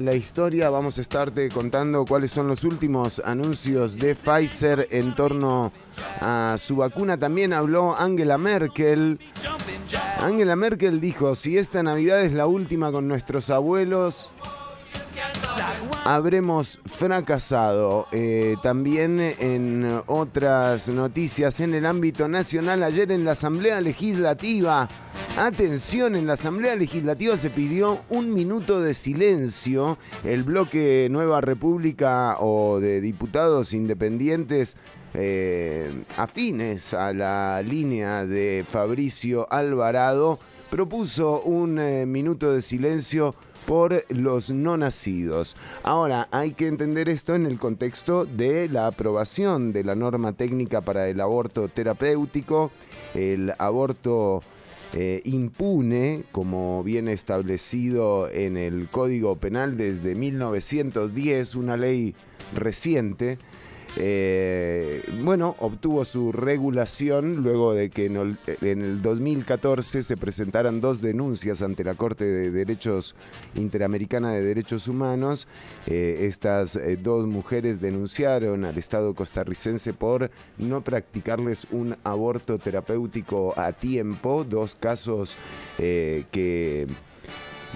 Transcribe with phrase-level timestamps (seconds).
[0.00, 5.70] la historia vamos a estarte contando cuáles son los últimos anuncios de Pfizer en torno
[6.20, 7.16] a su vacuna.
[7.16, 9.20] También habló Angela Merkel.
[10.18, 14.30] Angela Merkel dijo, si esta Navidad es la última con nuestros abuelos,
[16.04, 18.08] habremos fracasado.
[18.10, 24.88] Eh, también en otras noticias en el ámbito nacional, ayer en la Asamblea Legislativa,
[25.36, 29.98] atención, en la Asamblea Legislativa se pidió un minuto de silencio.
[30.22, 34.76] El bloque Nueva República o de diputados independientes
[35.12, 40.38] eh, afines a la línea de Fabricio Alvarado
[40.70, 43.34] propuso un eh, minuto de silencio
[43.66, 45.56] por los no nacidos.
[45.82, 50.80] Ahora, hay que entender esto en el contexto de la aprobación de la norma técnica
[50.80, 52.70] para el aborto terapéutico,
[53.14, 54.42] el aborto
[54.96, 62.14] eh, impune, como viene establecido en el Código Penal desde 1910, una ley
[62.54, 63.38] reciente
[63.96, 71.62] eh, bueno, obtuvo su regulación luego de que en el, 2014 se presentaran dos denuncias
[71.62, 73.14] ante la Corte de Derechos
[73.54, 75.46] Interamericana de Derechos Humanos.
[75.86, 83.54] Eh, estas eh, dos mujeres denunciaron al Estado costarricense por no practicarles un aborto terapéutico
[83.56, 85.36] a tiempo, dos casos
[85.76, 86.86] que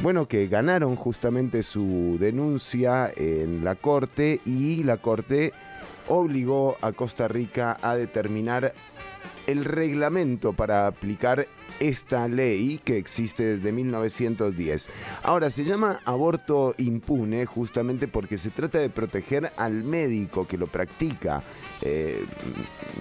[0.00, 5.52] bueno, que ganaron justamente su denuncia en la Corte y la Corte
[6.08, 8.74] obligó a Costa Rica a determinar
[9.46, 11.48] el reglamento para aplicar
[11.80, 14.90] esta ley que existe desde 1910.
[15.22, 20.66] Ahora, se llama aborto impune justamente porque se trata de proteger al médico que lo
[20.66, 21.42] practica.
[21.82, 22.24] Eh,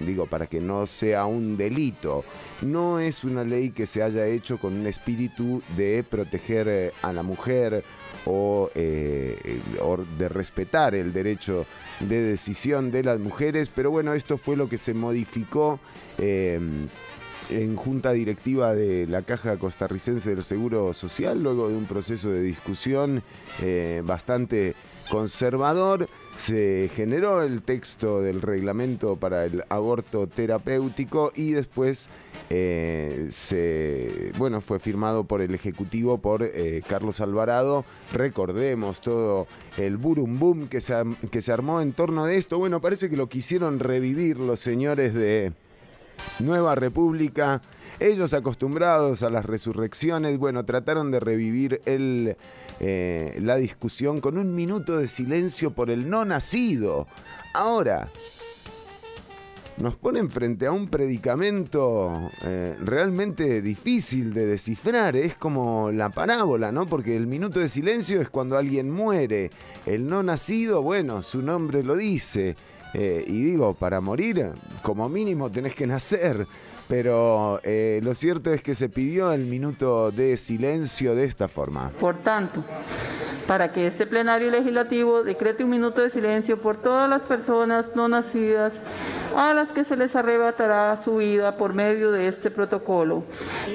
[0.05, 2.23] digo, para que no sea un delito.
[2.61, 7.11] No es una ley que se haya hecho con un espíritu de proteger eh, a
[7.11, 7.83] la mujer
[8.75, 11.65] eh, o, de respetar el derecho
[11.99, 15.79] de decisión de las mujeres, pero bueno, esto fue lo que se modificó
[16.17, 16.89] en
[17.75, 23.23] junta directiva de la Caja Costarricense del Seguro Social, luego de un proceso de discusión
[24.03, 24.75] bastante
[25.09, 32.09] conservador, se generó el texto del reglamento para el aborto terapéutico y después
[32.51, 37.85] eh, se, bueno, fue firmado por el Ejecutivo por eh, Carlos Alvarado.
[38.13, 40.95] Recordemos todo el burum boom que se,
[41.31, 42.59] que se armó en torno de esto.
[42.59, 45.53] Bueno, parece que lo quisieron revivir los señores de
[46.39, 47.63] Nueva República.
[47.99, 54.97] Ellos acostumbrados a las resurrecciones, bueno, trataron de revivir eh, la discusión con un minuto
[54.97, 57.07] de silencio por el no nacido.
[57.53, 58.11] Ahora,
[59.77, 65.15] nos ponen frente a un predicamento eh, realmente difícil de descifrar.
[65.15, 66.87] Es como la parábola, ¿no?
[66.87, 69.51] Porque el minuto de silencio es cuando alguien muere.
[69.85, 72.55] El no nacido, bueno, su nombre lo dice.
[72.93, 76.47] Eh, y digo, para morir, como mínimo tenés que nacer.
[76.87, 81.91] Pero eh, lo cierto es que se pidió el minuto de silencio de esta forma.
[81.99, 82.63] Por tanto,
[83.47, 88.07] para que este plenario legislativo decrete un minuto de silencio por todas las personas no
[88.07, 88.73] nacidas
[89.35, 93.23] a las que se les arrebatará su vida por medio de este protocolo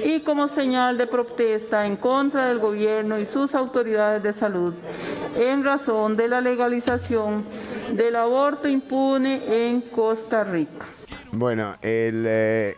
[0.03, 4.73] y como señal de protesta en contra del gobierno y sus autoridades de salud
[5.35, 7.43] en razón de la legalización
[7.93, 10.85] del aborto impune en Costa Rica.
[11.35, 12.75] Bueno, el, eh,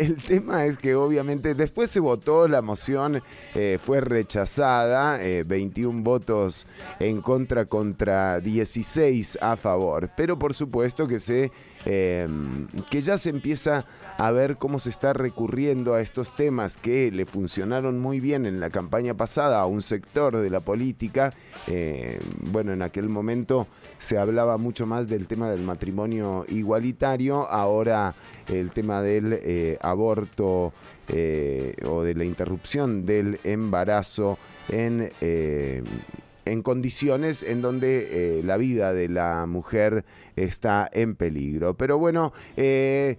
[0.00, 3.20] el, tema es que obviamente después se votó, la moción
[3.54, 6.68] eh, fue rechazada, 21 eh, votos
[7.00, 11.50] en contra contra 16 a favor, pero por supuesto que se
[11.88, 13.86] Em, que ya se empieza
[14.18, 18.58] a ver cómo se está recurriendo a estos temas que le funcionaron muy bien en
[18.58, 21.32] la campaña pasada a un sector de la política.
[21.68, 28.16] Eh, bueno, en aquel momento se hablaba mucho más del tema del matrimonio igualitario, ahora
[28.48, 30.72] el tema del eh, aborto
[31.06, 35.08] eh, o de la interrupción del embarazo en
[36.46, 40.04] en condiciones en donde eh, la vida de la mujer
[40.36, 41.76] está en peligro.
[41.76, 43.18] Pero bueno, eh,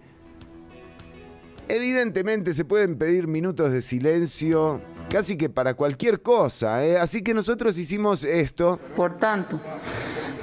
[1.67, 4.79] evidentemente se pueden pedir minutos de silencio
[5.09, 6.97] casi que para cualquier cosa, ¿eh?
[6.97, 8.79] así que nosotros hicimos esto.
[8.95, 9.59] Por tanto,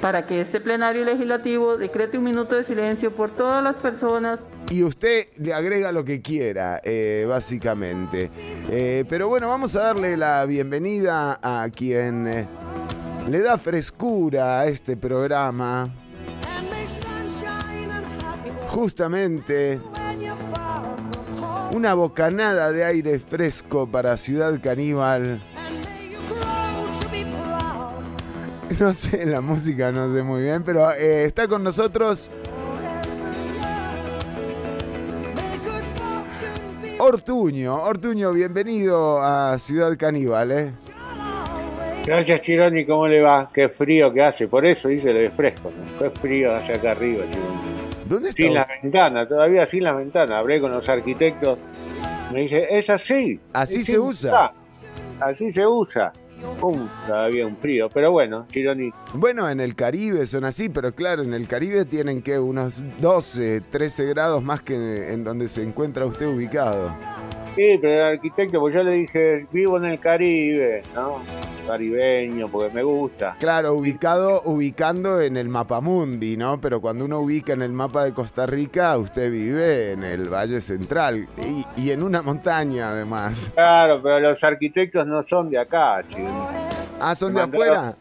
[0.05, 4.39] para que este plenario legislativo decrete un minuto de silencio por todas las personas.
[4.69, 6.79] Y usted le agrega lo que quiera,
[7.27, 8.29] básicamente.
[9.09, 12.47] pero bueno, vamos a darle la bienvenida a quien
[13.27, 15.91] le da frescura a este programa.
[18.67, 19.79] Justamente
[21.71, 25.41] una bocanada de aire fresco para Ciudad Caníbal.
[28.79, 32.29] No sé, la música no sé muy bien, pero eh, está con nosotros
[36.97, 37.75] Ortuño.
[37.83, 40.71] Ortuño, bienvenido a Ciudad Caníbal, ¿eh?
[42.05, 43.49] Gracias, Chironi, ¿cómo le va?
[43.53, 45.99] Qué frío que hace, por eso dice lo de fresco, ¿no?
[45.99, 47.75] Qué frío hace acá arriba, Chironi.
[48.07, 48.43] ¿Dónde está?
[48.43, 50.39] Sin la ventana, todavía sin la ventana.
[50.39, 51.57] Hablé con los arquitectos,
[52.31, 53.39] me dice, es así.
[53.53, 54.53] Así Sí, se usa.
[55.19, 56.13] Así se usa.
[56.61, 58.91] Um, todavía un frío, pero bueno, Chironi.
[59.13, 63.61] Bueno, en el Caribe son así, pero claro, en el Caribe tienen que unos 12,
[63.71, 66.95] 13 grados más que en donde se encuentra usted ubicado.
[67.55, 71.21] Sí, pero el arquitecto, pues yo le dije, vivo en el Caribe, ¿no?
[71.65, 73.35] Caribeño, porque me gusta.
[73.39, 76.59] Claro, ubicado, ubicando en el mapamundi, ¿no?
[76.61, 80.59] Pero cuando uno ubica en el mapa de Costa Rica, usted vive en el Valle
[80.61, 83.51] Central y, y en una montaña además.
[83.55, 86.29] Claro, pero los arquitectos no son de acá, Chironi.
[86.99, 87.95] Ah, ¿son Me de mandaron- afuera?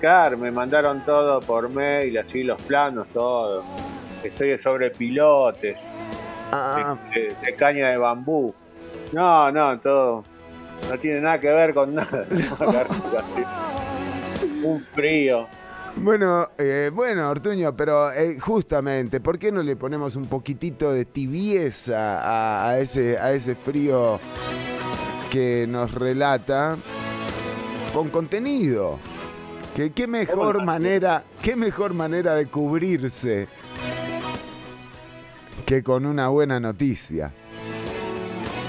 [0.00, 3.62] Claro, me mandaron todo por mail, así los planos, todo.
[4.22, 5.76] Estoy sobre pilotes,
[6.52, 8.54] Ah, de, de caña de bambú.
[9.12, 10.24] No, no, todo.
[10.90, 12.26] No tiene nada que ver con nada.
[14.62, 15.46] Un frío.
[15.96, 21.04] Bueno, eh, bueno, Ortuño, pero eh, justamente, ¿por qué no le ponemos un poquitito de
[21.04, 24.18] tibieza a, a ese, a ese frío
[25.30, 26.76] que nos relata
[27.92, 28.98] con contenido?
[29.76, 33.48] Que qué mejor manera, qué mejor manera de cubrirse
[35.66, 37.32] que con una buena noticia.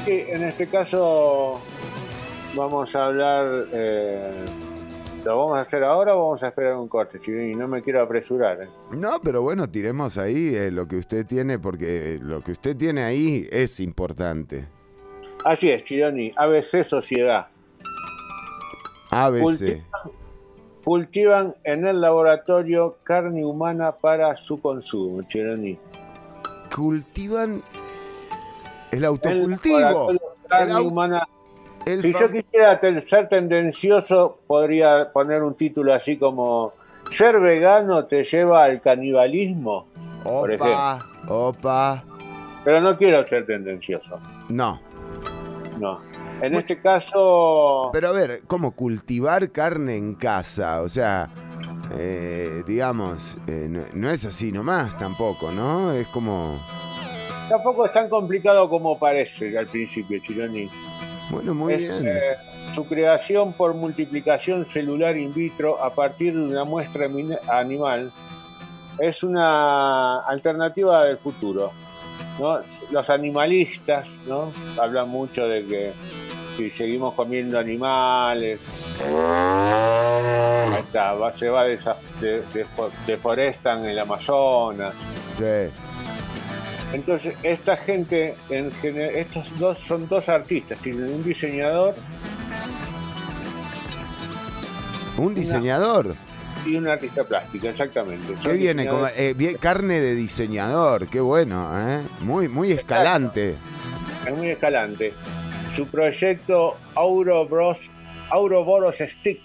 [0.07, 1.59] En este caso
[2.55, 3.65] vamos a hablar.
[3.71, 4.31] eh,
[5.23, 7.19] ¿Lo vamos a hacer ahora o vamos a esperar un corte?
[7.19, 7.55] Chironi?
[7.55, 8.61] no me quiero apresurar.
[8.61, 8.67] ¿eh?
[8.91, 13.03] No, pero bueno, tiremos ahí eh, lo que usted tiene, porque lo que usted tiene
[13.03, 14.67] ahí es importante.
[15.43, 16.31] Así es, Chironi.
[16.35, 17.47] ABC Sociedad.
[19.09, 19.41] ABC.
[19.41, 19.81] Cultivan,
[20.83, 25.79] cultivan en el laboratorio carne humana para su consumo, Chironi.
[26.75, 27.63] cultivan
[28.97, 30.11] el autocultivo.
[30.11, 31.27] El au- humana.
[31.85, 36.73] el Si yo quisiera ser tendencioso, podría poner un título así como
[37.09, 39.85] ¿Ser vegano te lleva al canibalismo?
[40.23, 42.03] por Opa, opa.
[42.63, 44.19] Pero no quiero ser tendencioso,
[44.49, 44.79] No.
[45.79, 45.99] no.
[46.41, 50.81] En este caso, Pero a ver, ¿cómo cultivar carne en casa?
[50.81, 51.29] O sea,
[51.97, 55.91] eh, digamos, eh, no, no es así nomás tampoco, ¿no?
[55.93, 56.59] Es como.
[57.49, 60.69] Tampoco es tan complicado como parece al principio, Chironi.
[61.31, 62.07] Bueno, muy Es, bien.
[62.07, 62.35] eh,
[62.75, 67.07] su creación por multiplicación celular in vitro a partir de una muestra
[67.49, 68.11] animal
[68.99, 71.71] es una alternativa del futuro.
[72.39, 72.59] ¿no?
[72.91, 74.51] Los animalistas ¿no?
[74.79, 75.93] hablan mucho de que
[76.57, 78.59] si seguimos comiendo animales,
[80.79, 81.77] está, va- se va de-
[82.53, 84.93] defo- deforestan el Amazonas.
[85.33, 85.43] Sí.
[86.95, 91.93] Entonces, esta gente, en gener- estos dos son dos artistas, tienen un diseñador
[95.17, 96.15] Un diseñador.
[96.65, 98.33] y un artista plástico, exactamente.
[98.41, 98.87] ¿Qué viene?
[99.17, 102.01] Eh, bien- carne de diseñador, qué bueno, ¿eh?
[102.21, 103.55] Muy, muy escalante.
[104.25, 105.13] Es muy escalante.
[105.75, 107.77] Su proyecto Aurobros,
[108.29, 109.41] Auroboros Stick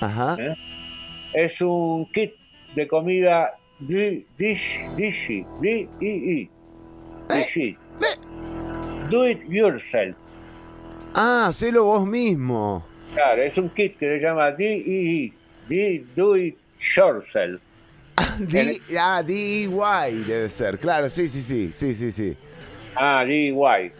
[0.00, 0.36] Ajá.
[0.38, 0.54] ¿Eh?
[1.34, 2.32] es un kit
[2.76, 5.44] de comida di- dish, dishy,
[7.30, 7.78] i, dishy.
[9.10, 10.16] Do it yourself.
[11.14, 12.84] Ah, hacelo vos mismo.
[13.14, 15.32] Claro, es un kit que se llama DIY,
[15.68, 16.56] di, Do It
[16.94, 17.60] Yourself.
[18.38, 20.78] D- ah, DIY debe ser.
[20.78, 22.36] Claro, sí, sí, sí, sí, sí, sí.
[22.94, 23.92] Ah, DIY.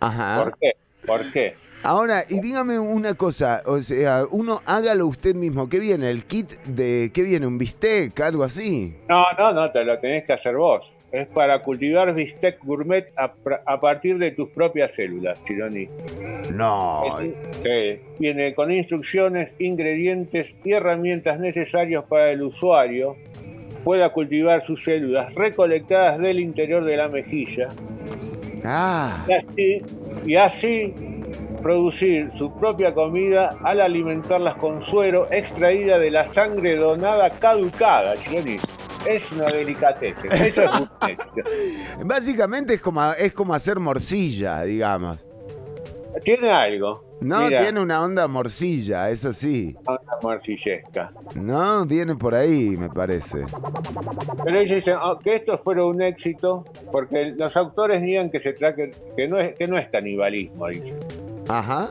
[0.00, 0.44] Ajá.
[0.44, 0.72] ¿Por qué?
[1.06, 1.56] ¿Por qué?
[1.82, 5.68] Ahora, y dígame una cosa, o sea, uno hágalo usted mismo.
[5.68, 6.10] ¿Qué viene?
[6.10, 7.46] ¿El kit de qué viene?
[7.46, 8.18] ¿Un bistec?
[8.20, 8.96] ¿Algo así?
[9.08, 10.92] No, no, no, te lo tenés que hacer vos.
[11.12, 13.32] Es para cultivar bistec gourmet a,
[13.64, 15.88] a partir de tus propias células, Chironi.
[16.52, 17.04] No.
[17.62, 23.16] Sí, viene con instrucciones, ingredientes y herramientas necesarias para el usuario
[23.84, 27.68] pueda cultivar sus células recolectadas del interior de la mejilla
[28.64, 29.82] Ah, y así,
[30.26, 30.94] y así
[31.62, 38.56] producir su propia comida al alimentarlas con suero extraída de la sangre donada caducada, Chironi.
[39.06, 41.18] Es una delicatessen, eso es gourmet.
[42.04, 45.24] básicamente es como, es como hacer morcilla, digamos.
[46.22, 47.04] Tiene algo.
[47.20, 49.74] No, Mira, tiene una onda morcilla, eso sí.
[49.86, 51.12] una morcillesca.
[51.34, 53.44] No, viene por ahí, me parece.
[54.44, 58.52] Pero ellos dicen oh, que esto fuera un éxito porque los autores niegan que se
[58.52, 60.98] trate, que no es, que no es canibalismo, dicen.
[61.48, 61.90] Ajá.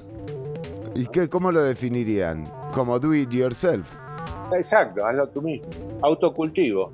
[0.93, 2.45] ¿Y qué, cómo lo definirían?
[2.73, 3.87] Como do it yourself.
[4.53, 5.67] Exacto, hazlo tú mismo.
[6.01, 6.91] Autocultivo.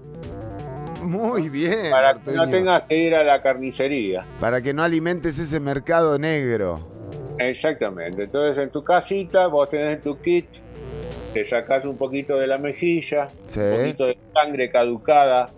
[1.03, 1.91] Muy bien.
[1.91, 4.24] Para que no tengas que ir a la carnicería.
[4.39, 6.88] Para que no alimentes ese mercado negro.
[7.39, 8.24] Exactamente.
[8.24, 10.46] Entonces en tu casita vos tenés tu kit,
[11.34, 15.50] te sacás un poquito de la mejilla, un poquito de sangre caducada,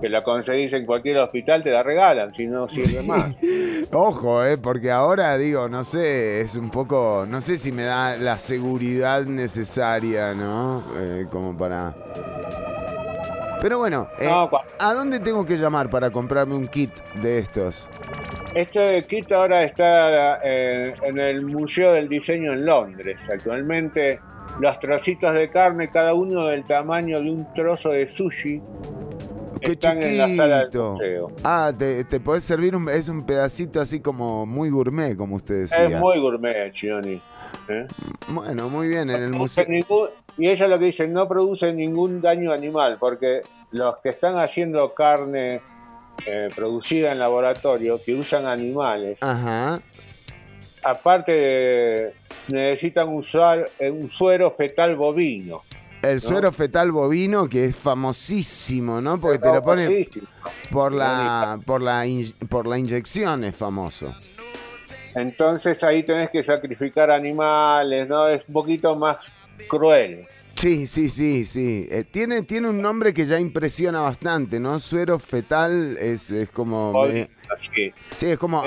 [0.00, 3.34] que la conseguís en cualquier hospital, te la regalan, si no sirve más.
[3.92, 8.16] Ojo, eh, porque ahora digo, no sé, es un poco, no sé si me da
[8.16, 10.84] la seguridad necesaria, ¿no?
[10.96, 11.94] Eh, como para...
[13.60, 14.30] Pero bueno, eh,
[14.78, 17.88] ¿a dónde tengo que llamar para comprarme un kit de estos?
[18.54, 23.22] Este kit ahora está eh, en el Museo del Diseño en Londres.
[23.30, 24.18] Actualmente
[24.58, 28.60] los trocitos de carne, cada uno del tamaño de un trozo de sushi,
[29.60, 31.28] Qué están en la sala del museo.
[31.44, 35.60] Ah, te, te podés servir, un, es un pedacito así como muy gourmet, como usted
[35.60, 35.86] decía.
[35.86, 37.20] Es muy gourmet, Chioni.
[37.68, 37.86] ¿eh?
[38.28, 39.66] Bueno, muy bien, en el museo...
[40.38, 44.94] y ella lo que dice, no produce ningún daño animal, porque los que están haciendo
[44.94, 45.60] carne
[46.26, 49.80] eh, producida en laboratorio, que usan animales, Ajá.
[50.82, 52.12] aparte
[52.48, 55.62] necesitan usar un suero fetal bovino.
[56.02, 59.20] El suero fetal bovino, que es famosísimo, ¿no?
[59.20, 60.06] Porque te lo ponen
[60.70, 62.06] por la, por, la
[62.48, 64.14] por la inyección, es famoso.
[65.14, 68.28] Entonces ahí tenés que sacrificar animales, ¿no?
[68.28, 69.18] Es un poquito más
[69.68, 70.26] cruel.
[70.54, 71.88] Sí, sí, sí, sí.
[71.90, 74.78] Eh, tiene, tiene un nombre que ya impresiona bastante, ¿no?
[74.78, 77.06] Suero fetal es, es como...
[77.06, 77.92] sí.
[78.20, 78.62] es como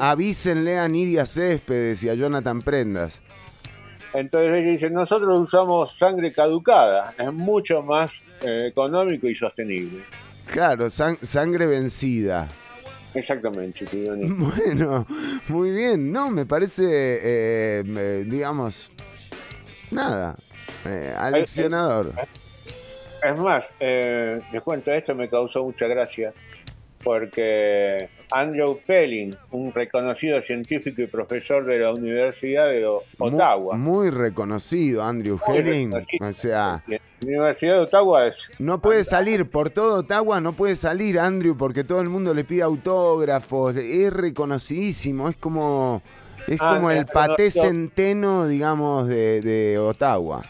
[0.00, 3.20] avísenle a Nidia Céspedes y a Jonathan Prendas.
[4.14, 10.04] Entonces ellos dicen, nosotros usamos sangre caducada, es mucho más eh, económico y sostenible.
[10.46, 12.48] Claro, sangre vencida.
[13.12, 15.04] Exactamente, Bueno,
[15.48, 16.12] muy bien.
[16.12, 18.92] No, me parece, eh, digamos,
[19.90, 20.36] nada,
[20.84, 22.12] eh, aleccionador.
[23.22, 26.32] Es más, les cuento, esto me causó mucha gracia
[27.04, 32.86] porque Andrew Pelling, un reconocido científico y profesor de la Universidad de
[33.18, 33.76] Ottawa.
[33.76, 35.92] Muy, reconocido, Andrew Pelling.
[36.20, 38.50] O sea, la Universidad de Ottawa es.
[38.58, 42.44] No puede salir por todo Ottawa, no puede salir Andrew porque todo el mundo le
[42.44, 43.76] pide autógrafos.
[43.76, 46.02] Es reconocidísimo, es como.
[46.48, 50.42] Es ah, como el paté centeno, digamos, de, de Ottawa.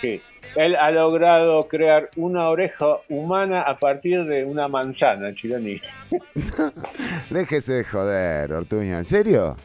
[0.00, 0.20] Sí.
[0.54, 5.80] Él ha logrado crear una oreja humana a partir de una manzana, Chironi.
[7.30, 8.98] Déjese de joder, Ortuño.
[8.98, 9.56] ¿En serio?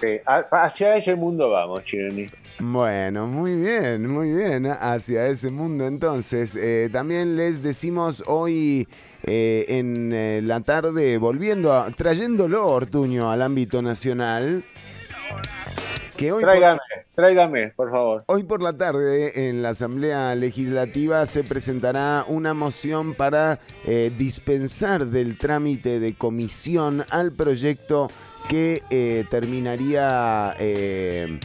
[0.00, 0.18] Sí,
[0.50, 2.26] hacia ese mundo vamos, Chironi.
[2.60, 4.66] Bueno, muy bien, muy bien.
[4.66, 6.56] Hacia ese mundo entonces.
[6.56, 8.88] Eh, también les decimos hoy
[9.24, 14.64] eh, en eh, la tarde, volviendo, a, trayéndolo, Ortuño, al ámbito nacional
[16.40, 16.80] tráigame,
[17.14, 18.24] tráigame, por favor.
[18.26, 25.06] Hoy por la tarde en la Asamblea Legislativa se presentará una moción para eh, dispensar
[25.06, 28.10] del trámite de comisión al proyecto
[28.48, 31.40] que eh, terminaría eh,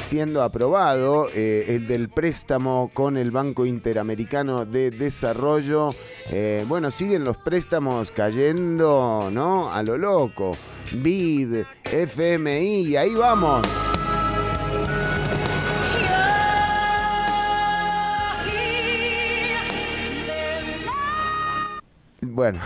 [0.00, 5.90] siendo aprobado, el del préstamo con el Banco Interamericano de Desarrollo.
[6.66, 9.72] bueno, siguen los préstamos cayendo, ¿no?
[9.72, 10.52] A lo loco.
[10.92, 13.66] BID, FMI, ahí vamos.
[22.38, 22.60] Bueno.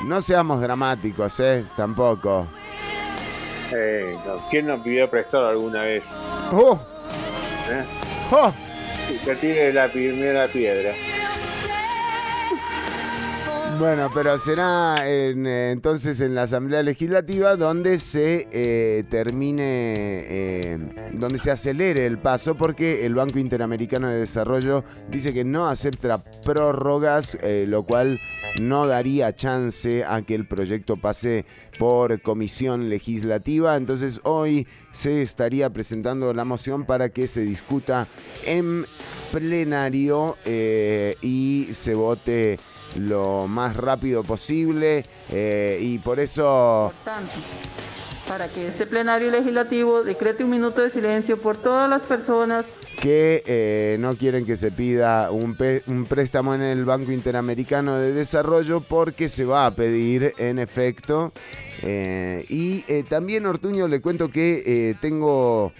[0.00, 1.66] No seamos dramáticos, ¿eh?
[1.76, 2.46] Tampoco.
[3.70, 4.16] Eh,
[4.50, 6.06] ¿Quién nos pidió prestado alguna vez?
[6.52, 6.78] ¡Oh!
[7.70, 7.84] ¿Eh?
[8.30, 8.50] ¡Oh!
[9.26, 10.94] Que tire la primera piedra.
[13.78, 20.78] Bueno, pero será eh, entonces en la Asamblea Legislativa donde se eh, termine, eh,
[21.12, 26.24] donde se acelere el paso, porque el Banco Interamericano de Desarrollo dice que no acepta
[26.42, 28.18] prórrogas, lo cual
[28.60, 31.44] no daría chance a que el proyecto pase
[31.78, 33.76] por comisión legislativa.
[33.76, 38.08] Entonces hoy se estaría presentando la moción para que se discuta
[38.46, 38.86] en
[39.32, 42.58] plenario y se vote
[42.98, 46.92] lo más rápido posible eh, y por eso...
[48.26, 52.66] Para que este plenario legislativo decrete un minuto de silencio por todas las personas
[53.00, 58.12] que eh, no quieren que se pida un, un, préstamo en el Banco Interamericano de
[58.12, 61.32] Desarrollo porque se va a pedir en efecto.
[61.82, 65.72] Eh, y también Ortuño le cuento que tengo...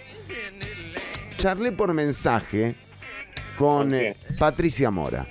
[1.38, 2.76] Charlé por mensaje
[3.58, 3.92] con
[4.38, 5.26] Patricia Mora.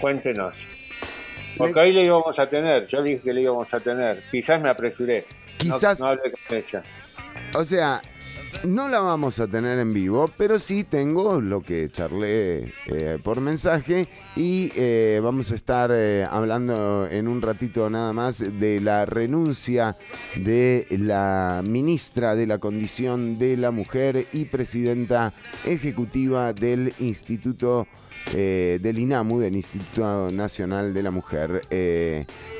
[0.00, 0.54] Cuéntenos.
[1.56, 4.22] Porque ahí le íbamos a tener, yo dije que le íbamos a tener.
[4.30, 5.26] Quizás me apresuré.
[5.58, 6.00] Quizás.
[6.00, 6.82] No, hablé con ella.
[7.54, 8.00] O sea,
[8.64, 13.40] no la vamos a tener en vivo, pero sí tengo lo que charlé eh, por
[13.40, 19.06] mensaje y eh, vamos a estar eh, hablando en un ratito nada más de la
[19.06, 19.96] renuncia
[20.36, 25.32] de la ministra de la Condición de la Mujer y presidenta
[25.64, 27.86] ejecutiva del Instituto
[28.32, 31.62] del INAMU, del Instituto Nacional de la Mujer.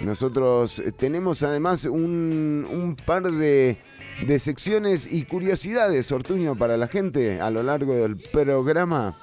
[0.03, 3.79] nosotros tenemos además un, un par de
[4.27, 9.17] de secciones y curiosidades, Ortuño, para la gente a lo largo del programa?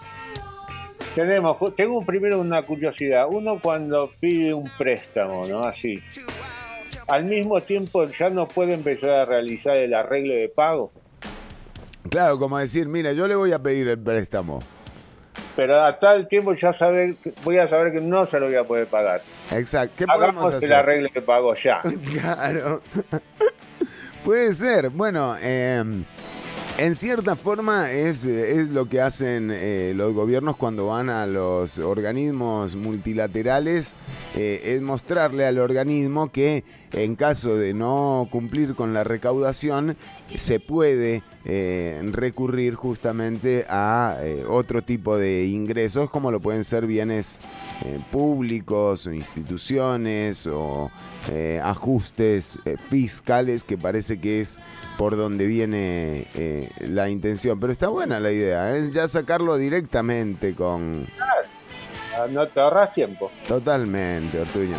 [1.16, 3.26] Tenemos, tengo primero una curiosidad.
[3.30, 5.64] Uno cuando pide un préstamo, ¿no?
[5.64, 5.96] Así.
[7.08, 10.92] Al mismo tiempo ya no puede empezar a realizar el arreglo de pago.
[12.10, 14.60] Claro, como decir, mira, yo le voy a pedir el préstamo.
[15.56, 18.64] Pero a tal tiempo ya saber, voy a saber que no se lo voy a
[18.64, 19.22] poder pagar.
[19.52, 19.96] Exacto.
[19.98, 20.70] ¿Qué podemos hacer?
[20.70, 21.82] el arreglo de pago ya.
[22.12, 22.82] claro.
[24.24, 24.90] Puede ser.
[24.90, 26.04] Bueno, em,
[26.78, 31.80] en cierta forma es, es lo que hacen eh, los gobiernos cuando van a los
[31.80, 33.94] organismos multilaterales,
[34.36, 39.98] eh, es mostrarle al organismo que en caso de no cumplir con la recaudación,
[40.36, 47.40] se puede eh, recurrir justamente a otro tipo de ingresos, como lo pueden ser bienes
[48.12, 50.92] públicos o instituciones o
[51.30, 54.60] eh, ajustes eh, fiscales que parece que es
[54.98, 57.60] por donde viene eh, la intención.
[57.60, 61.06] Pero está buena la idea, ya sacarlo directamente con...
[62.18, 63.30] Ah, no te ahorras tiempo.
[63.46, 64.78] Totalmente, Ortuño.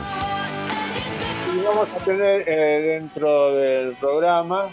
[1.54, 4.70] Y vamos a tener dentro del programa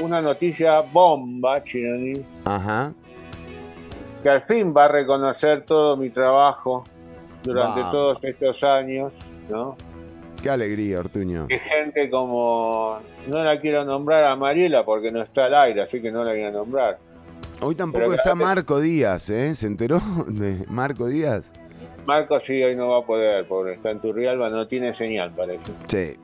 [0.00, 2.24] una noticia bomba, Chinoni.
[2.44, 2.92] Ajá.
[4.22, 6.84] Que al fin va a reconocer todo mi trabajo
[7.42, 9.12] durante todos estos años,
[9.50, 9.76] ¿no?
[10.42, 11.46] Qué alegría, Ortuño.
[11.46, 12.98] Que gente como.
[13.26, 16.32] No la quiero nombrar a Mariela porque no está al aire, así que no la
[16.32, 16.98] voy a nombrar.
[17.60, 19.54] Hoy tampoco está Marco Díaz, ¿eh?
[19.54, 21.50] ¿Se enteró de Marco Díaz?
[22.06, 25.72] Marco sí, hoy no va a poder, porque está en Turrialba, no tiene señal, parece.
[25.86, 26.18] Sí.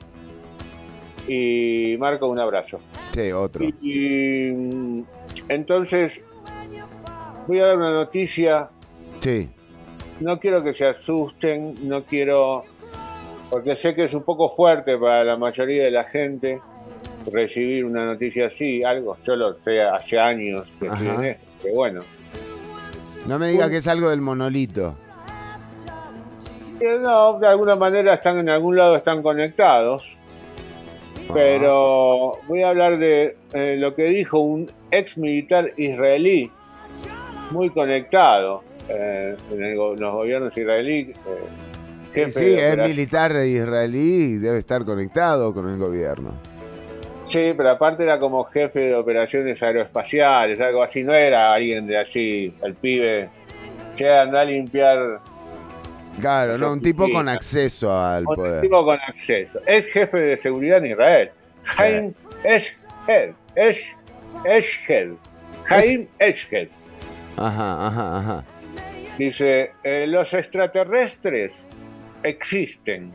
[1.28, 2.80] Y Marco, un abrazo.
[3.12, 3.64] Sí, otro.
[3.64, 5.04] y
[5.48, 6.20] entonces,
[7.46, 8.68] voy a dar una noticia.
[9.20, 9.48] Sí.
[10.20, 12.64] No quiero que se asusten, no quiero
[13.50, 16.60] porque sé que es un poco fuerte para la mayoría de la gente
[17.32, 21.74] recibir una noticia así, algo, yo lo sé hace años que estoy en esto, pero
[21.74, 22.02] bueno.
[23.26, 24.94] No me diga que es algo del monolito.
[26.80, 30.16] Eh, no, de alguna manera están en algún lado están conectados.
[31.32, 36.50] Pero voy a hablar de eh, lo que dijo un ex militar israelí,
[37.50, 41.16] muy conectado eh, en, los gobiernos israelíes
[42.12, 46.32] sí, es militar israelí, debe estar conectado con el gobierno.
[47.26, 51.98] Sí, pero aparte era como jefe de operaciones aeroespaciales, algo así, no era alguien de
[51.98, 53.28] así, el pibe
[53.96, 55.20] que anda a limpiar.
[56.20, 58.56] Claro, no, un tipo con acceso al poder.
[58.56, 59.60] Un tipo con acceso.
[59.66, 61.30] Es jefe de seguridad en Israel.
[61.64, 62.12] Jaime
[62.44, 63.34] Eshed.
[64.44, 65.14] Eshed.
[65.64, 66.68] Jaime Eshed.
[67.36, 68.44] Ajá, ajá, ajá.
[69.18, 71.52] Dice, eh, los extraterrestres
[72.22, 73.12] existen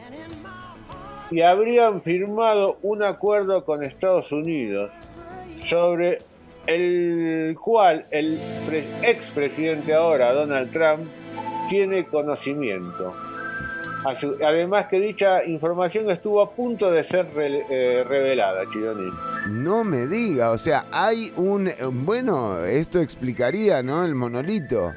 [1.32, 4.92] y habrían firmado un acuerdo con Estados Unidos
[5.66, 6.20] sobre
[6.68, 8.40] el cual el
[9.02, 11.08] expresidente ahora, Donald Trump,
[11.70, 13.14] tiene conocimiento.
[14.46, 19.12] Además que dicha información estuvo a punto de ser eh, revelada, Chironi.
[19.50, 21.72] No me diga, o sea, hay un...
[22.06, 24.06] Bueno, esto explicaría, ¿no?
[24.06, 24.94] El monolito.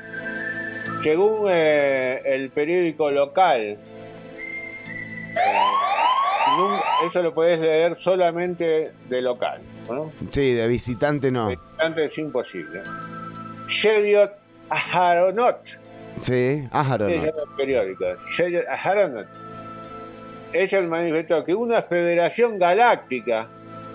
[1.03, 3.79] Según eh, el periódico local
[7.07, 9.61] eso lo puedes leer solamente de local.
[9.89, 10.13] ¿no?
[10.31, 11.49] Sí, de visitante no.
[11.49, 12.83] De visitante es imposible.
[13.69, 14.33] Shediot
[14.71, 15.79] Aharonot.
[16.21, 17.25] Sí, Aharonot.
[17.25, 18.05] Es el periódico.
[18.37, 19.27] Shediot Aharonot.
[20.53, 23.49] Ella manifestó que una federación galáctica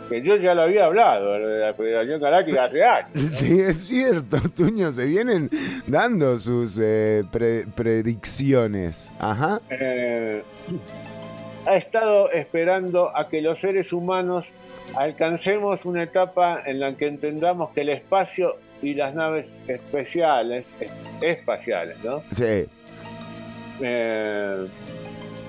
[0.09, 3.09] que yo ya lo había hablado, de la Federación Galáctica años.
[3.31, 5.49] Sí, es cierto, Tuño, se vienen
[5.88, 7.23] dando sus eh,
[7.75, 9.12] predicciones.
[9.19, 9.62] Ajá.
[9.69, 10.43] Eh,
[11.65, 14.45] ha estado esperando a que los seres humanos
[14.95, 20.65] alcancemos una etapa en la que entendamos que el espacio y las naves especiales,
[21.22, 22.22] espaciales, ¿no?
[22.32, 22.65] Sí.
[23.82, 24.67] Eh,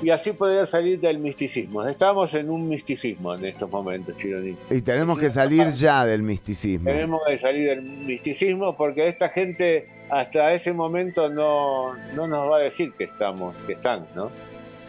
[0.02, 1.86] y así poder salir del misticismo.
[1.86, 4.54] Estamos en un misticismo en estos momentos, Chironi.
[4.70, 6.90] Y tenemos que salir ya del misticismo.
[6.90, 12.56] Tenemos que salir del misticismo porque esta gente hasta ese momento no, no nos va
[12.58, 14.30] a decir que estamos, que están, ¿no?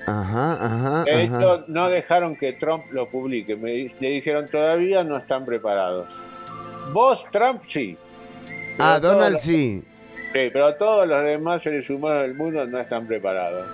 [0.06, 1.04] Ajá, ajá.
[1.04, 3.56] De hecho, no dejaron que Trump lo publique.
[3.56, 6.08] Me, le dijeron, todavía no están preparados.
[6.94, 7.98] vos, Trump, sí.
[8.80, 9.84] Ah, Donald sí.
[10.34, 13.66] Sí, pero todos los demás seres humanos del mundo no están preparados.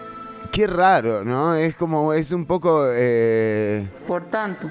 [0.51, 1.55] Qué raro, ¿no?
[1.55, 2.85] Es como, es un poco...
[2.93, 3.87] Eh...
[4.05, 4.69] Por tanto,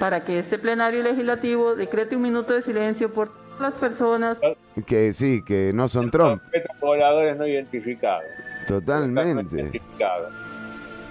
[0.00, 3.30] para que este plenario legislativo decrete un minuto de silencio por
[3.60, 4.38] las personas
[4.86, 6.42] que sí, que no son Trump.
[6.80, 8.24] Pobladores no identificados.
[8.66, 9.80] Totalmente.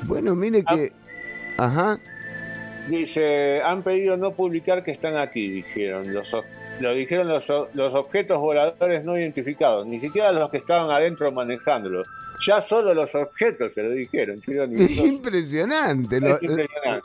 [0.04, 0.92] Bueno, mire que...
[1.58, 1.98] Ajá.
[2.90, 6.14] Dice, han pedido no publicar que están aquí, dijeron.
[6.14, 6.36] Los,
[6.80, 12.08] lo dijeron los, los objetos voladores no identificados, ni siquiera los que estaban adentro manejándolos.
[12.46, 14.42] Ya solo los objetos se lo dijeron.
[14.48, 16.20] Impresionante.
[16.20, 16.40] Los,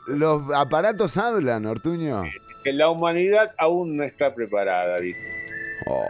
[0.07, 2.25] los aparatos hablan, Ortuño.
[2.65, 5.21] Que la humanidad aún no está preparada, dijo.
[5.87, 6.05] Oh.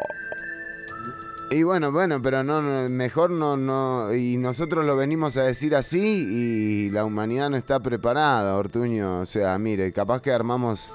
[1.53, 6.29] Y bueno, bueno, pero no, mejor no, no, y nosotros lo venimos a decir así
[6.31, 9.21] y la humanidad no está preparada, Ortuño.
[9.21, 10.93] O sea, mire, capaz que armamos...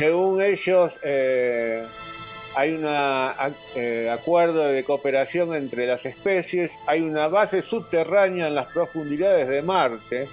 [0.00, 1.84] Según ellos, eh,
[2.56, 2.86] hay un
[3.74, 9.60] eh, acuerdo de cooperación entre las especies, hay una base subterránea en las profundidades de
[9.60, 10.26] Marte,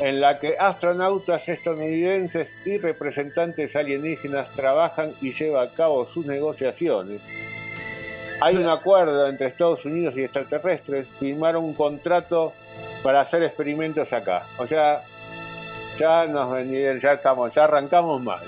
[0.00, 7.22] en la que astronautas estadounidenses y representantes alienígenas trabajan y llevan a cabo sus negociaciones.
[8.42, 12.52] Hay un acuerdo entre Estados Unidos y extraterrestres, firmaron un contrato
[13.02, 14.44] para hacer experimentos acá.
[14.58, 15.00] O sea,
[16.00, 16.66] ya nos
[17.02, 18.40] ya estamos, ya arrancamos mal.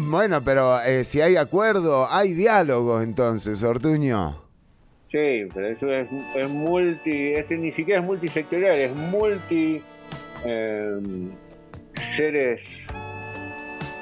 [0.00, 4.42] Bueno, pero eh, si hay acuerdo, hay diálogo entonces, Ortuño.
[5.06, 6.08] Sí, pero eso es,
[6.48, 9.82] multi, este ni siquiera es multisectorial, es multi
[10.44, 11.30] em,
[12.16, 12.86] seres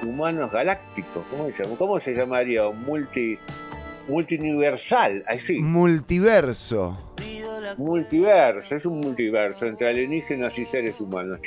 [0.03, 2.63] humanos galácticos, ¿cómo se, ¿cómo se llamaría?
[2.71, 3.37] Multi
[4.09, 5.59] multiversal, así.
[5.61, 7.14] Multiverso.
[7.79, 11.41] Multiverso, es un multiverso entre alienígenas y seres humanos,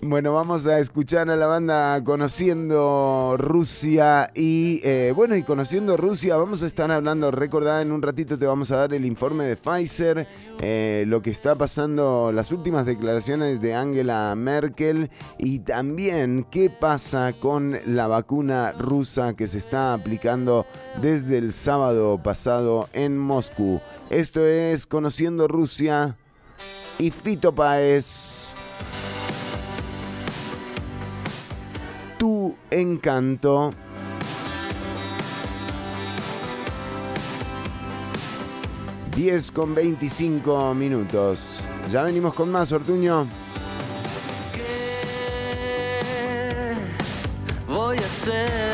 [0.00, 6.36] Bueno, vamos a escuchar a la banda Conociendo Rusia y eh, bueno, y Conociendo Rusia
[6.36, 9.56] vamos a estar hablando, recordad, en un ratito te vamos a dar el informe de
[9.56, 10.26] Pfizer,
[10.60, 17.34] eh, lo que está pasando, las últimas declaraciones de Angela Merkel y también qué pasa
[17.38, 20.66] con la vacuna rusa que se está aplicando
[21.00, 23.80] desde el sábado pasado en Moscú.
[24.10, 26.16] Esto es Conociendo Rusia
[26.98, 28.54] y Fito Paez.
[32.16, 33.72] Tu encanto.
[39.16, 41.60] Diez con 25 minutos.
[41.90, 43.26] Ya venimos con más, Ortuño.
[44.54, 46.76] ¿Qué
[47.66, 48.65] voy a hacer?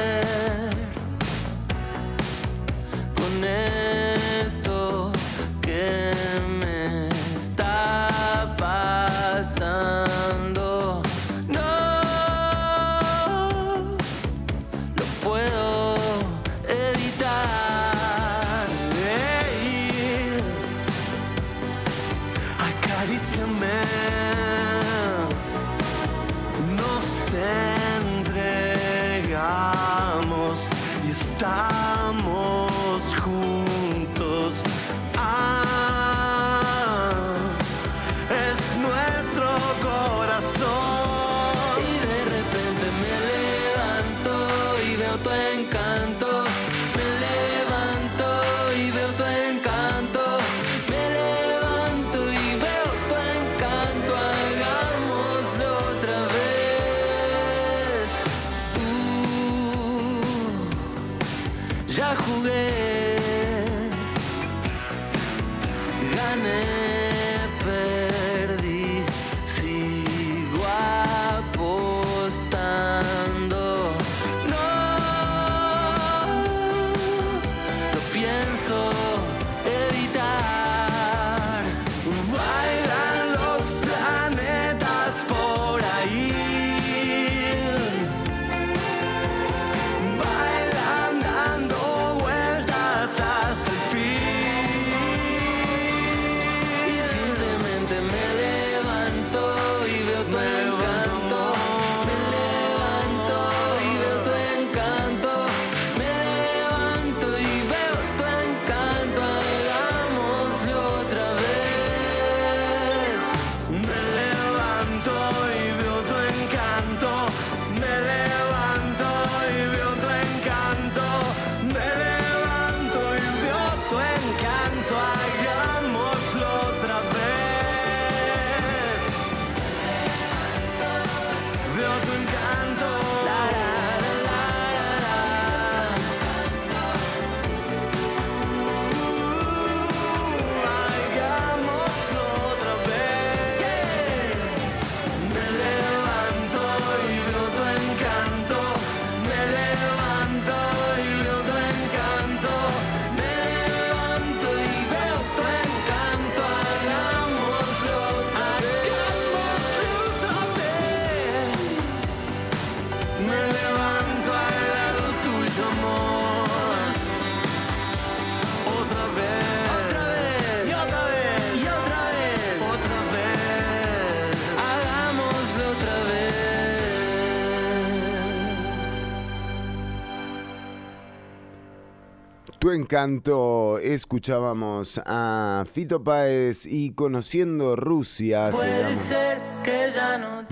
[182.62, 188.50] Tu encanto, escuchábamos a Fito Páez y Conociendo Rusia.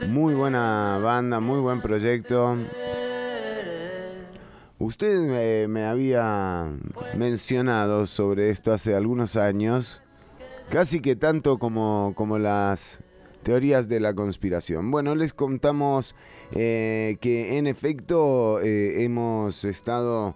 [0.09, 2.57] Muy buena banda, muy buen proyecto.
[4.81, 6.73] Usted me, había
[7.17, 10.03] mencionado sobre esto hace algunos años,
[10.69, 13.05] casi que tanto como, como las
[13.45, 14.91] teorías de la conspiración.
[14.91, 16.17] Bueno, les contamos
[16.51, 20.35] eh, que en efecto eh, hemos estado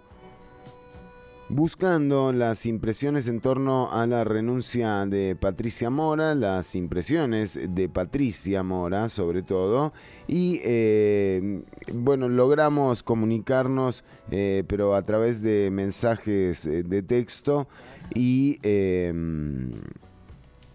[1.49, 8.63] buscando las impresiones en torno a la renuncia de Patricia Mora, las impresiones de Patricia
[8.63, 9.93] Mora sobre todo,
[10.27, 11.61] y eh,
[11.93, 17.67] bueno, logramos comunicarnos, eh, pero a través de mensajes eh, de texto
[18.13, 18.59] y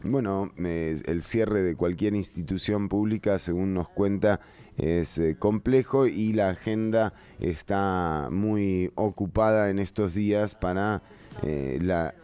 [0.03, 4.41] bueno, el cierre de cualquier institución pública, según nos cuenta,
[4.81, 11.03] es eh, complejo y la agenda está muy ocupada en estos días para
[11.43, 12.15] eh, la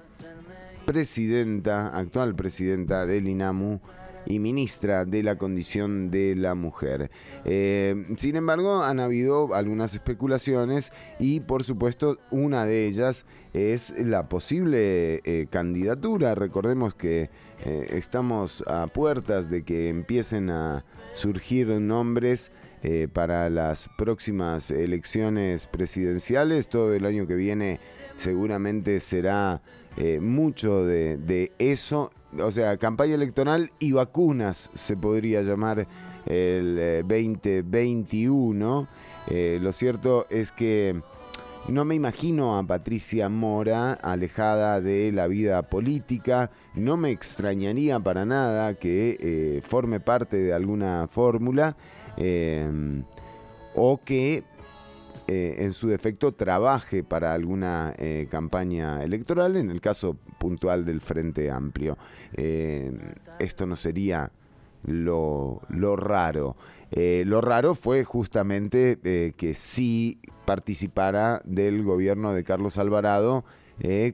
[0.85, 3.81] presidenta, actual presidenta del INAMU,
[4.29, 7.13] y ministra de la condición de la mujer.
[7.45, 10.91] Eh, sin embargo, han habido algunas especulaciones
[11.21, 16.35] y por supuesto una de ellas es la posible candidatura.
[16.35, 17.31] Recordemos que
[17.65, 20.85] estamos a puertas de que empiecen a
[21.17, 22.53] surgir nombres
[23.13, 26.69] para las próximas elecciones presidenciales.
[26.69, 27.81] Todo el año que viene
[28.17, 29.61] seguramente será
[30.21, 35.87] mucho de, eso o sea, campaña electoral y vacunas se podría llamar
[36.27, 38.83] el 2021.
[38.83, 38.87] Eh,
[39.29, 41.01] eh, lo cierto es que
[41.69, 46.51] no me imagino a Patricia Mora alejada de la vida política.
[46.75, 51.77] No me extrañaría para nada que eh, forme parte de alguna fórmula
[53.75, 54.43] o que
[55.29, 61.01] eh, en su defecto trabaje para alguna eh, campaña electoral, en el caso puntual del
[61.01, 61.99] Frente Amplio.
[62.35, 62.93] Eh,
[63.41, 64.31] esto no sería
[64.85, 65.63] lo,
[65.97, 66.57] raro.
[66.93, 73.45] lo raro fue justamente que sí participara del gobierno de Carlos Alvarado,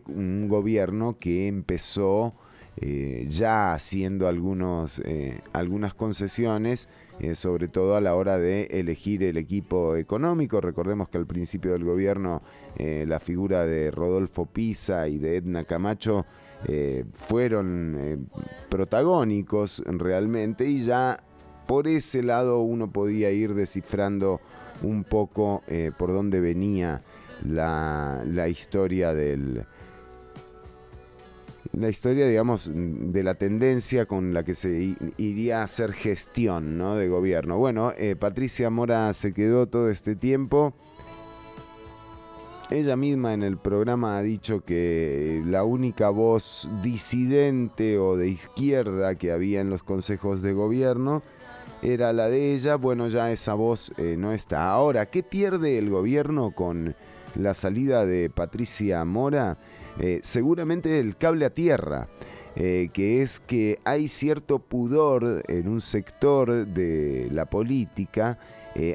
[0.06, 2.34] un gobierno que empezó
[3.28, 5.00] ya haciendo algunos,
[5.52, 6.88] algunas concesiones
[7.22, 10.60] eh, sobre todo a la hora de elegir el equipo económico.
[10.60, 12.42] Recordemos que al principio del gobierno
[12.76, 16.26] eh, la figura de Rodolfo Pisa y de Edna Camacho
[16.66, 18.28] eh, fueron
[18.68, 21.22] protagónicos realmente y ya
[21.68, 24.40] por ese lado uno podía ir descifrando
[24.82, 25.62] un poco
[25.98, 27.02] por dónde venía
[27.44, 29.64] la historia del,
[31.72, 36.96] la historia, digamos, de la tendencia con la que se iría a hacer gestión ¿no?
[36.96, 37.56] de gobierno.
[37.56, 40.74] Bueno, eh, Patricia Mora se quedó todo este tiempo.
[42.70, 49.14] Ella misma en el programa ha dicho que la única voz disidente o de izquierda
[49.14, 51.22] que había en los consejos de gobierno
[51.82, 52.76] era la de ella.
[52.76, 54.70] Bueno, ya esa voz eh, no está.
[54.70, 56.94] Ahora, ¿qué pierde el gobierno con
[57.34, 59.58] la salida de Patricia Mora?
[60.00, 62.08] Eh, seguramente el cable a tierra,
[62.56, 68.38] eh, que es que hay cierto pudor en un sector de la política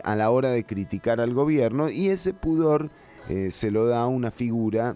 [0.03, 2.89] a la hora de criticar al gobierno y ese pudor
[3.51, 4.95] se lo da una figura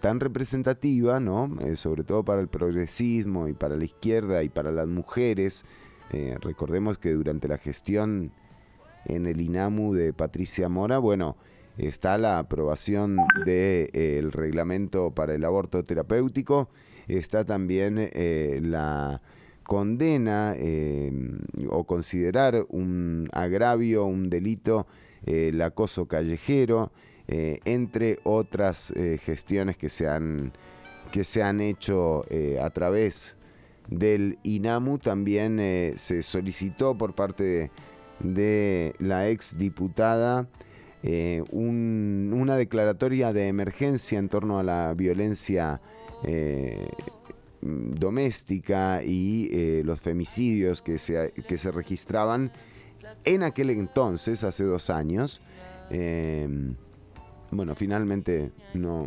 [0.00, 1.50] tan representativa, ¿no?
[1.74, 5.66] sobre todo para el progresismo y para la izquierda y para las mujeres.
[6.40, 8.32] Recordemos que durante la gestión
[9.06, 11.36] en el INAMU de Patricia Mora, bueno,
[11.78, 16.68] está la aprobación del eh, reglamento para el aborto terapéutico,
[17.08, 19.20] está también eh, la
[19.62, 21.12] condena eh,
[21.68, 24.86] o considerar un agravio, un delito,
[25.24, 26.92] el acoso callejero,
[27.26, 30.52] entre otras gestiones que se han,
[31.10, 32.24] que se han hecho
[32.62, 33.36] a través
[33.88, 34.98] del INAMU.
[34.98, 35.58] También
[35.96, 37.70] se solicitó por parte
[38.20, 40.48] de, la ex diputada
[41.02, 45.80] eh, una declaratoria de emergencia en torno a la violencia
[46.24, 46.88] eh,
[47.60, 52.50] doméstica y eh, los femicidios que se, que se registraban
[53.24, 55.40] en aquel entonces, hace dos años.
[57.50, 59.06] bueno, finalmente no,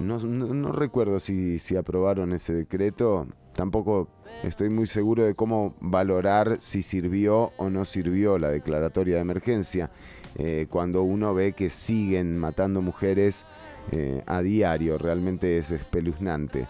[0.00, 3.26] no, recuerdo si, aprobaron ese decreto.
[3.54, 4.08] Tampoco
[4.42, 9.90] estoy muy seguro de cómo valorar si sirvió o no sirvió la declaratoria de emergencia.
[10.36, 13.44] Eh, cuando uno ve que siguen matando mujeres
[13.92, 16.66] eh, a diario, realmente es espeluznante.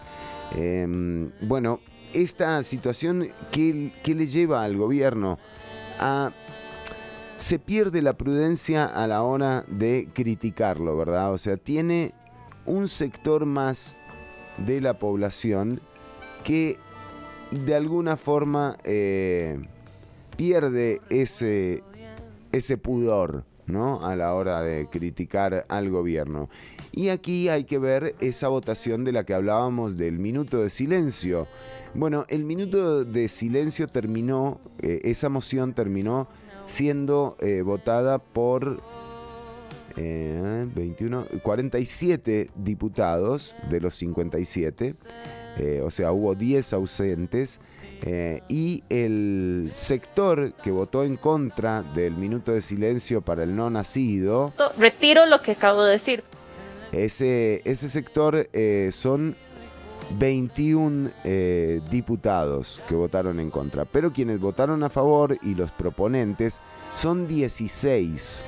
[0.55, 1.79] Em, bueno,
[2.13, 5.37] esta situación, ¿qué, le lleva al gobierno?
[5.99, 6.31] A
[7.37, 11.33] se pierde la prudencia a la hora de criticarlo, ¿verdad?
[11.33, 12.13] O sea, tiene
[12.65, 13.95] un sector más
[14.57, 15.81] de la población
[16.43, 16.77] que
[17.51, 19.59] de alguna forma eh,
[20.37, 21.83] pierde ese,
[22.51, 24.05] ese pudor ¿no?
[24.05, 26.49] a la hora de criticar al gobierno.
[26.91, 31.47] Y aquí hay que ver esa votación de la que hablábamos del minuto de silencio.
[31.93, 36.27] Bueno, el minuto de silencio terminó, eh, esa moción terminó
[36.65, 38.81] siendo eh, votada por
[39.95, 44.95] 21, 47 diputados de los 57.
[45.57, 47.59] Eh, o sea, hubo 10 ausentes,
[48.03, 53.69] eh, y el sector que votó en contra del minuto de silencio para el no
[53.69, 54.53] nacido...
[54.77, 56.23] Retiro lo que acabo de decir.
[56.91, 59.35] Ese, ese sector eh, son
[60.17, 61.09] 21
[61.89, 66.59] diputados que votaron en contra, pero quienes votaron a favor y los proponentes
[66.95, 68.43] son 16,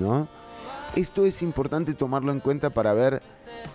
[0.00, 0.28] ¿no?
[0.94, 3.22] Esto es importante tomarlo en cuenta para ver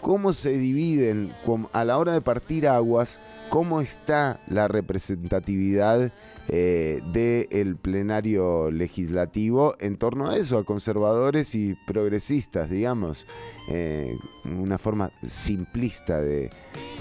[0.01, 1.33] cómo se dividen
[1.73, 6.11] a la hora de partir aguas, cómo está la representatividad
[6.47, 13.25] eh, del plenario legislativo en torno a eso, a conservadores y progresistas, digamos.
[13.69, 16.51] Eh, una forma simplista de,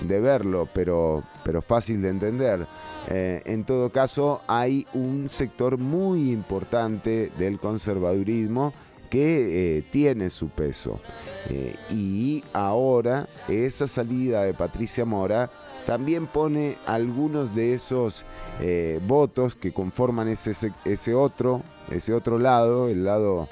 [0.02, 2.66] verlo, pero, pero fácil de entender.
[3.08, 8.72] Eh, en todo caso, hay un sector muy importante del conservadurismo
[9.06, 11.00] que tiene su peso.
[11.48, 15.50] Eh, y ahora esa salida de Patricia Mora
[15.86, 18.24] también pone algunos de esos
[18.60, 23.48] eh, votos que conforman ese, ese, otro, ese otro lado, el lado,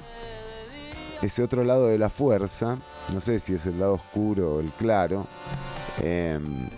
[1.21, 2.79] ese otro lado de la fuerza,
[3.13, 5.27] no sé si es el lado oscuro o el claro,
[6.01, 6.69] em,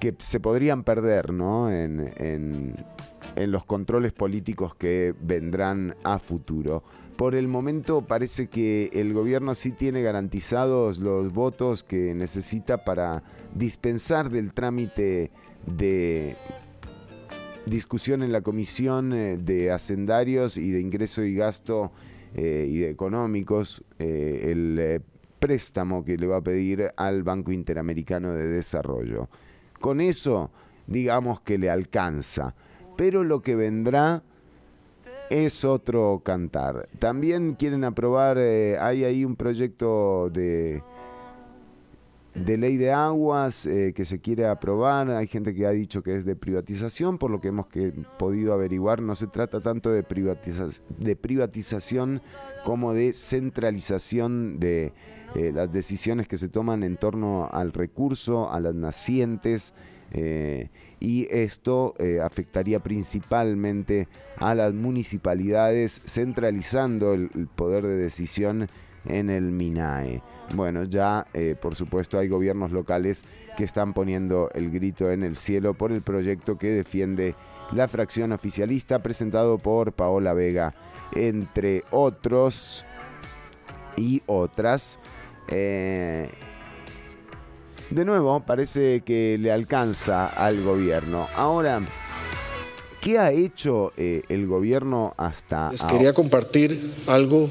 [0.00, 1.70] que se podrían perder ¿no?
[1.70, 2.74] en,
[3.36, 6.82] en los controles políticos que vendrán a futuro.
[7.16, 13.22] Por el momento parece que el gobierno sí tiene garantizados los votos que necesita para
[13.54, 15.30] dispensar del trámite
[15.64, 16.36] de
[17.64, 21.90] discusión en la comisión eh, de hacendarios y de ingreso y gasto
[22.34, 25.02] eh, y de económicos eh, el
[25.38, 29.30] préstamo que le va a pedir al Banco Interamericano de Desarrollo.
[29.80, 30.50] Con eso,
[30.86, 32.54] digamos que le alcanza,
[32.96, 34.22] pero lo que vendrá
[35.30, 36.88] es otro cantar.
[36.98, 40.82] También quieren aprobar, eh, hay ahí un proyecto de,
[42.34, 45.10] de ley de aguas eh, que se quiere aprobar.
[45.10, 47.66] Hay gente que ha dicho que es de privatización, por lo que hemos
[48.18, 49.02] podido averiguar.
[49.02, 50.04] No se trata tanto de,
[50.98, 52.22] de privatización
[52.64, 54.92] como de centralización de
[55.34, 59.74] eh, las decisiones que se toman en torno al recurso, a las nacientes
[61.06, 68.66] y esto eh, afectaría principalmente a las municipalidades centralizando el, poder de decisión
[69.04, 70.20] en el MINAE.
[70.56, 73.24] Bueno, ya eh, por supuesto hay gobiernos locales
[73.56, 77.36] que están poniendo el grito en el cielo por el proyecto que defiende
[77.72, 80.74] la fracción oficialista presentado por Paola Vega,
[81.14, 82.84] entre otros
[83.96, 84.98] y otras.
[85.46, 86.28] Eh,
[87.90, 91.28] de nuevo, parece que le alcanza al gobierno.
[91.36, 91.80] Ahora,
[93.00, 97.50] ¿qué ha hecho eh, el gobierno hasta Les quería compartir algo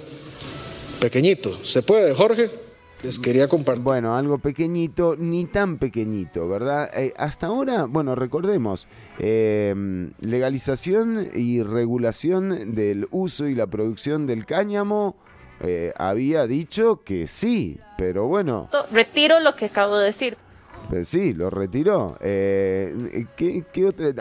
[1.00, 1.58] pequeñito.
[1.64, 2.50] ¿Se puede, Jorge?
[3.04, 3.84] Les quería compartir.
[3.84, 6.90] Bueno, algo pequeñito, ni tan pequeñito, ¿verdad?
[6.96, 8.88] Eh, hasta ahora, bueno, recordemos,
[9.20, 15.16] em, legalización y regulación del uso y la producción del cáñamo
[15.62, 18.70] eh, había dicho que sí, pero bueno.
[18.92, 20.38] Retiro lo que acabo de decir.
[20.90, 22.18] Pues sí, lo retiró.
[22.22, 23.64] Eh, ¿qué,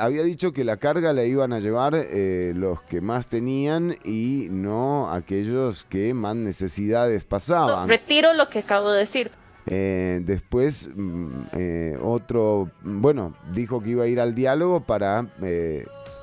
[0.01, 4.49] Había dicho que la carga la iban a llevar eh, los que más tenían y
[4.51, 7.89] no aquellos que más necesidades pasaban.
[7.89, 9.31] retiro lo que acabo de decir.
[9.67, 15.27] después, mm, otro, bueno, dijo que iba a ir al diálogo para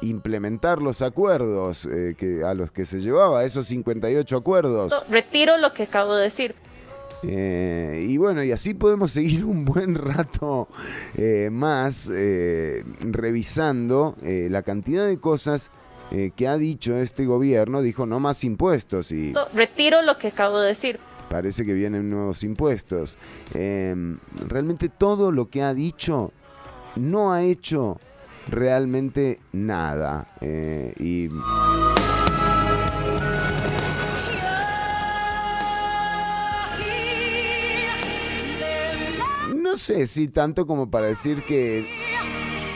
[0.01, 5.05] implementar los acuerdos eh, que, a los que se llevaba, esos 58 acuerdos.
[5.09, 6.55] retiro lo que acabo de decir.
[7.23, 10.67] Eh, y bueno, y así podemos seguir un buen rato
[11.15, 12.11] eh, más
[13.01, 15.69] revisando la cantidad de cosas
[16.35, 17.81] que ha dicho este gobierno.
[17.81, 19.33] Dijo no más impuestos y...
[19.53, 20.99] retiro lo que acabo de decir.
[21.29, 23.17] Parece que vienen nuevos impuestos.
[23.53, 26.33] realmente todo lo que ha dicho
[26.95, 27.99] no ha hecho
[28.51, 30.27] realmente nada.
[30.41, 31.29] Eh, y.
[39.55, 41.87] No sé si tanto como para decir que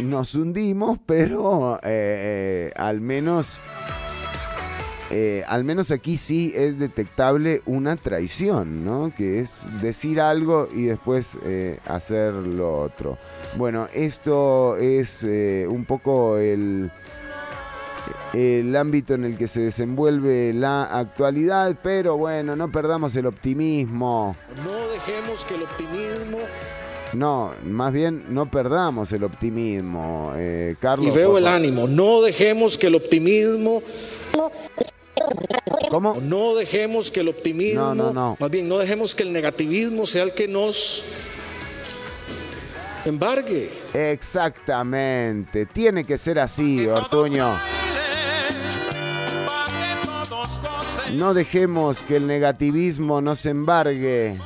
[0.02, 3.60] nos hundimos, pero eh, eh, al menos
[5.48, 9.14] al menos aquí sí es detectable una traición, ¿no?
[9.16, 11.38] Que es decir algo y después
[11.88, 13.18] hacer lo otro.
[13.56, 16.92] Bueno, esto es eh, un poco el,
[18.34, 24.36] el ámbito en el que se desenvuelve la actualidad, pero bueno, no perdamos el optimismo.
[24.66, 26.40] No dejemos que el optimismo...
[27.14, 31.08] No, más bien no perdamos el optimismo, eh, Carlos.
[31.08, 31.88] Y veo el ánimo.
[31.88, 33.82] No dejemos que el optimismo...
[35.92, 36.16] ¿Cómo?
[36.22, 37.82] No dejemos que el optimismo...
[37.82, 38.38] No, no, no.
[38.38, 41.04] Más bien, no dejemos que el negativismo sea el que nos
[43.06, 43.72] embargue.
[43.94, 47.58] Exactamente, tiene que ser así, Ortuño.
[51.14, 54.38] No dejemos que el negativismo nos embargue.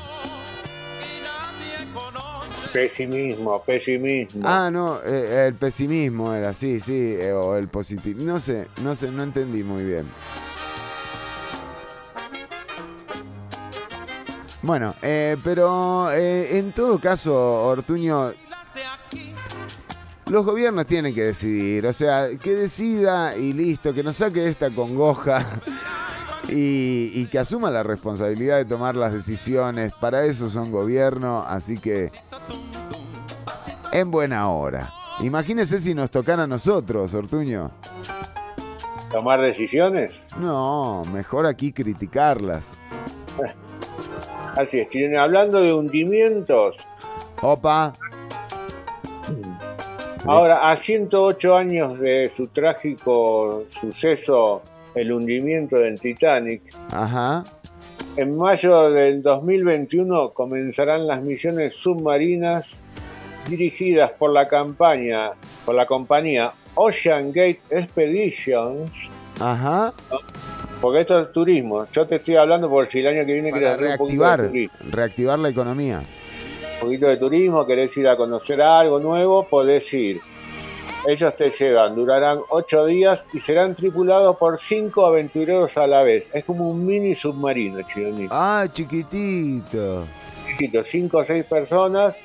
[2.72, 4.44] Pesimismo, pesimismo.
[4.48, 8.20] Ah, no, eh, el pesimismo era, sí, sí, eh, o el positivo.
[8.24, 10.06] No sé, no sé, no entendí muy bien.
[14.62, 17.34] Bueno, eh, pero eh, en todo caso,
[17.66, 18.34] Ortuño,
[20.30, 24.50] los gobiernos tienen que decidir, o sea, que decida y listo, que nos saque de
[24.50, 25.46] esta congoja
[26.50, 29.94] y, y que asuma la responsabilidad de tomar las decisiones.
[30.00, 32.10] Para eso son gobierno, así que
[33.92, 34.94] en buena hora.
[35.22, 37.72] Imagínese si nos tocan a nosotros, Ortuño.
[39.12, 40.14] Tomar decisiones.
[40.40, 42.78] No, mejor aquí criticarlas.
[44.58, 45.16] Así es, Chileni.
[45.16, 46.78] Hablando de hundimientos,
[47.42, 47.94] Opa,
[50.26, 54.62] ahora a 108 años de su trágico suceso,
[54.96, 56.62] el hundimiento del Titanic,
[56.92, 57.44] ajá.
[58.18, 62.76] en mayo del 2021 comenzarán las misiones submarinas
[63.48, 65.32] dirigidas por la campaña,
[65.66, 68.92] por la compañía Ocean Gate Expeditions,
[69.40, 69.94] Ajá.
[70.82, 71.88] porque esto es turismo.
[71.92, 74.24] Yo te estoy hablando por si el año que viene Para quieres hacer un poquito
[74.24, 74.78] de reactivar, turismo.
[74.92, 76.04] reactivar la economía.
[76.80, 80.22] Un poquito de turismo, querés ir a conocer algo nuevo, podés ir.
[81.08, 86.28] Ellos te llevan, durarán ocho días y serán tripulados por cinco aventureros a la vez.
[86.34, 88.28] Es como un mini submarino, Chironi.
[88.30, 90.06] Ah, chiquitito.
[90.48, 92.18] Chiquito, cinco o seis personas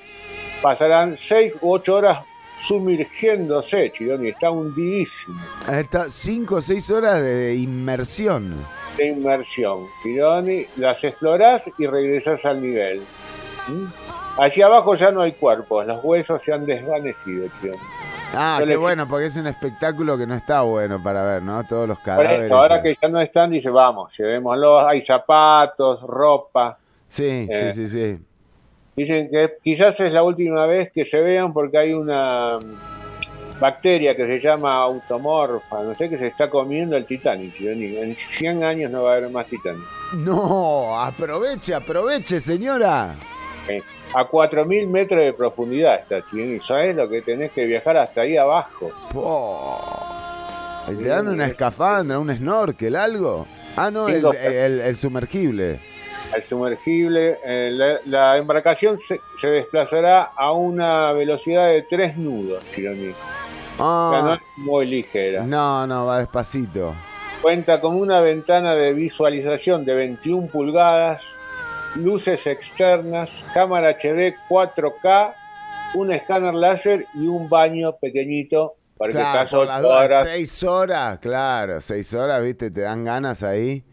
[0.60, 2.20] pasarán seis u ocho horas
[2.66, 4.30] sumergiéndose, Chironi.
[4.30, 5.40] Está hundidísimo
[5.70, 8.56] Está 5 o 6 horas de inmersión.
[8.96, 9.86] de inmersión.
[10.02, 13.02] Chironi, las explorás y regresás al nivel.
[13.68, 13.84] ¿Mm?
[14.38, 17.78] Hacia abajo ya no hay cuerpos, los huesos se han desvanecido, Chironi.
[18.36, 21.62] Ah, Yo qué bueno, porque es un espectáculo que no está bueno para ver, ¿no?
[21.64, 22.46] Todos los Por cadáveres.
[22.46, 22.82] eso, ahora eh.
[22.82, 26.76] que ya no están, dice, vamos, llevémoslos, hay zapatos, ropa.
[27.06, 27.72] Sí, Eh.
[27.74, 28.24] sí, sí, sí.
[28.96, 34.16] Dicen que quizás es la última vez que se vean porque hay una mm, bacteria
[34.16, 37.54] que se llama automorfa, no sé, que se está comiendo el Titanic.
[37.60, 39.84] En 100 años no va a haber más Titanic.
[40.14, 43.14] No, aproveche, aproveche, señora.
[43.68, 43.82] Eh,
[44.14, 46.60] A 4.000 metros de profundidad está, Johnny.
[46.60, 48.90] ¿Sabes lo que tenés que viajar hasta ahí abajo?
[50.90, 53.46] ¿Y ¿Te dan una escafandra, un snorkel, algo?
[53.76, 55.80] Ah, no, el, el- el sumergible.
[56.34, 62.64] El sumergible, eh, la, la embarcación se, se desplazará a una velocidad de 3 nudos,
[62.74, 63.08] Johnny.
[63.78, 65.42] O sea, no Ah, es muy ligera.
[65.44, 66.94] no, no, va despacito.
[67.42, 71.26] Cuenta con una ventana de visualización de 21 pulgadas,
[71.94, 75.34] luces externas, cámara HD 4K,
[75.94, 80.28] un escáner láser y un baño pequeñito para que Claro, por las 8 dudas, horas.
[80.28, 83.84] seis horas, claro, seis horas, viste, te dan ganas ahí.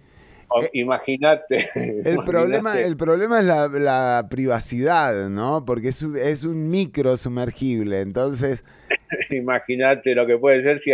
[0.53, 1.69] Eh, Imagínate.
[2.03, 5.65] El problema, el problema es la, la privacidad, ¿no?
[5.65, 8.63] Porque es un, es un micro sumergible, entonces,
[9.29, 10.91] Imagínate lo que puede ser si,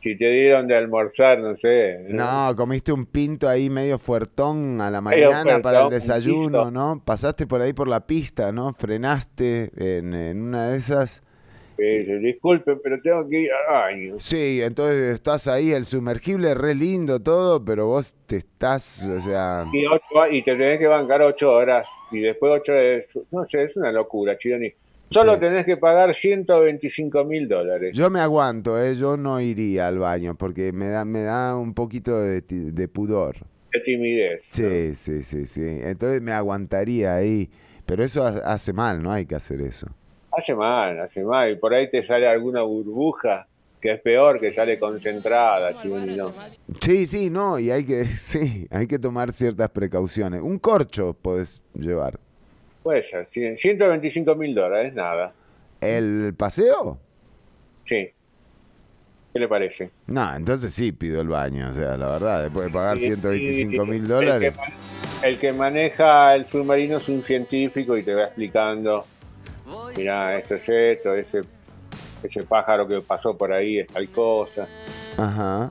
[0.00, 1.98] si te dieron de almorzar, no sé.
[2.08, 6.70] no, comiste un pinto ahí medio fuertón a la mañana para el desayuno.
[6.70, 7.02] ¿no?
[7.04, 8.72] Pasaste por ahí por la pista, ¿no?
[8.74, 11.22] Frenaste en, en una de esas.
[11.78, 14.14] Dice, Disculpen, pero tengo que ir al baño.
[14.18, 19.64] Sí, entonces estás ahí, el sumergible re lindo todo, pero vos te estás, o sea...
[19.72, 21.88] Y, ocho- y te tenés que bancar 8 horas.
[22.12, 23.06] Y después 8 horas.
[23.30, 24.70] No sé, es una locura, Chironi.
[25.10, 25.40] Solo Sí.
[25.40, 27.96] tenés que pagar 125 mil dólares.
[27.96, 28.94] Yo me aguanto, ¿eh?
[28.94, 32.42] yo no iría al baño porque me da, me da un poquito de,
[32.88, 33.36] pudor.
[33.72, 34.44] de timidez.
[34.44, 35.62] Sí, sí, sí, sí.
[35.64, 37.50] Entonces me aguantaría ahí.
[37.86, 39.88] Pero eso ha- hace mal, no hay que hacer eso.
[40.36, 41.50] Hace mal, hace mal.
[41.52, 43.48] Y por ahí te sale alguna burbuja
[43.80, 46.32] que es peor, que sale concentrada, Chironi, no.
[46.80, 50.40] Sí, sí, no, y hay que, sí, hay que tomar ciertas precauciones.
[50.40, 52.20] Un corcho podés llevar.
[52.82, 53.28] Puede ser.
[53.30, 55.32] sí, 125 mil dólares, nada.
[55.80, 56.98] ¿El paseo?
[57.84, 58.08] Sí.
[59.32, 59.90] ¿Qué le parece?
[60.08, 63.84] No, entonces sí pido el baño, o sea, la verdad, después de pagar Y- 125
[63.84, 64.54] y- mil el dólares.
[65.22, 69.04] que El que maneja el submarino es un científico y te va explicando,
[69.96, 71.42] mira, esto es esto, ese,
[72.22, 74.66] ese pájaro que pasó por ahí es tal cosa.
[75.18, 75.70] Ajá.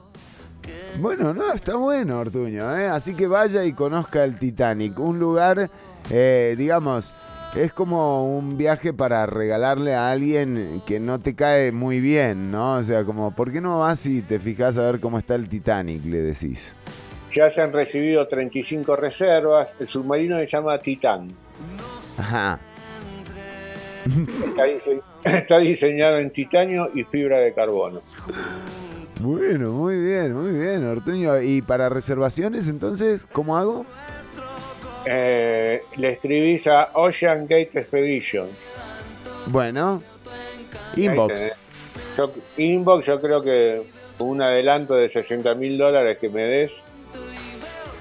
[0.99, 2.87] Bueno, no, está bueno, Ortuño, ¿eh?
[2.87, 4.99] Así que vaya y conozca el Titanic.
[4.99, 5.69] Un lugar,
[6.09, 7.13] eh, digamos,
[7.55, 12.75] es como un viaje para regalarle a alguien que no te cae muy bien, ¿no?
[12.75, 15.49] O sea, como, ¿por qué no vas y te fijas a ver cómo está el
[15.49, 16.05] Titanic?
[16.05, 16.75] Le decís.
[17.35, 21.31] Ya se han recibido 35 reservas, el submarino se llama Titán.
[22.17, 22.59] Ajá.
[24.47, 28.01] Está, dise- está diseñado en titanio y fibra de carbono.
[29.19, 31.39] Bueno, muy bien, muy bien, Ortuño.
[31.41, 33.85] ¿Y para reservaciones, entonces, cómo hago?
[35.11, 38.51] Eh, le escribís a Ocean Gate Expeditions.
[39.47, 40.03] Bueno,
[40.95, 41.49] Ahí inbox.
[42.15, 43.81] Yo, inbox, yo creo que
[44.19, 46.73] un adelanto de 60 mil dólares que me des,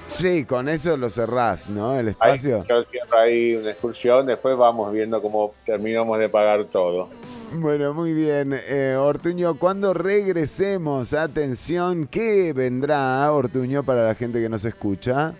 [0.07, 1.97] Sí, con eso lo cerrás, ¿no?
[1.97, 2.65] El ahí espacio.
[2.67, 7.09] yo cierro ahí una excursión, después vamos viendo cómo terminamos de pagar todo.
[7.53, 8.55] Bueno, muy bien.
[8.67, 15.33] Eh, Ortuño, cuando regresemos, atención, ¿qué vendrá, Ortuño, para la gente que nos escucha?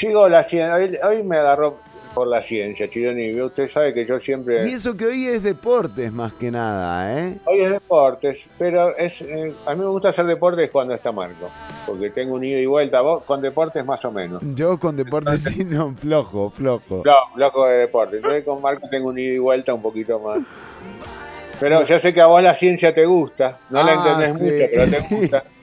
[0.00, 1.76] Sigo la ciencia, hoy, hoy me agarró
[2.14, 4.66] por la ciencia, Chironi, usted sabe que yo siempre...
[4.66, 7.36] Y eso que hoy es deportes más que nada, ¿eh?
[7.44, 11.50] Hoy es deportes, pero es eh, a mí me gusta hacer deportes cuando está Marco,
[11.86, 14.42] porque tengo un ida y vuelta, vos con deportes más o menos.
[14.54, 17.02] Yo con deportes sí, no, flojo, flojo.
[17.04, 18.16] No, loco de deporte.
[18.16, 20.38] Entonces con Marco tengo un ida y vuelta un poquito más.
[21.60, 24.44] Pero yo sé que a vos la ciencia te gusta, no la Ah, entendés sí,
[24.44, 25.14] mucho, pero te sí.
[25.20, 25.44] gusta.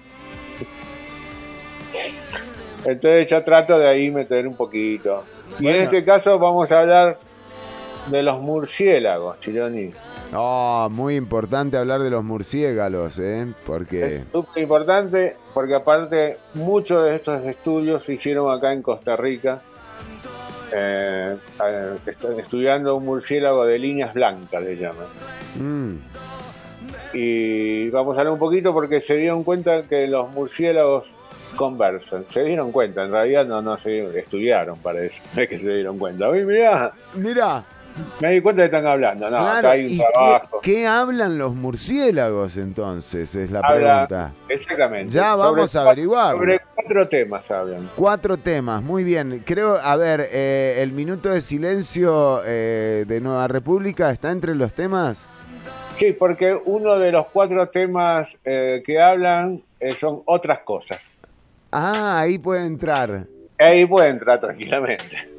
[2.87, 5.23] Entonces yo trato de ahí meter un poquito.
[5.59, 7.19] Y en este caso vamos a hablar
[8.07, 9.91] de los murciélagos, Chironi.
[10.33, 13.45] Oh, muy importante hablar de los murciélagos, ¿eh?
[13.65, 14.15] Porque...
[14.17, 19.61] Es súper importante porque aparte muchos de estos estudios se hicieron acá en Costa Rica,
[20.73, 21.35] eh,
[21.65, 25.07] eh, est- estudiando un murciélago de líneas blancas, le llaman.
[25.59, 25.91] mm,
[27.13, 31.09] Y vamos a hablar un poquito porque se dieron cuenta que los murciélagos
[31.55, 32.25] conversan.
[32.31, 35.59] Se dieron cuenta, en realidad no, no se dieron, estudiaron para eso, no es que
[35.59, 36.29] se dieron cuenta.
[36.29, 37.63] Uy, mirá, Mirá,
[38.19, 39.29] me di cuenta que están hablando.
[39.29, 40.01] No, claro, acá hay un ¿y
[40.61, 43.35] qué, hablan los murciélagos entonces?
[43.35, 44.31] Es la Habla- pregunta.
[44.49, 45.13] Exactamente.
[45.13, 46.39] Ya Sobre vamos a averiguarlo.
[46.39, 47.89] Sobre cuatro temas hablan.
[47.95, 49.43] Cuatro temas, muy bien.
[49.45, 54.73] Creo, a ver, eh, el minuto de silencio eh, de Nueva República está entre los
[54.73, 55.27] temas.
[55.97, 59.63] Sí, porque uno de los cuatro temas eh, que hablan
[59.99, 61.01] son otras cosas.
[61.71, 63.27] Ah, ahí puede entrar.
[63.59, 65.29] Ahí puede entrar tranquilamente.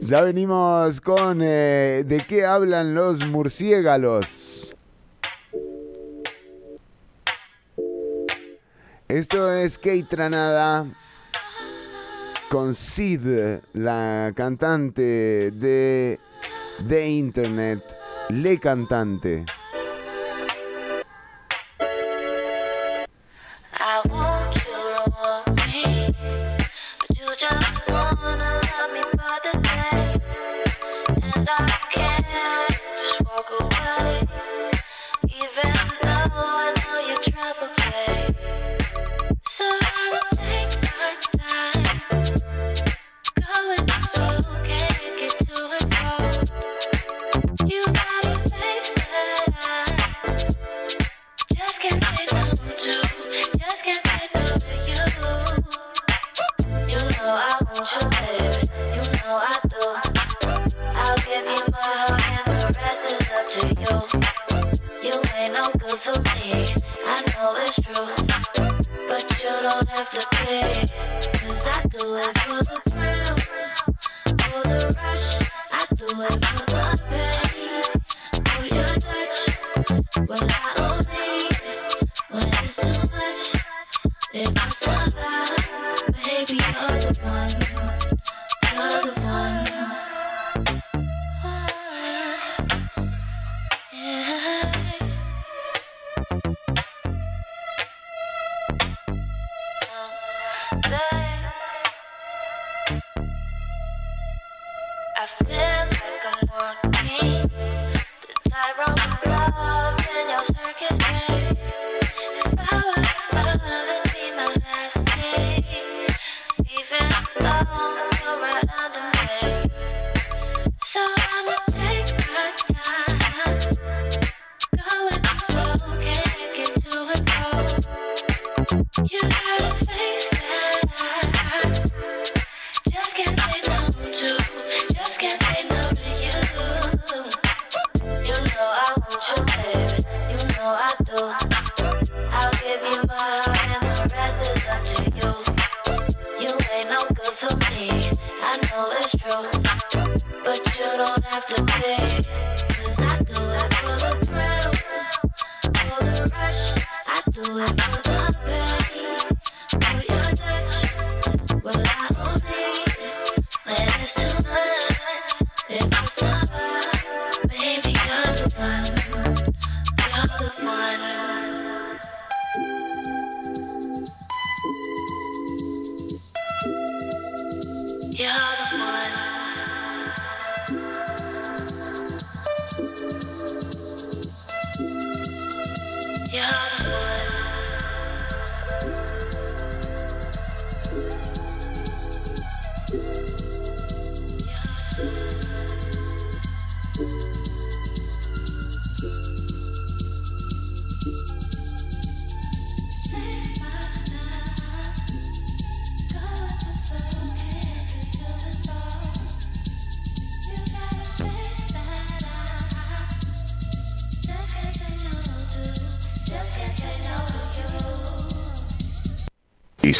[0.00, 4.74] Ya venimos con eh, de qué hablan los murciélagos.
[9.08, 10.86] Esto es Kate Tranada
[12.48, 13.20] con Sid,
[13.72, 16.18] la cantante de
[16.84, 17.96] de Internet,
[18.30, 19.44] Le Cantante.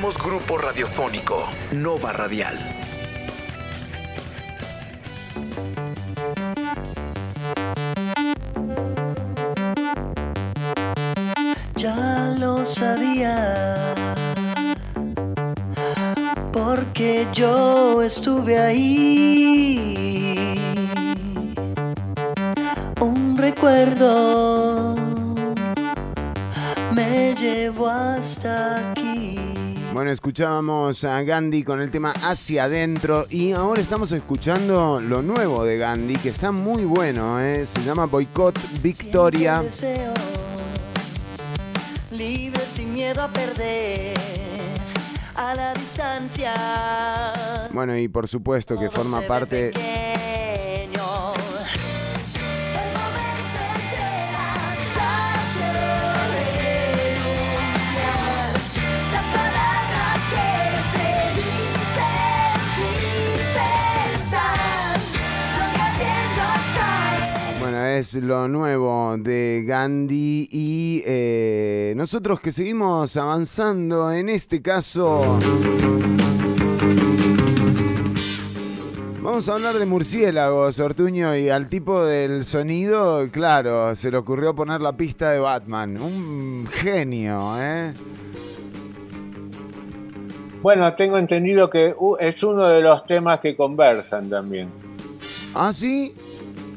[0.00, 2.56] Somos grupo radiofónico Nova Radial.
[11.76, 13.94] Ya lo sabía,
[16.50, 18.89] porque yo estuve ahí.
[30.10, 35.64] Bueno, escuchábamos a Gandhi con el tema Hacia Adentro y ahora estamos escuchando lo nuevo
[35.64, 37.64] de Gandhi, que está muy bueno, ¿eh?
[37.64, 39.62] se llama Boicot Victoria.
[39.62, 40.12] Deseo,
[42.10, 44.18] libre sin miedo a perder,
[45.36, 46.54] a la distancia.
[47.70, 49.99] Bueno, y por supuesto que todo forma parte pequeño.
[68.00, 75.38] Es lo nuevo de Gandhi y eh, nosotros que seguimos avanzando en este caso...
[79.20, 84.54] Vamos a hablar de murciélagos, Ortuño, y al tipo del sonido, claro, se le ocurrió
[84.54, 86.00] poner la pista de Batman.
[86.00, 87.92] Un genio, ¿eh?
[90.62, 94.70] Bueno, tengo entendido que uh, es uno de los temas que conversan también.
[95.54, 96.14] ¿Ah, sí?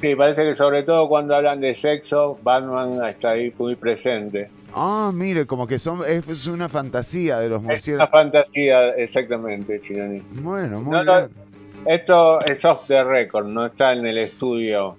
[0.03, 4.49] Sí, parece que sobre todo cuando hablan de sexo, Batman está ahí muy presente.
[4.75, 8.11] Ah, mire, como que son, es una fantasía de los Es una murciélagos.
[8.11, 10.21] fantasía, exactamente, Chinoni.
[10.41, 11.29] Bueno, muy No, no, bien.
[11.85, 14.97] esto es off the record, no está en el estudio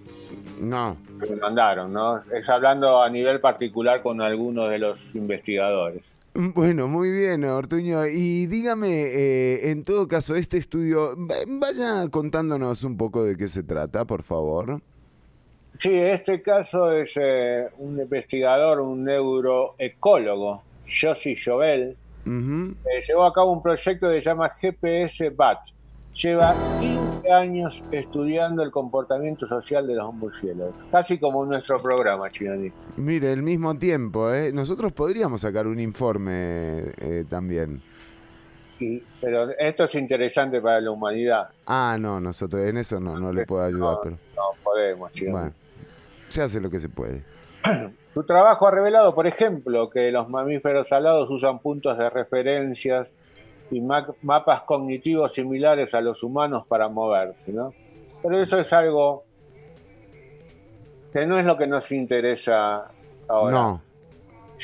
[0.62, 0.96] No.
[1.22, 2.20] que me mandaron, ¿no?
[2.34, 6.00] Es hablando a nivel particular con algunos de los investigadores.
[6.32, 8.06] Bueno, muy bien, Ortuño.
[8.06, 13.48] Y dígame, eh, en todo caso, este estudio, va- vaya contándonos un poco de qué
[13.48, 14.80] se trata, por favor.
[15.78, 21.96] Sí, este caso es eh, un investigador, un neuroecólogo, Josie Jovel,
[22.26, 25.58] eh, llevó a cabo un proyecto que se llama GPS BAT.
[26.14, 32.70] Lleva 15 años estudiando el comportamiento social de los murciélagos, casi como nuestro programa, Chinoni.
[32.96, 34.52] Mire, el mismo tiempo, ¿eh?
[34.52, 37.82] Nosotros podríamos sacar un informe eh, también.
[38.78, 41.48] Y- Pero esto es interesante para la humanidad.
[41.66, 45.32] Ah, no, nosotros en eso no, no le puedo ayudar, pero No podemos, Chinoni.
[45.32, 45.52] bueno,
[46.28, 47.22] se hace lo que se puede.
[48.12, 53.08] Su trabajo ha revelado, por ejemplo, que los mamíferos alados usan puntos de referencias
[53.70, 57.72] y ma- mapas cognitivos similares a los humanos para moverse, ¿no?
[58.22, 59.24] Pero eso es algo
[61.12, 62.88] que no es lo que nos interesa
[63.28, 63.54] ahora.
[63.54, 63.82] No,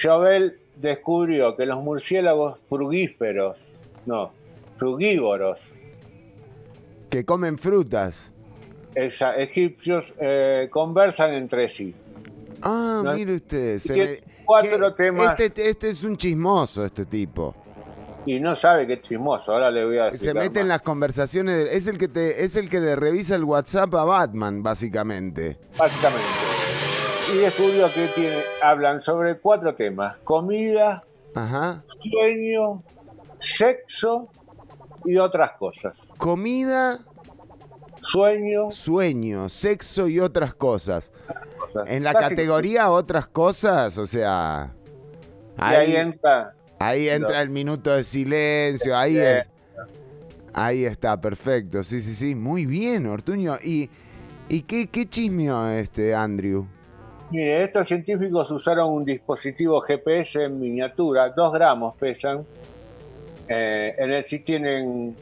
[0.01, 3.59] Jovel descubrió que los murciélagos frugíferos,
[4.07, 4.31] no,
[4.79, 5.61] frugívoros,
[7.09, 8.33] que comen frutas.
[8.95, 11.95] Exa- egipcios, eh, conversan entre sí.
[12.63, 13.79] Ah, No, mire usted.
[13.79, 15.35] se tiene me- cuatro temas.
[15.39, 17.55] Este, este es un chismoso, este tipo.
[18.27, 20.19] Y no sabe que es chismoso, ahora le voy a decir.
[20.21, 21.65] Se mete en las conversaciones.
[21.65, 25.57] de- es el que te, es el que le revisa el WhatsApp a Batman, básicamente.
[25.79, 26.27] Básicamente.
[27.35, 31.03] Y descubrió que tiene, hablan sobre cuatro temas: comida,
[31.35, 31.83] Ajá.
[32.11, 32.83] sueño,
[33.39, 34.29] sexo
[35.07, 35.97] y otras cosas.
[36.19, 36.99] Comida,
[38.03, 41.13] Sueño, sueño, sexo y otras cosas.
[41.59, 41.89] cosas.
[41.89, 44.73] En la Casi- categoría otras cosas, o sea,
[45.59, 46.55] Y ahí entra.
[46.79, 49.47] Ahí entra el minuto de silencio, ahí es.
[50.53, 51.85] Ahí está, perfecto.
[51.85, 52.35] Sí, sí, sí.
[52.35, 53.57] Muy bien, Ortuño.
[53.63, 53.89] ¿Y,
[54.49, 55.05] y qué, qué
[55.79, 56.67] este, Andrew?
[57.31, 62.45] Mire, estos científicos usaron un dispositivo GPS en miniatura, dos gramos pesan.
[63.47, 65.15] Eh, en el sí tienen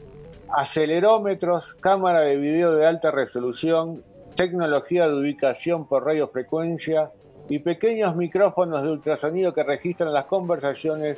[0.55, 4.03] acelerómetros, cámara de video de alta resolución,
[4.35, 7.11] tecnología de ubicación por radiofrecuencia
[7.49, 11.17] y pequeños micrófonos de ultrasonido que registran las conversaciones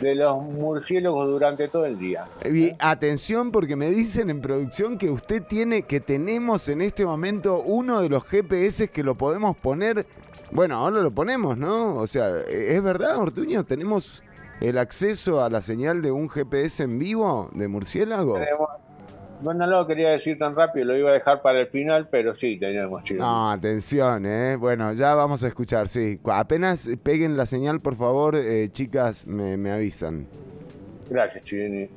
[0.00, 2.26] de los murciélagos durante todo el día.
[2.44, 7.60] Y atención porque me dicen en producción que usted tiene, que tenemos en este momento
[7.60, 10.06] uno de los GPS que lo podemos poner.
[10.52, 11.96] Bueno, ahora lo ponemos, ¿no?
[11.96, 13.64] O sea, ¿es verdad, Ortuño?
[13.64, 14.22] ¿Tenemos
[14.60, 18.38] el acceso a la señal de un GPS en vivo de murciélago?
[19.42, 22.34] Bueno, no lo quería decir tan rápido, lo iba a dejar para el final, pero
[22.34, 23.20] sí, tenemos, chicos.
[23.20, 24.56] No, atención, ¿eh?
[24.56, 26.20] Bueno, ya vamos a escuchar, sí.
[26.24, 30.26] Apenas peguen la señal, por favor, eh, chicas, me, me avisan.
[31.08, 31.88] Gracias, Chireni.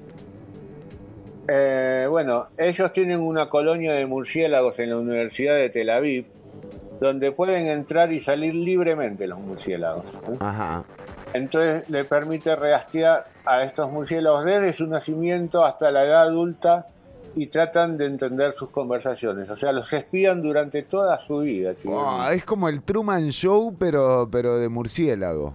[1.47, 6.25] Eh, bueno, ellos tienen una colonia de murciélagos en la Universidad de Tel Aviv,
[7.01, 10.05] donde pueden entrar y salir libremente los murciélagos.
[10.05, 10.37] ¿eh?
[10.39, 10.85] Ajá.
[11.33, 16.87] Entonces le permite rastrear a estos murciélagos desde su nacimiento hasta la edad adulta
[17.35, 19.49] y tratan de entender sus conversaciones.
[19.49, 21.73] O sea, los espían durante toda su vida.
[21.85, 25.53] Oh, es como el Truman Show, pero, pero de murciélago.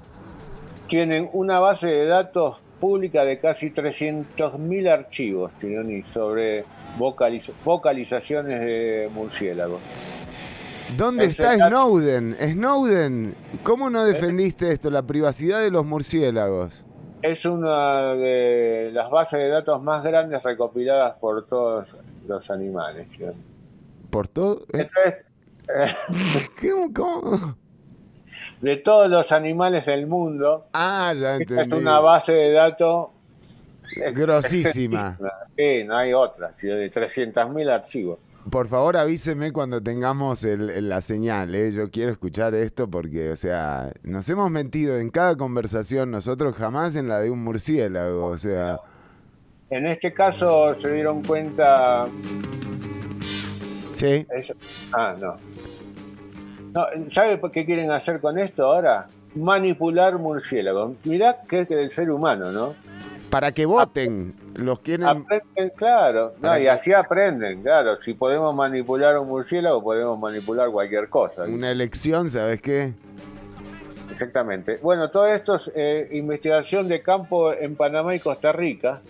[0.89, 6.64] tienen una base de datos pública de casi 300.000 archivos Tironi, sobre
[6.99, 9.81] vocaliz- vocalizaciones de murciélagos.
[10.97, 12.36] ¿Dónde está Snowden?
[12.41, 16.84] Snowden, ¿cómo no defendiste esto, la privacidad de los murciélagos?
[17.22, 21.95] Es una de las bases de datos más grandes recopiladas por todos
[22.26, 23.09] los animales.
[24.11, 24.62] ¿Por todo?
[24.72, 24.89] ¿Eh?
[24.89, 25.14] Entonces,
[26.39, 26.93] eh, ¿Cómo?
[26.95, 27.57] cómo?
[28.61, 31.76] de todos los animales del mundo, Ah, ya esta entendí.
[31.76, 33.09] es una base de datos
[34.12, 35.18] Grosísima.
[35.57, 38.20] Sí, no hay otra, de 300.000 archivos.
[38.51, 41.70] Por favor, avíseme cuando tengamos el- el- la señal, ¿eh?
[41.72, 46.96] Yo quiero escuchar esto porque, o sea, nos hemos mentido en cada conversación, nosotros jamás
[46.96, 48.78] en la de un murciélago, o sea...
[49.70, 52.05] En este caso se dieron cuenta
[53.94, 54.24] Sí.
[54.34, 54.55] Eso-
[54.92, 55.34] Ah, no.
[56.74, 57.11] no.
[57.12, 59.09] ¿Sabe por qué quieren hacer con esto ahora?
[59.34, 60.92] Manipular murciélagos.
[61.05, 62.74] Mirá que es del ser humano, ¿no?
[63.28, 65.07] Para que voten, los quieren...
[65.07, 66.35] Aprenden, claro.
[66.41, 67.99] No, y que- así aprenden, claro.
[68.01, 71.45] Si podemos manipular un murciélago, podemos manipular cualquier cosa.
[71.45, 72.93] Una elección, ¿sabes qué?
[74.11, 74.79] Exactamente.
[74.83, 79.01] Bueno, todo esto es eh, investigación de campo en Panamá y Costa Rica.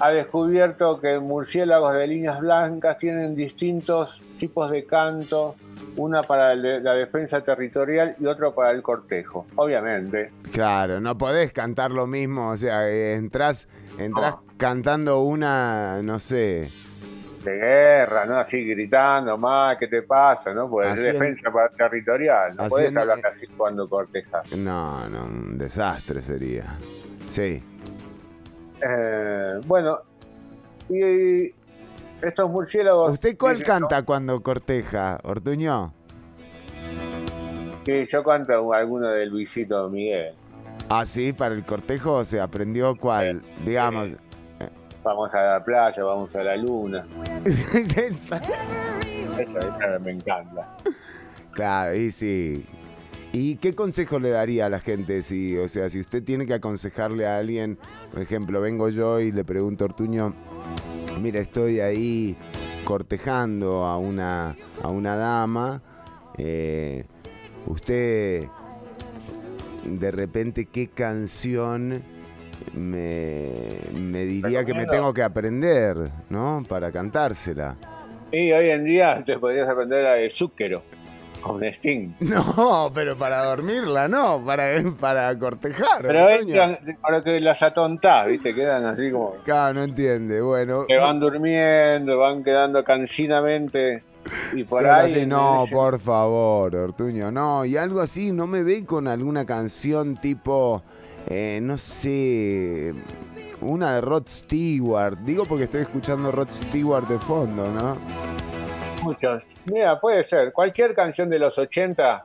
[0.00, 5.54] Ha descubierto que murciélagos de líneas blancas tienen distintos tipos de canto,
[5.96, 9.46] una para la defensa territorial y otro para el cortejo.
[9.56, 10.30] Obviamente.
[10.52, 13.68] Claro, no podés cantar lo mismo, o sea, entras,
[13.98, 16.70] entras cantando una, no sé,
[17.44, 18.38] De guerra, ¿no?
[18.38, 20.52] Así gritando, más, ¿qué te pasa?
[20.52, 20.68] ¿no?
[20.68, 22.56] Pues defensa para territorial.
[22.56, 24.50] No puedes hablar así cuando cortejas.
[24.56, 26.76] no, no, un desastre sería.
[27.28, 27.62] Sí.
[28.80, 30.00] Eh, bueno,
[30.88, 31.52] y
[32.22, 33.12] estos murciélagos...
[33.12, 35.92] ¿Usted cuál canta cuando corteja, Ortuño?
[37.84, 40.34] Sí, yo canto alguno de Luisito Miguel.
[40.88, 44.10] Ah, sí, para el cortejo se aprendió cuál, digamos.
[45.04, 47.06] Vamos a la playa, vamos a la luna.
[47.44, 48.40] Esa-
[49.38, 50.76] Esa, esa me encanta.
[51.52, 52.64] claro, y sí.
[53.32, 56.54] ¿Y qué consejo le daría a la gente si, o sea, si usted tiene que
[56.54, 57.78] aconsejarle a alguien,
[58.12, 60.32] por ejemplo, vengo yo y le pregunto a Ortuño,
[61.20, 62.36] mira, estoy ahí
[62.84, 65.82] cortejando a una, a una dama,
[66.38, 67.04] eh,
[67.66, 68.44] usted
[69.84, 72.02] de repente qué canción
[72.72, 73.48] me,
[73.92, 75.96] me diría que me tengo que aprender,
[76.30, 76.64] ¿no?
[76.68, 77.76] Para cantársela.
[78.32, 80.82] Y hoy en día te podrías aprender la de Zúquero,
[81.46, 82.14] con Sting.
[82.20, 84.64] No, pero para dormirla, no, para,
[85.00, 86.02] para cortejar.
[86.02, 86.26] Pero
[87.00, 88.54] para que las atontás, ¿viste?
[88.54, 89.34] Quedan así como...
[89.44, 90.40] Claro, no entiende.
[90.40, 94.02] Bueno, Que van durmiendo, van quedando cansinamente.
[94.54, 95.12] Y por habla ahí...
[95.12, 97.64] así, no, ese- por favor, Ortuño, no.
[97.64, 100.82] Y algo así, no me ve con alguna canción tipo,
[101.28, 102.92] eh, no sé,
[103.60, 105.18] una de Rod Stewart.
[105.20, 107.96] Digo porque estoy escuchando Rod Stewart de fondo, ¿no?
[109.06, 109.44] Muchos.
[109.66, 110.52] Mira, puede ser.
[110.52, 112.24] Cualquier canción de los 80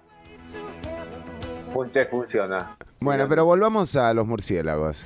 [1.74, 2.76] pues te funciona.
[3.00, 5.06] Bueno, pero volvamos a los murciélagos.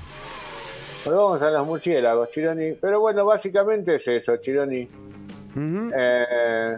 [1.03, 2.73] Pero vamos a los murciélagos, Chironi.
[2.73, 4.87] Pero bueno, básicamente es eso, Chironi.
[5.57, 6.77] Eh,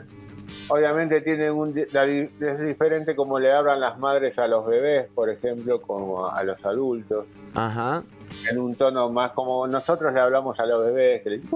[0.67, 5.81] obviamente tienen un, es diferente como le hablan las madres a los bebés, por ejemplo,
[5.81, 8.03] como a los adultos, Ajá.
[8.49, 11.51] En un tono más como nosotros le hablamos a los bebés, que le dicen.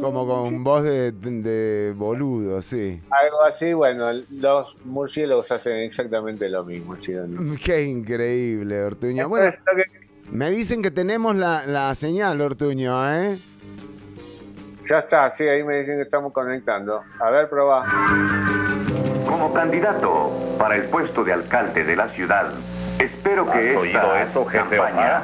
[0.00, 3.00] Como con voz de, de boludo, sí.
[3.10, 7.56] algo así, bueno, los murciélagos hacen exactamente lo mismo, Chironi.
[7.64, 9.28] Qué increíble, Ortuño.
[9.28, 13.38] Bueno, que- me dicen que tenemos la, la señal, Ortuño, ¿eh?
[14.88, 17.02] ya está, sí, ahí me dicen que estamos conectando.
[17.20, 17.84] A ver, probá.
[19.26, 22.52] Como candidato para el puesto de alcalde de la ciudad,
[22.98, 25.22] espero que ¿Has esta oído eso, jefe campaña...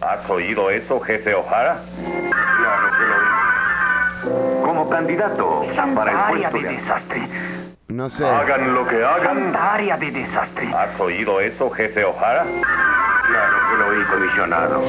[0.00, 1.78] ¿Has oído eso, jefe O'Hara?
[2.00, 4.62] Claro que lo oí.
[4.62, 7.28] Como candidato para el área puesto de de desastre.
[7.88, 8.24] No sé.
[8.24, 9.56] Hagan lo que hagan.
[9.56, 10.68] Área de desastre.
[10.72, 12.44] ¿Has oído eso, jefe O'Hara?
[12.44, 14.82] Claro que lo oí, comisionado.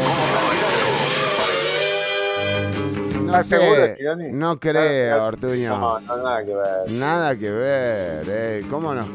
[3.29, 4.31] No.
[4.31, 5.77] No creo, No, Ortuño.
[5.77, 6.91] No, no, nada que ver.
[6.91, 8.59] Nada que ver, ¿eh?
[8.69, 9.07] ¿Cómo nos?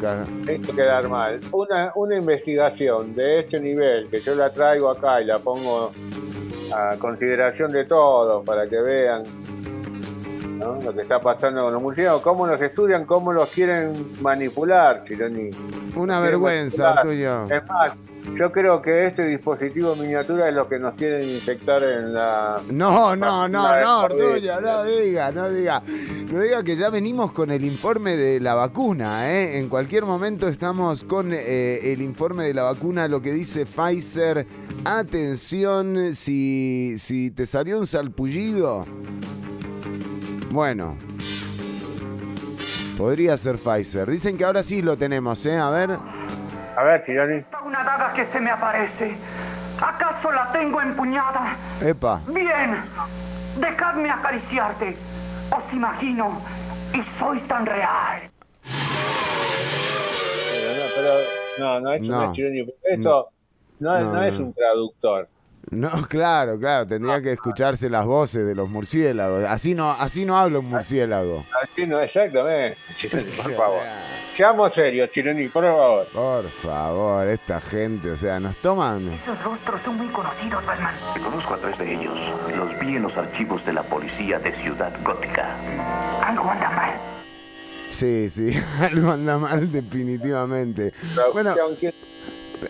[0.46, 1.40] Esto quedar mal.
[1.52, 5.90] Una, una investigación de este nivel, que yo la traigo acá y la pongo
[6.74, 9.24] a consideración de todos para que vean
[10.58, 10.80] ¿no?
[10.80, 15.50] lo que está pasando con los murciélagos, cómo los estudian, cómo los quieren manipular, Chironi.
[15.96, 16.92] Una vergüenza.
[16.92, 17.46] Ortuño.
[17.50, 17.92] Es más,
[18.32, 22.60] yo creo que este dispositivo miniatura es lo que nos quieren inyectar en la...
[22.70, 24.00] No, no, no, no.
[24.04, 25.82] Ortuño, no diga, no diga.
[26.32, 29.58] No diga que ya venimos con el informe de la vacuna, ¿eh?
[29.58, 34.46] En cualquier momento estamos con eh, el informe de la vacuna, lo que dice Pfizer.
[34.84, 38.84] Atención, si, si te salió un salpullido.
[40.50, 40.96] Bueno.
[42.96, 44.10] Podría ser Pfizer.
[44.10, 45.56] Dicen que ahora sí lo tenemos, ¿eh?
[45.56, 45.98] A ver.
[46.76, 47.44] A ver, Chironi.
[47.64, 49.16] Una daga que se me aparece.
[49.80, 51.56] ¿Acaso la tengo empuñada?
[51.80, 52.20] Epa.
[52.26, 52.84] Bien.
[53.58, 54.96] Dejadme acariciarte.
[55.50, 56.40] Os imagino.
[56.92, 58.22] Y soy tan real.
[60.50, 61.14] Pero no, pero
[61.58, 62.24] no, no, esto no, No.
[62.24, 62.66] es Chironi.
[62.84, 63.28] Esto
[63.80, 65.28] no, No, no es un traductor.
[65.70, 69.44] No, claro, claro, tendría que escucharse las voces de los murciélagos.
[69.44, 71.44] Así no, así no habla un murciélago.
[71.62, 72.76] Así no, exactamente.
[73.42, 73.80] Por favor.
[74.34, 76.06] Seamos serios, Chironi, por favor.
[76.12, 79.08] Por favor, esta gente, o sea, nos toman.
[79.12, 80.92] Esos rostros son muy conocidos, Batman.
[81.22, 82.18] Conozco a tres de ellos.
[82.56, 85.54] Los vi en los archivos de la policía de Ciudad Gótica.
[86.26, 86.98] Algo anda mal.
[87.88, 88.50] Sí, sí,
[88.80, 90.92] algo anda mal definitivamente.
[91.32, 91.54] Bueno,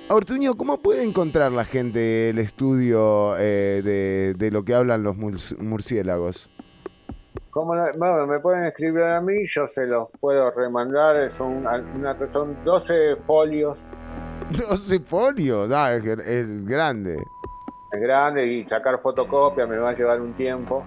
[0.09, 5.16] Ortuño, ¿cómo puede encontrar la gente el estudio eh, de, de lo que hablan los
[5.16, 6.51] murciélagos?
[7.55, 7.84] ¿Cómo no?
[7.97, 11.30] Bueno, me pueden escribir a mí, yo se los puedo remandar.
[11.30, 13.78] Son, una, son 12 folios.
[14.68, 17.16] 12 folios, ah, es, es grande.
[17.92, 20.82] Es grande y sacar fotocopia me va a llevar un tiempo.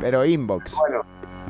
[0.00, 0.76] Pero inbox.
[0.78, 1.02] Bueno,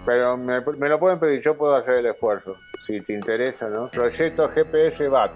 [0.07, 2.57] pero me, me lo pueden pedir, yo puedo hacer el esfuerzo.
[2.87, 3.91] Si te interesa, ¿no?
[3.91, 5.31] Proyecto GPS BAT.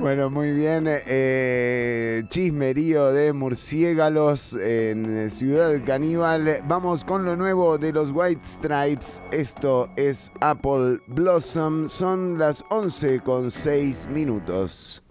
[0.00, 0.86] Bueno, muy bien.
[0.88, 6.62] eh, chismerío de murciélagos en Ciudad Caníbal.
[6.66, 9.22] Vamos con lo nuevo de los White Stripes.
[9.30, 11.86] Esto es Apple Blossom.
[11.86, 15.02] Son las 11 con 6 minutos.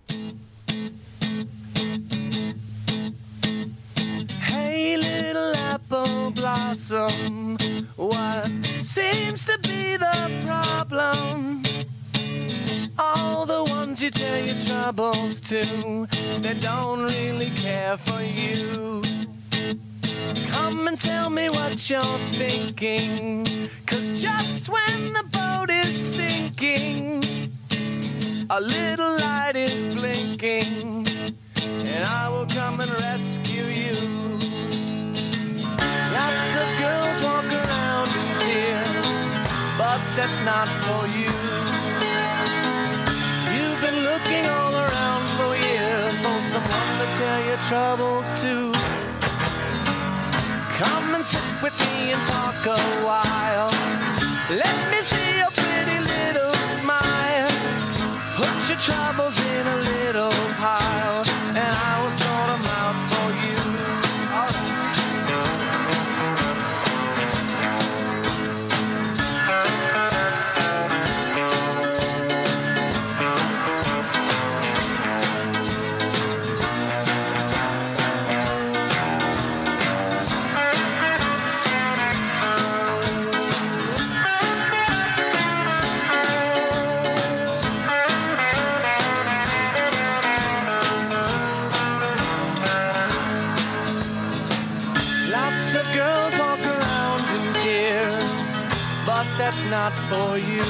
[4.41, 7.57] Hey, little apple blossom,
[7.95, 8.49] what
[8.81, 11.61] seems to be the problem?
[12.97, 16.07] All the ones you tell your troubles to,
[16.41, 19.01] they don't really care for you.
[20.51, 23.45] Come and tell me what you're thinking,
[23.85, 27.23] cause just when the boat is sinking,
[28.49, 31.07] a little light is blinking,
[31.63, 33.95] and I will come and rescue you.
[36.17, 39.31] Lots of girls walk around in tears,
[39.77, 41.78] but that's not for you.
[44.09, 48.53] Looking all around for years for someone to tell your troubles to.
[50.81, 53.69] Come and sit with me and talk a while.
[54.49, 57.53] Let me see your pretty little smile.
[58.39, 59.38] Put your troubles
[95.69, 98.51] So girls walk around in tears,
[99.05, 100.65] but that's not for you.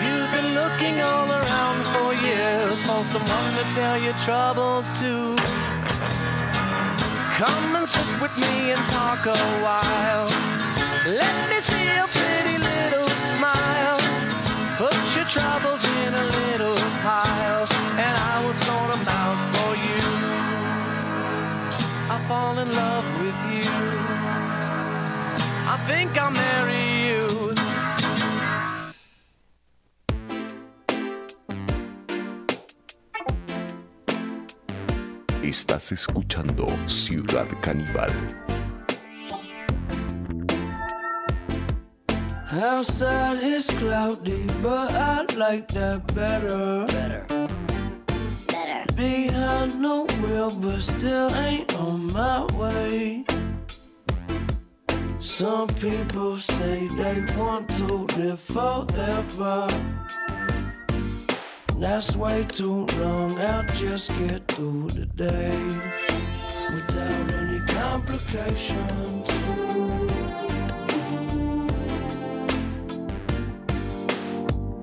[0.00, 5.36] You've been looking all around for years for someone to tell your troubles to.
[7.36, 10.28] Come and sit with me and talk a while.
[11.04, 14.00] Let me see your pretty little smile.
[14.78, 17.66] Put your troubles in a little pile,
[18.00, 20.39] and I will sort them out for you.
[22.12, 23.70] I fall in love with you.
[25.74, 27.54] I think I'll marry you.
[35.44, 38.10] Estás escuchando Ciudad Caníbal.
[42.52, 46.86] Outside is cloudy, but I like that better.
[46.88, 47.69] Better.
[48.94, 53.24] Behind no wheel, but still ain't on my way.
[55.18, 59.66] Some people say they want to live forever.
[61.76, 63.38] That's way too long.
[63.38, 65.62] I'll just get through the day
[66.74, 69.28] without any complications.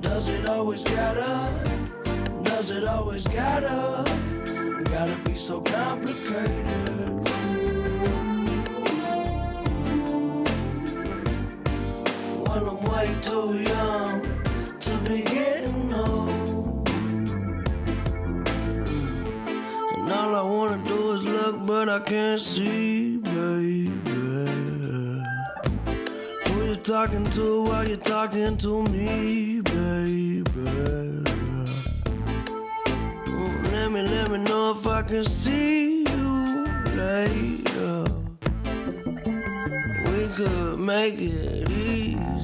[0.02, 1.67] Does it always gotta?
[2.70, 4.04] It always gotta?
[4.84, 6.66] Gotta be so complicated.
[12.44, 14.22] When I'm way too young
[14.82, 16.90] to be getting old.
[19.96, 23.92] And all I wanna do is look, but I can't see, baby.
[26.48, 31.27] Who you talking to while you're talking to me, baby?
[33.88, 38.04] Let me, let me know if I can see you later.
[40.12, 42.37] We could make it easy.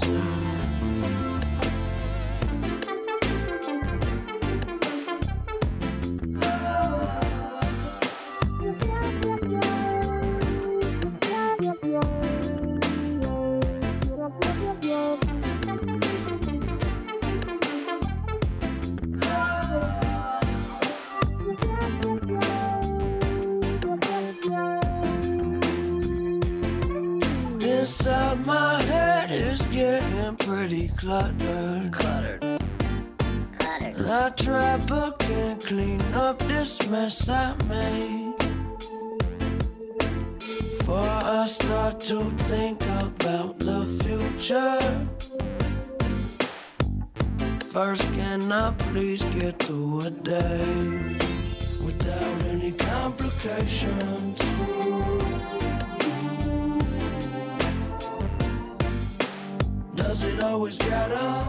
[30.63, 31.91] Pretty cluttered.
[31.91, 32.39] Cluttered.
[33.59, 33.95] Cluttered.
[34.07, 38.37] I try but can't clean up this mess I made.
[40.39, 44.79] Before I start to think about the future.
[47.69, 51.17] First, can I please get through a day
[51.83, 54.39] without any complications?
[60.13, 61.43] Does it always gotta?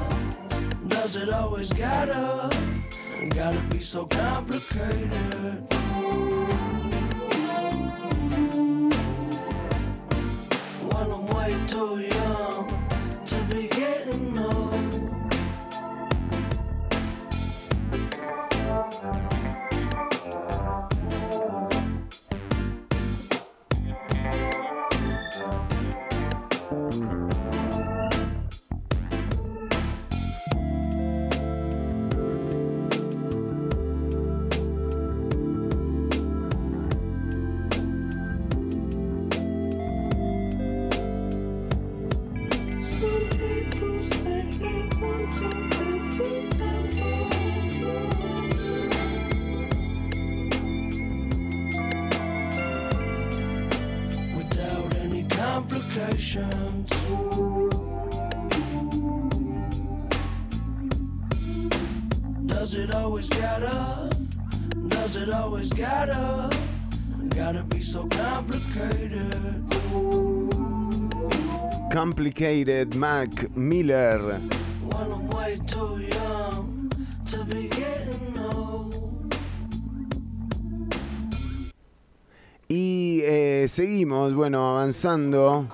[0.89, 2.49] Does it always gotta?
[3.29, 5.67] Gotta be so complicated.
[10.81, 12.24] When I'm way too young
[72.25, 74.19] Complicated Mac Miller.
[82.67, 85.67] Y eh, seguimos, bueno, avanzando.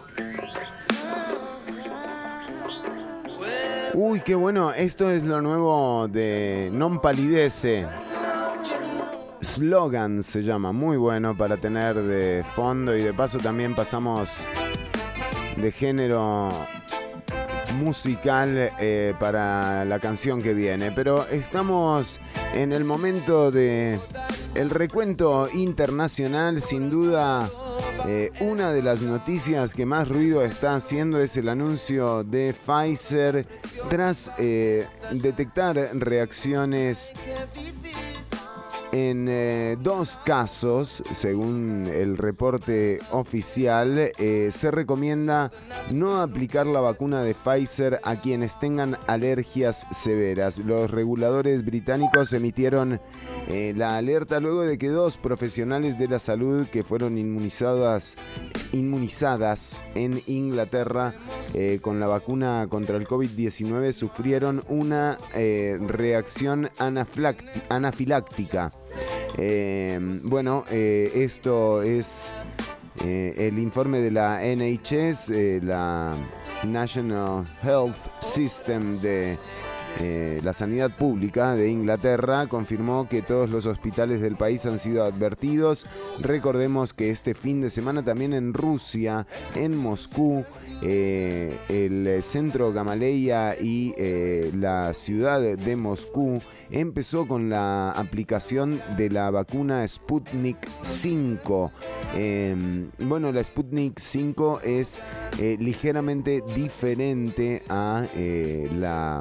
[3.94, 7.86] Uy, qué bueno, esto es lo nuevo de Non Palidece.
[9.40, 14.44] Slogan se llama, muy bueno para tener de fondo y de paso también pasamos
[15.61, 16.51] de género
[17.74, 20.93] musical eh, para la canción que viene.
[20.93, 22.20] Pero estamos
[22.55, 23.99] en el momento de
[24.55, 27.49] el recuento internacional, sin duda
[28.07, 33.47] Eh, una de las noticias que más ruido está haciendo es el anuncio de Pfizer
[33.91, 37.12] tras eh, detectar reacciones
[38.93, 45.53] en eh, dos casos, según el reporte oficial, eh, se recomienda
[45.93, 50.59] no aplicar la vacuna de Pfizer a quienes tengan alergias severas.
[50.59, 53.01] Los reguladores británicos emitieron
[53.49, 58.17] eh, la alerta luego de que dos profesionales de la salud que fueron inmunizadas,
[58.73, 61.15] inmunizadas en Inglaterra
[61.81, 65.19] con la vacuna contra el COVID-19 sufrieron una
[65.81, 68.73] reacción anafiláctica.
[69.37, 72.35] Eh, bueno, eh, esto es
[73.05, 75.31] eh, el informe de la NHS,
[75.62, 76.15] la
[76.65, 79.39] National Health System de
[80.43, 85.85] la sanidad pública de Inglaterra confirmó que todos los hospitales del país han sido advertidos.
[86.21, 89.27] Recordemos que este fin de semana también en Rusia,
[89.57, 90.45] en Moscú,
[90.81, 93.95] el centro Gamaleya y
[94.57, 101.72] la ciudad de Moscú empezó con la aplicación de la vacuna Sputnik 5.
[102.14, 104.98] Eh, bueno, la Sputnik 5 es
[105.38, 109.20] eh, ligeramente diferente a eh, la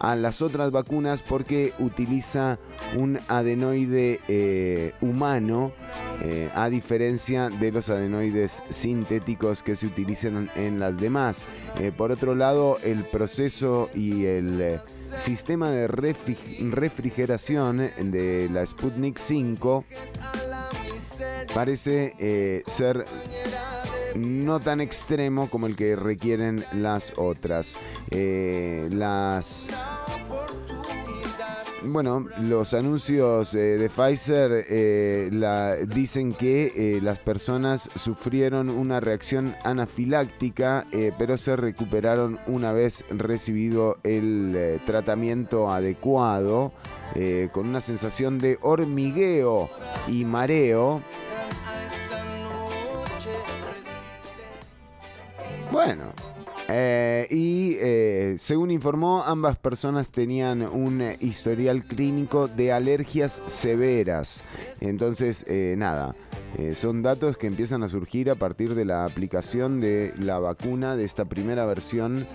[0.00, 2.60] a las otras vacunas porque utiliza
[2.96, 5.72] un adenoide eh, humano
[6.54, 11.46] a diferencia de los adenoides sintéticos que se utilizan en las demás.
[11.96, 14.80] Por otro lado, el proceso y el
[15.16, 19.84] sistema de refri- refrigeración de la Sputnik 5
[21.54, 23.04] parece eh, ser
[24.16, 27.74] no tan extremo como el que requieren las otras.
[28.10, 29.68] Eh, las
[31.82, 39.54] bueno, los anuncios eh, de Pfizer eh, dicen que eh, las personas sufrieron una reacción
[39.64, 40.84] anafiláctica,
[41.18, 46.72] pero se recuperaron una vez recibido el tratamiento adecuado,
[47.52, 49.68] con una sensación de hormigueo
[50.08, 51.02] y mareo.
[55.70, 56.12] Bueno,
[56.70, 64.44] eh, y eh, según informó, ambas personas tenían un eh, historial clínico de alergias severas.
[64.80, 65.46] Entonces,
[65.76, 66.14] nada,
[66.74, 71.04] son datos que empiezan a surgir a partir de la aplicación de la vacuna de
[71.04, 72.26] esta primera versión.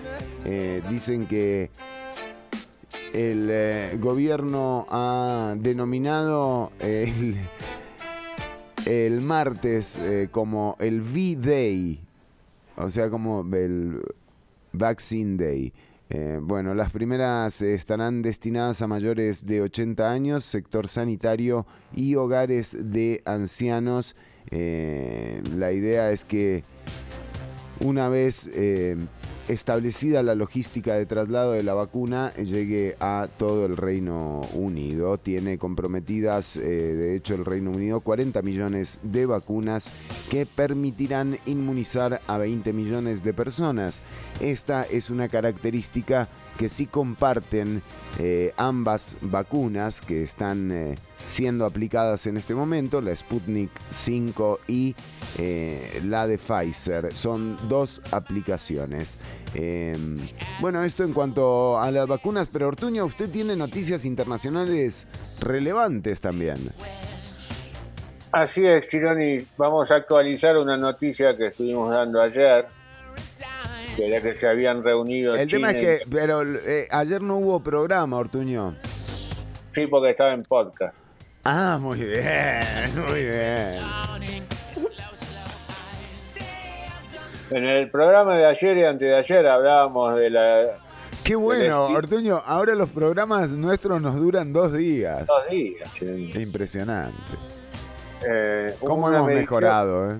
[0.89, 1.69] Dicen que
[3.13, 7.37] el gobierno ha denominado el,
[8.85, 9.99] el martes
[10.31, 12.01] como el V-Day.
[12.75, 14.01] O sea, como el
[14.73, 15.73] Vaccine Day.
[16.09, 22.15] Eh, bueno, las primeras eh, estarán destinadas a mayores de 80 años, sector sanitario y
[22.15, 24.15] hogares de ancianos.
[24.51, 26.63] Eh, la idea es que
[27.79, 28.49] una vez
[29.47, 35.17] establecida la logística de traslado de la vacuna, eh, llegue a todo el Reino Unido.
[35.17, 39.89] Tiene comprometidas, eh, de hecho, el Reino Unido 40 millones de vacunas
[40.29, 44.01] que permitirán inmunizar a 20 millones de personas.
[44.39, 46.27] Esta es una característica
[46.57, 47.81] que sí comparten
[48.19, 54.95] eh, ambas vacunas que están eh, siendo aplicadas en este momento, la Sputnik 5 y
[55.39, 57.11] eh, la de Pfizer.
[57.13, 59.17] Son dos aplicaciones.
[59.55, 59.95] Eh,
[60.59, 65.07] bueno, esto en cuanto a las vacunas, pero Ortuño, usted tiene noticias internacionales
[65.39, 66.57] relevantes también.
[68.31, 69.37] Así es, Chironi.
[69.57, 72.65] Vamos a actualizar una noticia que estuvimos dando ayer,
[73.95, 75.35] que era que se habían reunido.
[75.35, 78.75] El tema es y- que, pero eh, ayer no hubo programa, Ortuño.
[79.73, 80.95] Sí, porque estaba en podcast.
[81.43, 82.61] Ah, muy bien,
[83.09, 83.79] muy bien.
[87.51, 90.63] En el programa de ayer y antes de ayer hablábamos de la.
[91.23, 92.41] Qué bueno, Ortuño.
[92.45, 95.25] Ahora los programas nuestros nos duran dos días.
[95.27, 95.93] Dos días.
[95.93, 96.31] Chironi.
[96.33, 97.13] Impresionante.
[98.27, 100.11] Eh, ¿Cómo hemos medición- mejorado?
[100.11, 100.17] eh?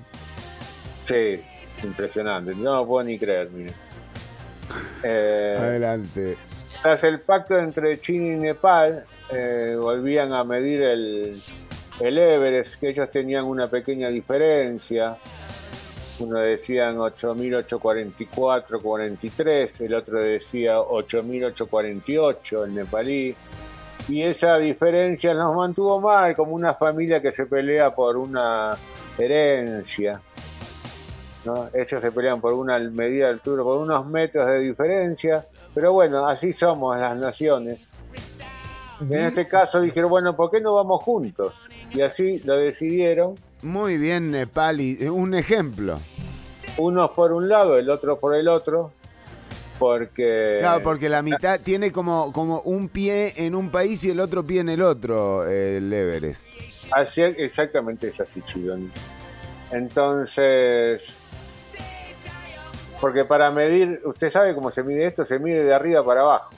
[1.07, 1.43] Sí,
[1.83, 2.55] impresionante.
[2.55, 3.73] No lo puedo ni creer, mire.
[5.03, 6.37] Eh, Adelante.
[6.81, 11.39] Tras el pacto entre China y Nepal, eh, volvían a medir el,
[12.01, 15.15] el Everest, que ellos tenían una pequeña diferencia.
[16.19, 23.35] Uno decían 8.844, 43, el otro decía 8.848, el nepalí.
[24.09, 28.75] Y esa diferencia nos mantuvo mal, como una familia que se pelea por una
[29.17, 30.19] herencia.
[31.45, 31.69] ¿No?
[31.73, 36.27] Ellos se pelean por una medida de altura, por unos metros de diferencia, pero bueno,
[36.27, 37.79] así somos las naciones.
[39.01, 41.55] En este caso dijeron, bueno, ¿por qué no vamos juntos?
[41.91, 43.35] Y así lo decidieron.
[43.61, 44.97] Muy bien, Nepali.
[44.99, 45.99] Eh, Un ejemplo.
[46.77, 48.91] Unos por un lado, el otro por el otro.
[49.79, 50.57] Porque.
[50.59, 54.43] Claro, porque la mitad tiene como, como un pie en un país y el otro
[54.43, 56.47] pie en el otro, el Everest.
[56.91, 58.89] Así, exactamente es así, Chidoni.
[59.71, 61.01] Entonces.
[63.01, 66.49] Porque para medir, usted sabe cómo se mide esto, se mide de arriba para abajo.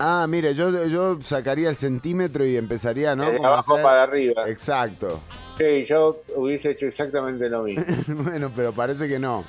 [0.00, 3.30] Ah, mire, yo, yo sacaría el centímetro y empezaría, ¿no?
[3.30, 4.48] De abajo para arriba.
[4.48, 5.20] Exacto.
[5.56, 7.84] Sí, yo hubiese hecho exactamente lo mismo.
[8.24, 9.44] bueno, pero parece que no.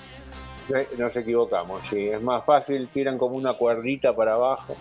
[0.73, 2.09] Eh, Nos equivocamos, sí.
[2.09, 4.75] Es más fácil, tiran como una cuerdita para abajo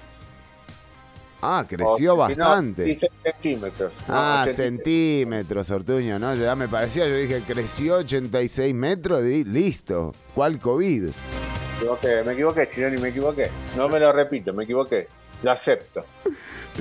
[1.42, 2.84] Ah, creció O- no, bastante.
[2.84, 3.92] 16 centímetros.
[4.08, 4.56] no, Ah, 86.
[4.66, 6.34] centímetros, Ortuño, ¿no?
[6.36, 10.14] Ya me parecía, yo dije, creció 86 metros, di- listo.
[10.34, 11.02] ¿Cuál COVID?
[11.02, 11.10] Me
[11.76, 13.50] equivoqué, me equivoqué, Chironi, me equivoqué.
[13.76, 15.06] No me lo repito, me equivoqué.
[15.42, 16.02] Lo acepto.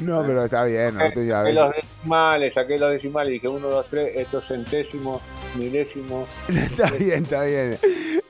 [0.02, 1.35] No, pero está bien, Ortuño.
[1.35, 5.22] Saqué los decimales, saqué los decimales y dije 1, 2, 3, estos centésimos,
[5.56, 6.28] milésimos.
[6.49, 7.78] Está bien, está bien.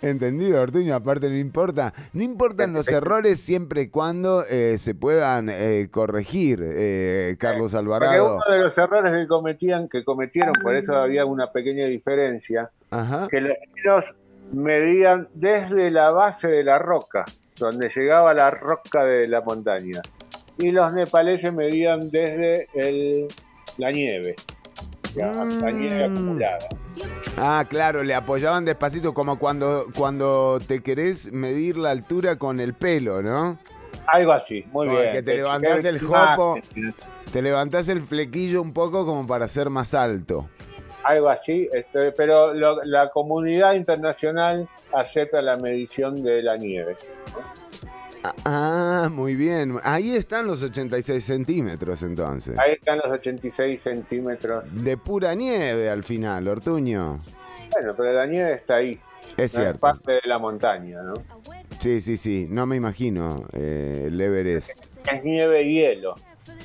[0.02, 0.96] Entendido, Ortuño.
[0.96, 1.94] Aparte, no importa.
[2.14, 7.78] No importan los errores siempre y cuando eh, se puedan eh, corregir, eh, Carlos Porque
[7.86, 8.36] Alvarado.
[8.36, 13.28] uno de los errores que cometían, que cometieron, por eso había una pequeña diferencia, Ajá.
[13.30, 14.06] que los chinos
[14.54, 17.26] medían desde la base de la roca,
[17.58, 20.02] donde llegaba la roca de la montaña,
[20.60, 23.28] y los nepaleses medían desde el,
[23.78, 24.36] la nieve,
[25.16, 26.14] la nieve Mm.
[26.14, 26.68] acumulada.
[27.38, 32.74] Ah, claro, le apoyaban despacito, como cuando, cuando te querés medir la altura con el
[32.74, 33.58] pelo, ¿no?
[34.08, 35.12] Algo así, muy Como bien.
[35.12, 36.60] que te Que- levantás el jopo,
[37.32, 40.50] te levantás el flequillo un poco como para ser más alto.
[41.04, 46.96] Algo así, este, pero lo- la comunidad internacional acepta la medición de la nieve.
[48.46, 49.78] Ah, muy bien.
[49.84, 52.58] Ahí están los 86 centímetros entonces.
[52.60, 54.66] Ahí están los 86 centímetros.
[54.84, 57.20] De pura nieve al final, Ortuño.
[57.72, 59.00] Bueno, pero la nieve está ahí.
[59.36, 59.80] Es no cierto.
[59.80, 61.14] parte de la montaña, ¿no?
[61.80, 62.48] Sí, sí, sí.
[62.50, 64.72] No me imagino eh, el Everest.
[65.12, 66.16] Es nieve y hielo.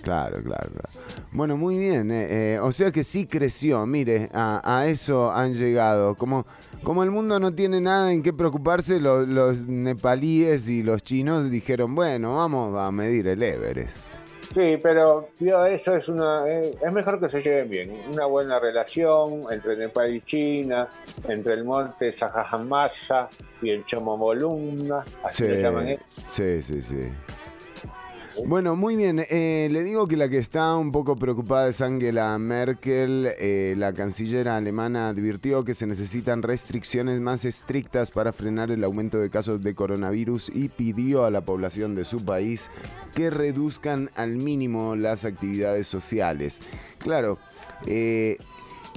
[0.02, 0.88] Claro, claro, claro.
[1.32, 2.10] Bueno, muy bien.
[2.10, 3.84] eh, eh, o sea que sí creció.
[3.86, 6.14] Mire, a, a eso han llegado.
[6.14, 6.46] Como,
[6.82, 11.50] como el mundo no tiene nada en qué preocuparse, lo- los nepalíes y los chinos
[11.50, 13.96] dijeron, bueno, vamos a medir el Everest.
[14.54, 17.90] Sí, pero tío, eso es una eh, es mejor que se lleven bien.
[18.12, 20.88] Una buena relación entre Nepal y China,
[21.26, 23.30] entre el monte Sajajamasa
[23.62, 25.98] y el Chomomolungma, así Sí, le llaman ¿eh?
[26.28, 26.98] sí, sí, sí.
[28.46, 29.24] Bueno, muy bien.
[29.28, 33.28] eh, le digo que la que está un poco preocupada es Angela Merkel.
[33.38, 39.18] Eh, la canciller alemana advirtió que se necesitan restricciones más estrictas para frenar el aumento
[39.18, 42.70] de casos de coronavirus y pidió a la población de su país
[43.14, 46.60] que reduzcan al mínimo las actividades sociales.
[46.98, 47.38] Claro,
[47.86, 48.38] eh,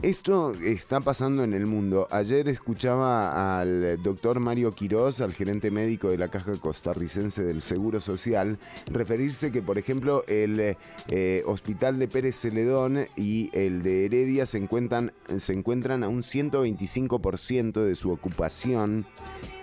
[0.02, 2.08] esto está pasando en el mundo.
[2.12, 8.00] Ayer escuchaba al doctor Mario Quiroz, al gerente médico de la Caja Costarricense del Seguro
[8.00, 8.58] Social,
[8.88, 10.76] referirse que, por ejemplo, el
[11.08, 16.22] eh, hospital de Pérez Celedón y el de Heredia se encuentran, se encuentran a un
[16.22, 19.06] 125% de su ocupación,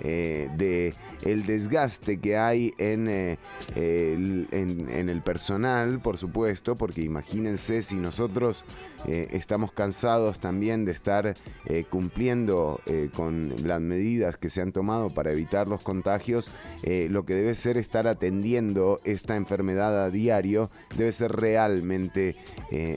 [0.01, 0.95] eh, de
[1.25, 3.39] el desgaste que hay en, eh,
[3.77, 8.65] en el personal, por supuesto, porque imagínense si nosotros
[9.07, 11.35] eh, estamos cansados también de estar
[11.67, 16.51] eh, cumpliendo eh, con las medidas que se han tomado para evitar los contagios,
[16.85, 22.37] lo que debe ser estar atendiendo esta enfermedad a diario debe ser realmente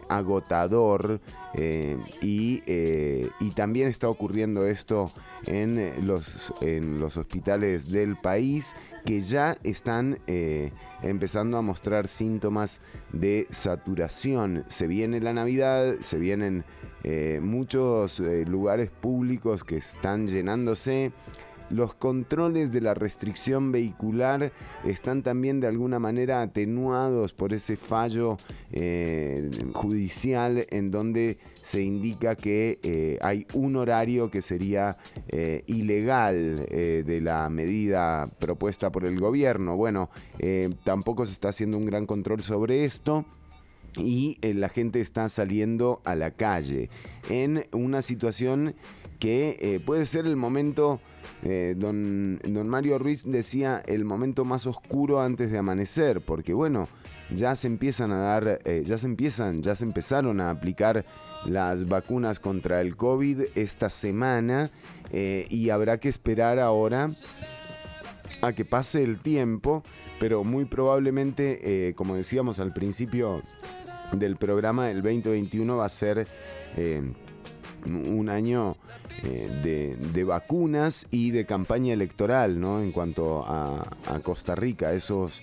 [0.10, 1.20] agotador
[2.22, 5.12] y, y también está ocurriendo esto
[5.46, 8.76] en los, en los hospitales del país
[9.06, 10.20] que ya están
[11.02, 12.82] empezando a mostrar síntomas
[13.14, 14.66] de saturación.
[14.68, 16.64] Se viene la Navidad, se vienen
[17.08, 21.12] eh, muchos eh, lugares públicos que están llenándose.
[21.70, 24.52] los controles de la restricción vehicular
[24.84, 28.38] están también de alguna manera atenuados por ese fallo
[28.72, 34.98] eh, judicial en donde se indica que hay un horario que sería
[35.66, 39.76] ilegal de la medida propuesta por el gobierno.
[39.76, 40.12] Bueno,
[40.84, 43.26] tampoco se está haciendo un gran control sobre esto
[43.98, 46.90] y eh, la gente está saliendo a la calle
[47.30, 48.76] en una situación
[49.20, 51.00] que eh, puede ser el momento,
[51.44, 56.90] eh, don, don Mario Ruiz decía, el momento más oscuro antes de amanecer, porque bueno,
[57.34, 61.06] ya se empiezan a dar, ya se empiezan, ya se empezaron a aplicar
[61.46, 64.70] las vacunas contra el COVID esta semana
[65.12, 67.10] y habrá que esperar ahora
[68.44, 69.84] a que pase el tiempo,
[70.20, 73.42] pero muy probablemente, como decíamos al principio
[74.12, 76.28] del programa, el 2021 va a ser
[76.78, 77.02] eh,
[77.86, 78.78] un año
[79.24, 82.82] eh, de, de vacunas y de campaña electoral, ¿no?
[82.82, 85.42] En cuanto a, a Costa Rica, esos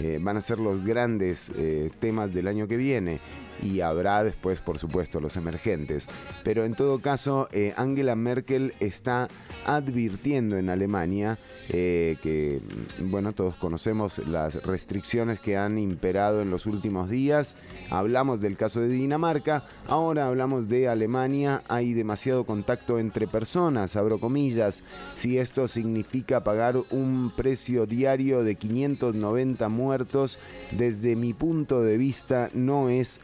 [0.00, 3.20] eh, van a ser los grandes eh, temas del año que viene
[3.62, 6.06] y habrá después, por supuesto, los emergentes.
[6.44, 9.28] Pero en todo caso, eh, Angela Merkel está
[9.66, 11.38] advirtiendo en Alemania
[11.68, 12.60] eh, que,
[12.98, 17.56] bueno, todos conocemos las restricciones que han imperado en los últimos días.
[17.90, 21.62] Hablamos del caso de Dinamarca, ahora hablamos de Alemania.
[21.68, 24.82] Hay demasiado contacto entre personas, abro comillas.
[25.14, 30.38] Si esto significa pagar un precio diario de 590 muertos,
[30.72, 33.20] desde mi punto de vista no es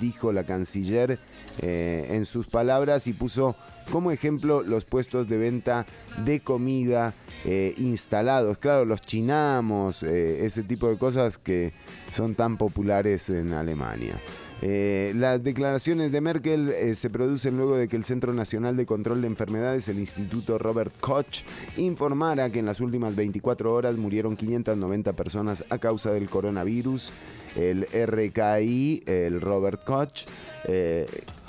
[0.00, 1.18] dijo la canciller
[1.60, 3.56] eh, en sus palabras y puso
[3.90, 5.86] como ejemplo los puestos de venta
[6.24, 7.14] de comida
[7.44, 8.58] eh, instalados.
[8.58, 11.72] Claro, los chinamos, eh, ese tipo de cosas que
[12.14, 14.14] son tan populares en Alemania.
[14.60, 18.86] Eh, las declaraciones de Merkel eh, se producen luego de que el Centro Nacional de
[18.86, 21.44] Control de Enfermedades, el Instituto Robert Koch,
[21.76, 27.12] informara que en las últimas 24 horas murieron 590 personas a causa del coronavirus.
[27.56, 30.26] El RKI, el Robert Koch,
[30.66, 31.06] eh,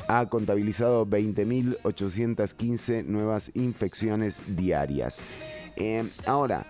[0.08, 5.20] ha contabilizado 20.815 nuevas infecciones diarias.
[6.26, 6.66] Ahora,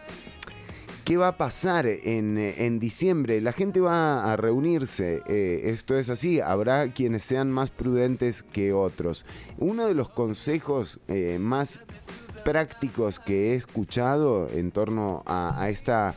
[1.10, 3.42] ¿Qué va a pasar en, en diciembre?
[3.42, 8.74] La gente va a reunirse, eh, esto es así, habrá quienes sean más prudentes que
[8.74, 9.26] otros.
[9.58, 11.80] Uno de los consejos eh, más
[12.46, 16.14] prácticos que he escuchado en torno a, a esta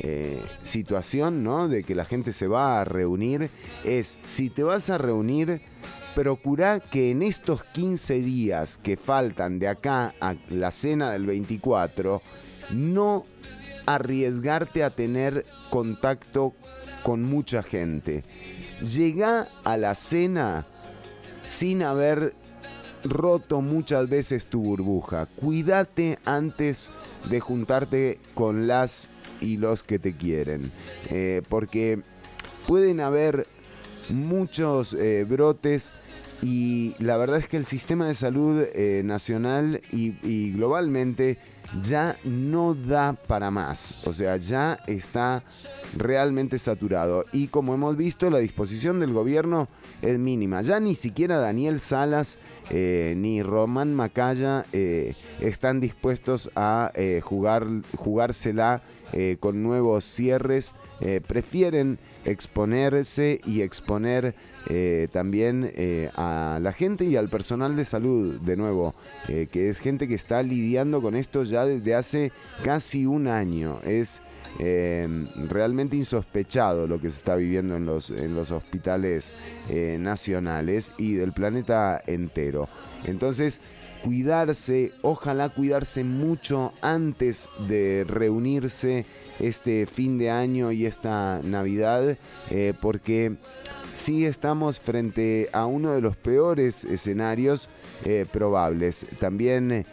[0.00, 1.66] eh, situación, ¿no?
[1.68, 3.48] De que la gente se va a reunir,
[3.82, 5.62] es si te vas a reunir,
[6.14, 12.20] procura que en estos 15 días que faltan de acá a la cena del 24,
[12.74, 13.24] no
[13.86, 16.54] arriesgarte a tener contacto
[17.02, 18.24] con mucha gente.
[18.80, 20.66] Llega a la cena
[21.46, 22.34] sin haber
[23.04, 25.26] roto muchas veces tu burbuja.
[25.36, 26.90] Cuídate antes
[27.28, 29.08] de juntarte con las
[29.40, 30.70] y los que te quieren.
[31.10, 32.00] Eh, porque
[32.66, 33.46] pueden haber
[34.08, 35.92] muchos eh, brotes
[36.42, 41.38] y la verdad es que el sistema de salud eh, nacional y, y globalmente
[41.82, 44.06] ya no da para más.
[44.06, 45.42] O sea, ya está
[45.96, 47.24] realmente saturado.
[47.32, 49.68] Y como hemos visto, la disposición del gobierno
[50.02, 50.62] es mínima.
[50.62, 52.38] Ya ni siquiera Daniel Salas
[52.70, 57.66] eh, ni Román Macaya eh, están dispuestos a eh, jugar,
[57.96, 58.82] jugársela
[59.38, 60.74] con nuevos cierres.
[61.28, 64.34] Prefieren exponerse y exponer
[65.12, 65.70] también
[66.16, 68.96] a la gente y al personal de salud, de nuevo,
[69.28, 72.32] que es gente que está lidiando con esto ya desde hace
[72.64, 73.78] casi un año.
[74.60, 75.08] Eh,
[75.48, 79.32] realmente insospechado lo que se está viviendo en los, en los hospitales
[79.68, 82.68] eh, nacionales y del planeta entero.
[83.04, 83.60] Entonces,
[84.04, 89.06] cuidarse, ojalá cuidarse mucho antes de reunirse
[89.40, 92.16] este fin de año y esta Navidad,
[92.50, 93.34] eh, porque
[93.96, 97.68] sí estamos frente a uno de los peores escenarios
[98.32, 99.06] probables.
[99.18, 99.84] También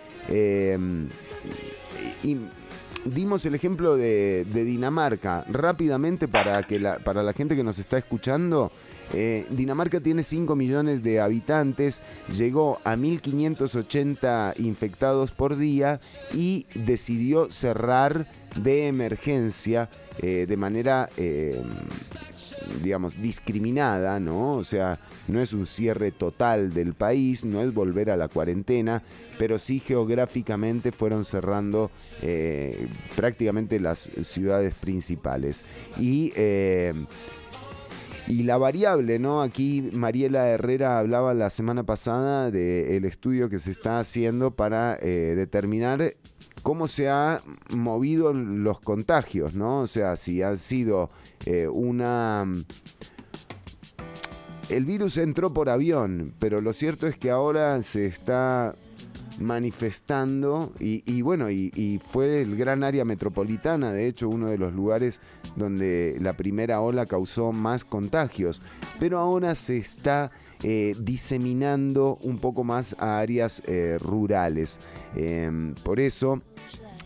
[3.05, 7.97] dimos el ejemplo de, Dinamarca rápidamente para, que la, para la gente que nos está
[7.97, 8.71] escuchando.
[9.13, 12.01] eh, Dinamarca tiene 5 millones de habitantes,
[12.35, 15.99] llegó a 1.580 infectados por día
[16.33, 21.61] y decidió cerrar de emergencia eh, de manera, eh,
[22.83, 24.53] digamos, discriminada, ¿no?
[24.53, 24.99] O sea,
[25.31, 29.01] no es un cierre total del país, no es volver a la cuarentena,
[29.39, 31.89] pero sí geográficamente fueron cerrando
[32.21, 35.63] eh, prácticamente las ciudades principales.
[35.97, 36.93] Y eh,
[38.27, 39.41] y la variable, ¿no?
[39.41, 45.33] Aquí Mariela Herrera hablaba la semana pasada del estudio que se está haciendo para eh,
[45.35, 46.13] determinar
[46.61, 47.41] cómo se ha
[47.75, 49.81] movido los contagios, ¿no?
[49.81, 51.09] O sea, si ha sido
[51.73, 52.45] una...
[54.71, 58.73] El virus entró por avión, pero lo cierto es que ahora se está
[59.37, 64.73] manifestando y, bueno, y, y fue el gran área metropolitana, de hecho, uno de los
[64.73, 65.19] lugares
[65.57, 68.61] donde la primera ola causó más contagios,
[68.97, 70.31] pero ahora se está
[70.63, 74.79] eh, diseminando un poco más a áreas eh, rurales.
[75.17, 76.41] Em, por eso,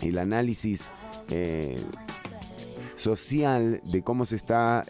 [0.02, 0.88] el análisis
[1.32, 1.80] eh,
[2.96, 4.86] social de cómo se está...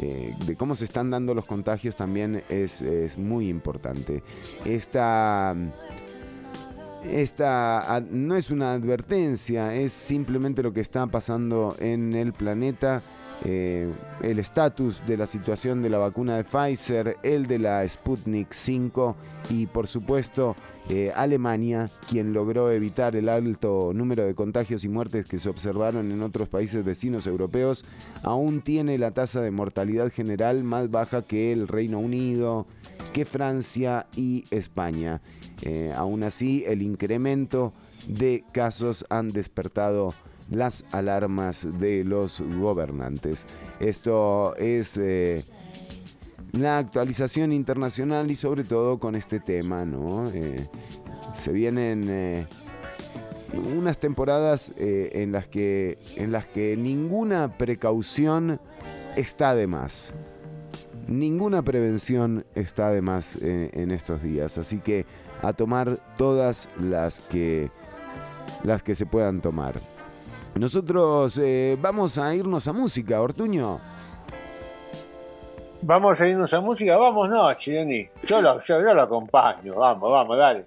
[0.00, 4.22] eh, de cómo se están dando los contagios también es, es muy importante.
[4.64, 5.54] Esta,
[7.04, 13.02] esta no es una advertencia, es simplemente lo que está pasando en el planeta.
[13.44, 13.88] eh,
[14.22, 19.16] el estatus de la situación de la vacuna de Pfizer, el de la Sputnik 5
[19.50, 20.56] y por supuesto
[20.90, 26.10] eh, Alemania, quien logró evitar el alto número de contagios y muertes que se observaron
[26.10, 27.84] en otros países vecinos europeos,
[28.22, 32.66] aún tiene la tasa de mortalidad general más baja que el Reino Unido,
[33.12, 35.20] que Francia y España.
[35.62, 37.74] Eh, aún así, el incremento
[38.06, 40.14] de casos han despertado
[40.50, 43.44] las alarmas de los gobernantes.
[43.80, 45.44] Esto es eh,
[46.52, 50.28] la actualización internacional y sobre todo con este tema, ¿no?
[50.30, 50.68] Eh,
[51.34, 52.46] se vienen eh,
[53.76, 58.60] unas temporadas eh, en, las que, en las que ninguna precaución
[59.16, 60.14] está de más.
[61.06, 65.06] Ninguna prevención está de más en estos días, así que
[65.40, 67.70] a tomar todas las que
[68.62, 69.80] las que se puedan tomar.
[70.54, 71.40] Nosotros
[71.80, 73.80] vamos a irnos a música, Ortuño.
[75.80, 78.08] Vamos a irnos a música, vamos, no, Chireni.
[78.24, 80.64] Yo lo, yo, yo lo acompaño, vamos, vamos, dale.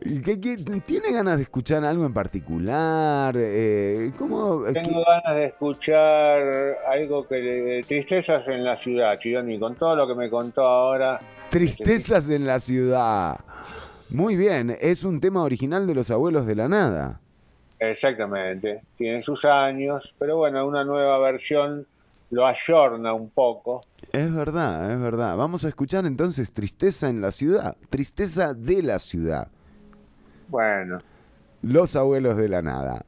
[0.00, 0.56] ¿Y qué- qué-
[0.86, 3.34] ¿Tiene ganas de escuchar algo en particular?
[3.36, 4.62] Eh, ¿Cómo?
[4.72, 6.42] Tengo ganas de escuchar
[6.90, 11.20] algo que le- tristezas en la ciudad, Chironi, con todo lo que me contó ahora.
[11.50, 13.36] Tristezas en la ciudad.
[14.10, 17.20] Muy bien, es un tema original de los abuelos de la nada.
[17.78, 21.86] Exactamente, tiene sus años, pero bueno, una nueva versión
[22.30, 23.82] lo ayorna un poco.
[24.12, 25.36] Es verdad, es verdad.
[25.36, 27.76] Vamos a escuchar entonces Tristeza en la ciudad.
[27.90, 29.50] Tristeza de la ciudad.
[30.48, 31.02] Bueno,
[31.62, 33.04] Los abuelos de la nada.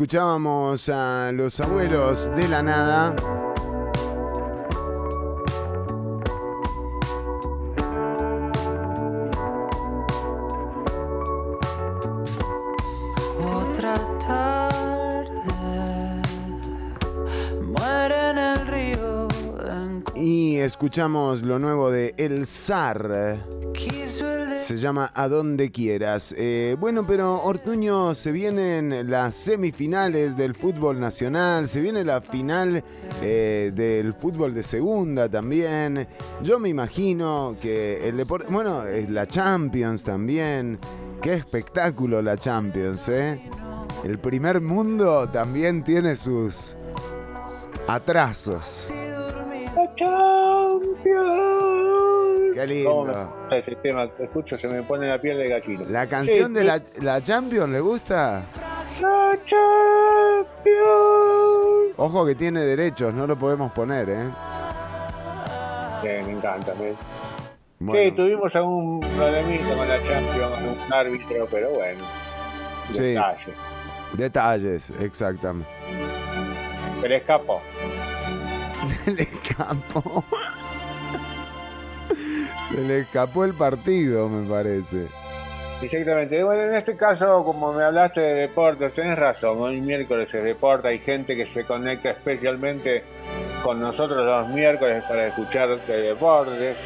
[0.00, 3.14] Escuchábamos a los abuelos de la nada.
[13.44, 13.94] Otra
[14.26, 15.42] tarde
[17.60, 19.28] muere en el río.
[19.68, 23.49] En Y escuchamos lo nuevo de El Zar.
[24.70, 26.32] Se llama A Donde Quieras.
[26.38, 32.84] Eh, bueno, pero Ortuño, se vienen las semifinales del fútbol nacional, se viene la final
[33.20, 36.06] eh, del fútbol de segunda también.
[36.44, 40.78] Yo me imagino que el deporte, bueno, la Champions también.
[41.20, 43.42] Qué espectáculo la Champions, ¿eh?
[44.04, 46.76] El primer mundo también tiene sus
[47.88, 48.86] atrasos.
[49.96, 51.89] Qué ¿Cómo
[52.56, 52.94] me lindo.
[53.04, 54.08] gusta ese tema?
[54.08, 55.82] Te escucho, se me pone la piel de gallina.
[55.90, 58.42] La canción Sí, de la, la Champions, ¿le gusta?
[59.00, 60.50] La Champions.
[61.96, 64.28] Ojo que tiene derechos, no lo podemos poner, ¿eh?
[66.02, 66.74] Sí, me encanta.
[66.74, 66.94] me-
[67.78, 68.02] Bueno.
[68.02, 70.52] Sí, tuvimos algún problemita con la Champions,
[70.86, 72.04] un árbitro, pero bueno.
[72.92, 73.02] Sí.
[73.02, 73.52] Detalle.
[74.14, 75.68] Detalles, exactamente.
[77.00, 77.60] Se le escapó.
[79.04, 80.24] Se le escapó.
[82.74, 85.08] Se le escapó el partido, me parece.
[85.82, 86.42] Exactamente.
[86.44, 89.60] Bueno, en este caso, como me hablaste de deportes, tenés razón.
[89.60, 93.02] Hoy miércoles se deporta, hay gente que se conecta especialmente
[93.62, 96.78] con nosotros los miércoles para escuchar de deportes,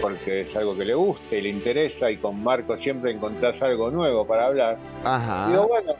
[0.00, 3.90] porque es algo que le gusta y le interesa, y con Marco siempre encontrás algo
[3.90, 4.76] nuevo para hablar.
[5.04, 5.48] Ajá.
[5.48, 5.94] Digo, bueno,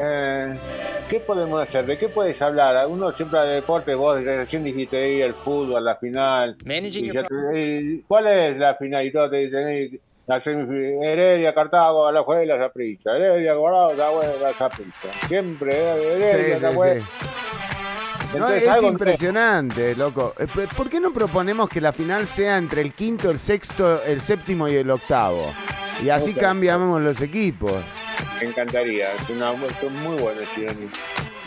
[0.00, 0.58] eh,
[1.08, 1.86] ¿qué podemos hacer?
[1.86, 2.86] ¿De qué puedes hablar?
[2.86, 6.56] Uno siempre habla de deporte, vos recién dijiste ahí el fútbol, la final.
[6.64, 9.06] y ya te- y ¿Cuál es la final?
[9.06, 13.16] Y todo te dicen, la semifinal, Heredia, Cartago, Alajuela, Zaprisa.
[13.16, 15.26] Heredia, Colorado, Zaprisa, Zaprisa.
[15.26, 16.94] Siempre, eh, Heredia, Sí, sí, Zaprisa.
[17.00, 17.06] sí.
[18.32, 20.34] No, Entonces, es algo impresionante, loco.
[20.38, 20.46] Eh,
[20.76, 24.68] ¿Por qué no proponemos que la final sea entre el quinto, el sexto, el séptimo
[24.68, 25.50] y el octavo?
[26.04, 27.72] Y así cambiamos los equipos.
[28.40, 30.88] Me encantaría, es una muy bueno Chironi.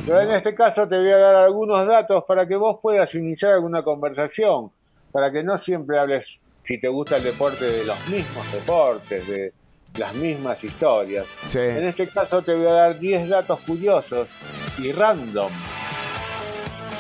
[0.06, 3.54] Pero en este caso te voy a dar algunos datos para que vos puedas iniciar
[3.54, 4.72] alguna conversación,
[5.12, 9.54] para que no siempre hables, si te gusta el deporte, de los mismos deportes, de
[9.98, 11.28] las mismas historias.
[11.46, 11.60] Sí.
[11.60, 14.28] En este caso te voy a dar 10 datos curiosos
[14.80, 15.52] y random.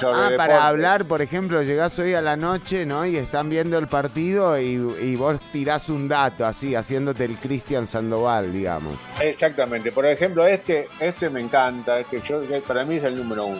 [0.01, 0.53] Sobre Ah, para deporte.
[0.67, 3.05] hablar, por ejemplo, llegás hoy a la noche, ¿no?
[3.05, 7.85] Y están viendo el partido y, y vos tirás un dato así, haciéndote el Cristian
[7.87, 8.95] Sandoval, digamos.
[9.21, 9.91] Exactamente.
[9.91, 13.59] Por ejemplo, este, este me encanta, este yo, para mí es el número uno.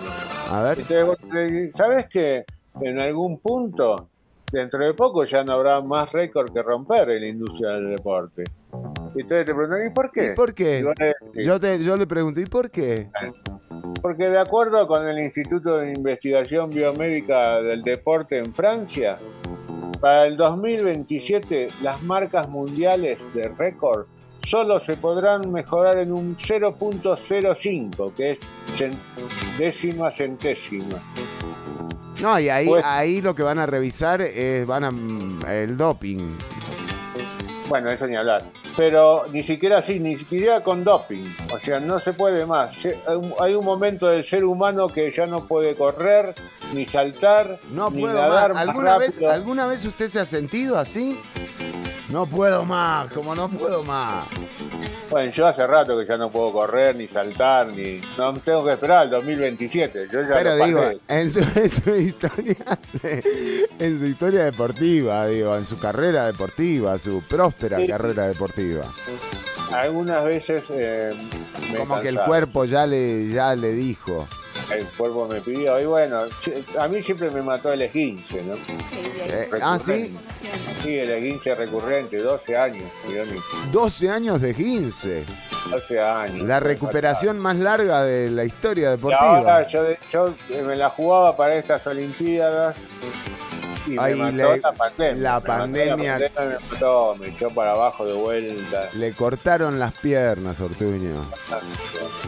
[0.50, 0.80] A ver.
[0.80, 2.44] Entonces, vos, eh, ¿Sabes que
[2.82, 4.08] en algún punto,
[4.52, 8.44] dentro de poco, ya no habrá más récord que romper en la industria del deporte?
[9.16, 10.32] Y entonces te preguntan, ¿y por qué?
[10.32, 10.86] ¿Y por qué?
[11.34, 13.10] Y Yo, te, yo le pregunto, ¿y por qué?
[14.02, 19.18] Porque de acuerdo con el Instituto de Investigación Biomédica del Deporte en Francia,
[20.00, 24.08] para el 2027 las marcas mundiales de récord
[24.46, 28.40] solo se podrán mejorar en un 0.05, que es
[29.58, 31.00] décima centésima.
[32.20, 36.20] No, y ahí, Pues- ahí lo que van a revisar es van a, el doping.
[37.70, 38.44] Bueno, eso ni hablar.
[38.76, 41.24] Pero ni siquiera así, ni siquiera con doping.
[41.54, 42.76] O sea, no se puede más.
[43.40, 46.34] Hay un- momento del ser humano que ya no puede correr,
[46.74, 48.58] ni saltar, No ni puedo nadar más.
[48.66, 49.22] más ¿Alguna vez.
[49.22, 51.18] ¿Alguna vez usted se ha sentido así?
[52.10, 54.26] No puedo más, como no puedo más.
[55.12, 58.00] Bueno, yo hace rato que ya no puedo correr, ni saltar, ni...
[58.18, 60.08] No tengo que esperar al 2027.
[60.12, 62.56] Yo ya Pero digo, en su, en su historia,
[63.78, 67.88] en su historia deportiva, digo, en su carrera deportiva, su próspera Sí.
[67.88, 68.86] carrera deportiva.
[69.74, 71.12] Algunas veces eh,
[71.72, 74.28] me Como que el cuerpo ya le, ya le dijo.
[74.74, 75.80] El cuerpo me pidió.
[75.80, 76.22] Y bueno,
[76.80, 78.54] a mí siempre me mató el esguince, ¿no?
[78.56, 80.16] Eh, ah, sí,
[80.82, 83.38] Sí, el esguince recurrente, 12 años, Mironi,
[83.72, 85.26] 12 años de 15.
[85.70, 86.48] 12 años.
[86.48, 89.38] La recuperación más larga de la historia Y deportiva.
[89.38, 90.34] ahora yo, yo
[90.66, 92.78] me la jugaba para estas Olimpiadas
[93.88, 95.14] y me mató le- la pandemia.
[95.16, 98.90] la Me mató pandemia- la pandemia me mató, me echó para abajo de vuelta.
[98.94, 101.26] Le cortaron las piernas, Ortuño.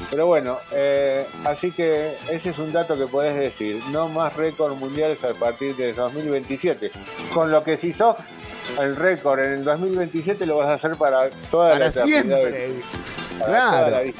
[0.10, 3.82] Pero bueno, eh, así que ese es un dato que podés decir.
[3.92, 6.92] No más récord mundiales a partir de 2027.
[7.34, 8.16] Con lo que si sos
[8.82, 12.18] el récord en el 2027 lo vas a hacer para toda la Para eternidad.
[12.22, 12.70] siempre.
[13.40, 14.04] Para toda la Claro.
[14.06, 14.14] vida.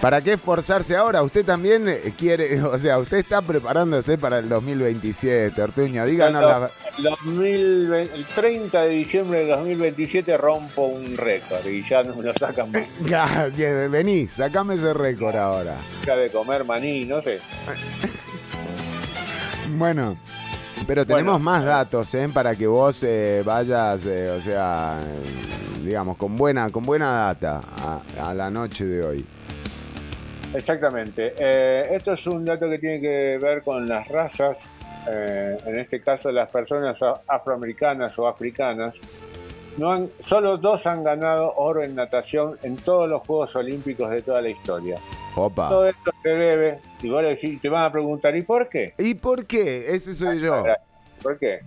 [0.00, 1.22] ¿Para qué esforzarse ahora?
[1.22, 6.04] Usted también eh, quiere, o sea, usted está preparándose para el 2027, Ortuño.
[6.06, 6.70] Díganos la...
[6.98, 12.22] El 2020 el 30 de diciembre de 2027 rompo un récord y ya no me
[12.24, 12.70] lo sacan
[13.90, 15.76] Vení, sacame ese récord ahora.
[16.06, 17.40] Ya de comer maní, no sé.
[19.76, 20.16] Bueno,
[20.88, 22.30] pero tenemos más datos, ¿eh?
[22.32, 27.60] Para que vos eh, vayas, eh, o sea, eh, digamos, con buena, con buena data
[27.76, 29.26] a, a la noche de hoy.
[30.54, 31.34] Exactamente.
[31.38, 34.60] Eh, esto es un dato que tiene que ver con las razas,
[35.06, 38.94] en este caso las personas afroamericanas o africanas.
[39.78, 44.22] No han, solo dos han ganado oro en natación en todos los Juegos Olímpicos de
[44.22, 44.98] toda la historia.
[45.36, 45.68] Opa.
[45.68, 48.92] Todo esto se debe, y vos decís- te van a preguntar, ¿y por qué?
[48.98, 49.94] ¿Y por qué?
[49.94, 50.64] Ese soy yo.
[51.22, 51.60] ¿Por qué?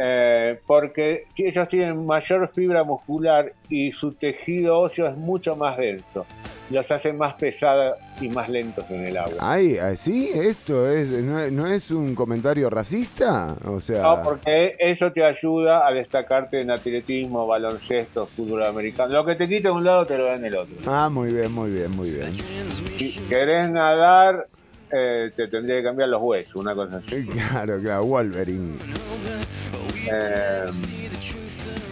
[0.00, 6.24] Eh, porque ellos tienen mayor fibra muscular y su tejido óseo es mucho más denso.
[6.70, 9.34] Los hace más pesados y más lentos en el agua.
[9.40, 10.30] Ay, ¿sí?
[10.32, 13.54] ¿Esto es, no, es- no es un comentario racista?
[13.66, 14.00] O sea...
[14.00, 19.12] No, porque eso te ayuda a destacarte en atletismo, baloncesto, fútbol americano.
[19.12, 20.74] Lo que te quita de un lado te lo da en el otro.
[20.86, 22.34] Ah, muy bien, muy bien, muy bien.
[22.34, 24.46] Si querés nadar,
[24.92, 27.26] eh, te tendría que cambiar los huesos, una cosa así.
[27.32, 28.78] Claro, claro, Wolverine.
[30.12, 30.64] Eh,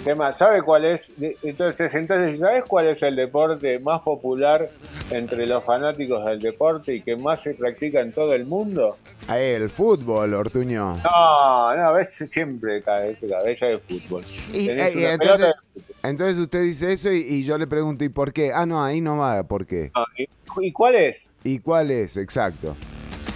[0.04, 0.38] ¿Qué más?
[0.38, 1.10] ¿Sabe cuál es?
[1.16, 4.68] de- Entonces, entonces, ¿sabes cuál es el deporte más popular
[5.10, 8.96] entre los fanáticos del deporte y que más se practica en todo el mundo?
[9.28, 10.96] Ah, el fútbol, Ortuño.
[11.04, 14.24] No, no, ves siempre cabeza, cabeza de fútbol.
[14.54, 15.54] Y, eh, y entonces, pelota
[16.02, 18.52] entonces usted dice eso y, y yo le pregunto, ¿y por qué?
[18.54, 19.92] Ah, no, ahí no va, ¿por qué?
[19.94, 20.26] No, ¿y,
[20.66, 21.18] y cuál es?
[21.44, 22.16] ¿Y cuál es?
[22.16, 22.76] Exacto.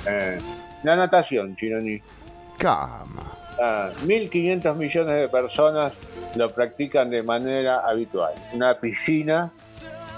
[0.08, 0.38] Eh,
[0.82, 2.00] la natación, Chironi.
[2.58, 3.32] Cama.
[3.60, 8.32] Ah, 1.500 millones de personas lo practican de manera habitual.
[8.52, 9.50] Una piscina,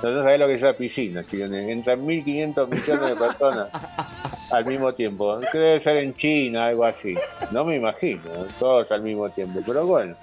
[0.03, 1.71] no sabés lo que es la piscina, Chironi.
[1.71, 3.69] Entran 1.500 millones de personas
[4.53, 5.39] al mismo tiempo.
[5.53, 7.15] Que debe ser en China, algo así.
[7.53, 8.23] No me imagino,
[8.59, 9.61] todos al mismo tiempo.
[9.67, 10.15] Pero bueno,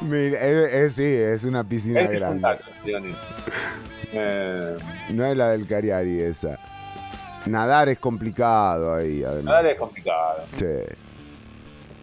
[0.00, 2.40] Mira, es, es- sí, es una piscina es grande.
[2.40, 2.64] dato.
[4.14, 4.76] Eh,
[5.10, 6.58] No es la del Cariari esa.
[7.46, 9.44] Nadar es complicado ahí, además.
[9.44, 10.42] nadar es complicado.
[10.56, 10.66] Sí.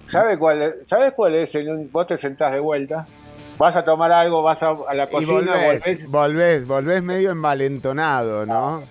[0.06, 1.52] ¿Sabe cuál es, ¿Sabes cuál es?
[1.92, 3.06] vos te sentás de vuelta,
[3.58, 7.32] vas a tomar algo, vas a, a la Y cocina, volvés, volvés volvés, volvés medio
[7.32, 8.84] envalentonado, ¿no?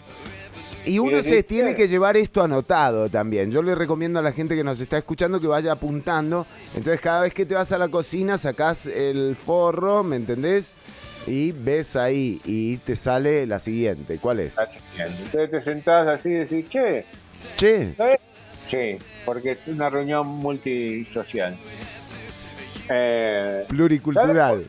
[0.85, 1.77] Y uno Y se tiene "Che".
[1.77, 3.51] que llevar esto anotado también.
[3.51, 6.47] Yo le recomiendo a la gente que nos está escuchando que vaya apuntando.
[6.69, 10.75] Entonces cada vez que te vas a la cocina sacás el forro, ¿me entendés?
[11.27, 14.19] Y ves ahí y te sale la siguiente.
[14.19, 14.57] ¿Cuál es?
[14.99, 17.05] Entonces te sentás así y decís, che,
[17.57, 18.17] Che, ¿sabes?
[18.67, 21.57] Sí, porque es una reunión multisocial.
[22.89, 24.67] Eh, pluricultural.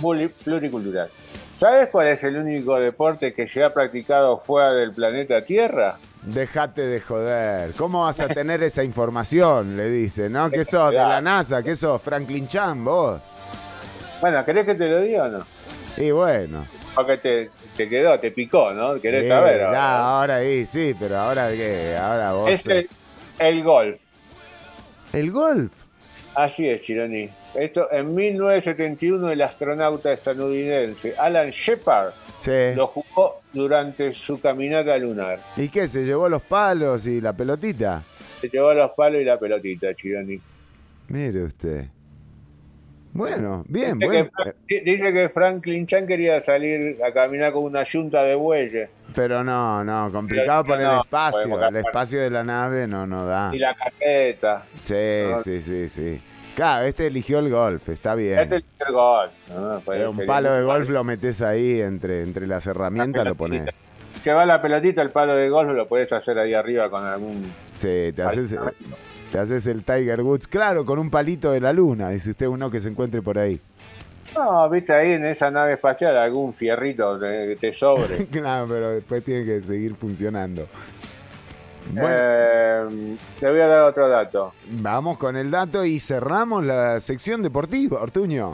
[0.00, 1.08] muli- pluricultural.
[1.56, 5.96] ¿Sabes cuál es el único deporte que se ha practicado fuera del planeta Tierra?
[6.22, 7.72] Dejate de joder.
[7.74, 9.76] ¿Cómo vas a tener esa información?
[9.76, 10.50] Le dice, ¿no?
[10.50, 10.90] ¿Qué sos?
[10.90, 11.62] ¿De la NASA?
[11.62, 12.00] ¿Qué sos?
[12.02, 13.20] Franklin Chan, vos.
[14.20, 15.38] Bueno, ¿querés que te lo diga o no?
[15.96, 16.66] Y bueno.
[16.94, 19.00] Porque te, te quedó, te picó, ¿no?
[19.00, 19.60] ¿Querés saber?
[19.60, 19.98] ya, ahora?
[19.98, 22.48] ahora ahí, sí, pero ahora qué, ahora vos.
[22.50, 22.88] Es el,
[23.38, 23.96] el golf.
[25.12, 25.72] ¿El golf?
[26.34, 27.28] Así es, Chironi.
[27.54, 32.74] Esto en 1971 el astronauta estadounidense Alan Shepard Sí.
[32.74, 35.38] lo jugó durante su caminata lunar.
[35.56, 35.86] ¿Y qué?
[35.86, 38.02] ¿Se llevó los palos y la pelotita?
[38.40, 40.40] Se llevó los palos y la pelotita, Chironi.
[41.08, 41.84] Mire usted.
[43.14, 44.30] Bueno, bien, Dice, bueno.
[44.66, 49.44] que, dice que Franklin Chan quería salir a caminar con una yunta de bueyes Pero
[49.44, 51.68] no, no, complicado por el espacio.
[51.68, 53.50] El espacio de la nave no, no da.
[53.52, 54.62] y la carpeta.
[54.82, 54.94] Sí,
[55.30, 55.36] No.
[55.38, 56.18] sí, sí, sí.
[56.54, 58.38] Claro, este eligió el golf, está bien.
[58.38, 59.32] Este es el golf.
[59.54, 59.82] ¿no?
[59.86, 63.66] Pero un palo de golf lo metes ahí entre, entre las herramientas, lo pones.
[64.24, 67.42] Que va la pelotita, el palo de golf lo podés hacer ahí arriba con algún.
[67.72, 68.54] Sí, te haces,
[69.32, 72.70] te haces el Tiger Woods, claro, con un palito de la luna, dice usted uno
[72.70, 73.58] que se encuentre por ahí.
[74.36, 78.26] No, viste ahí en esa nave espacial algún fierrito que te sobre.
[78.30, 80.66] claro, pero después tiene que seguir funcionando.
[81.92, 84.52] Bueno, Eh, te voy a dar otro dato.
[84.70, 88.52] vamos con el dato y cerramos la sección deportiva, Ortuño.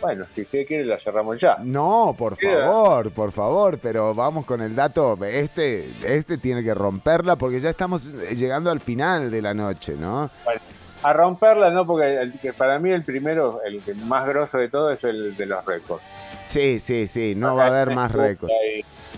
[0.00, 1.56] Bueno, si usted quiere, la cerramos ya.
[1.62, 5.18] No, por favor, por favor, pero vamos con el dato.
[5.24, 10.30] Este, este tiene que romperla porque ya estamos llegando al final de la noche, ¿no?
[10.44, 10.60] Bueno,
[11.02, 14.68] a romperla, no, porque el- que para mí el primero, el que más grosso de
[14.68, 16.02] todo es el de los récords.
[16.46, 18.52] Sí, sí, sí, no va a haber más récords.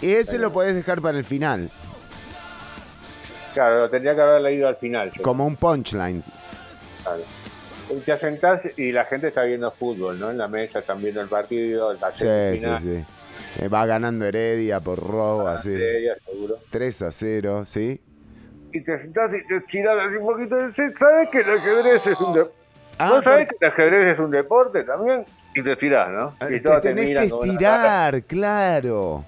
[0.01, 1.71] Y ese lo podés dejar para el final,
[3.55, 5.13] Claro, lo tendría que haber leído al final.
[5.23, 6.23] como un punchline.
[7.03, 7.23] Claro.
[8.05, 10.31] Te sentás y la gente está viendo fútbol, ¿no?
[10.31, 12.81] En la mesa están viendo el partido, la Sí, sí, semifinal.
[12.81, 13.05] sí.
[13.61, 15.73] Eh, Va ganando Heredia por robo, así.
[15.75, 16.57] Heredia, seguro.
[16.71, 18.01] 3 a 0, ¿sí?
[18.73, 20.57] Y te sentás y te tirás así un poquito.
[20.75, 22.55] Sí, ¿Sabes que el ajedrez es un deporte?
[22.99, 25.25] Ah, ¿No sabes porque- que el ajedrez es un deporte también?
[25.55, 26.35] Y te tirás, ¿no?
[26.49, 29.25] Y Te te tenés miran que estirar, claro.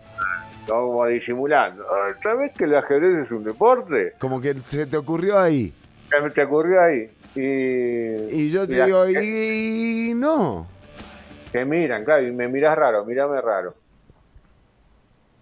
[0.67, 1.85] como disimulando.
[1.91, 4.15] Ah, ¿Sabes que el ajedrez es un deporte?
[4.19, 5.75] Como que se te ocurrió ahí.
[6.11, 7.11] ¿Qué te ocurrió ahí?
[7.35, 10.67] Y, Y yo te digo, y no.
[11.51, 13.75] Te miran, claro, y me miras raro, mírame raro.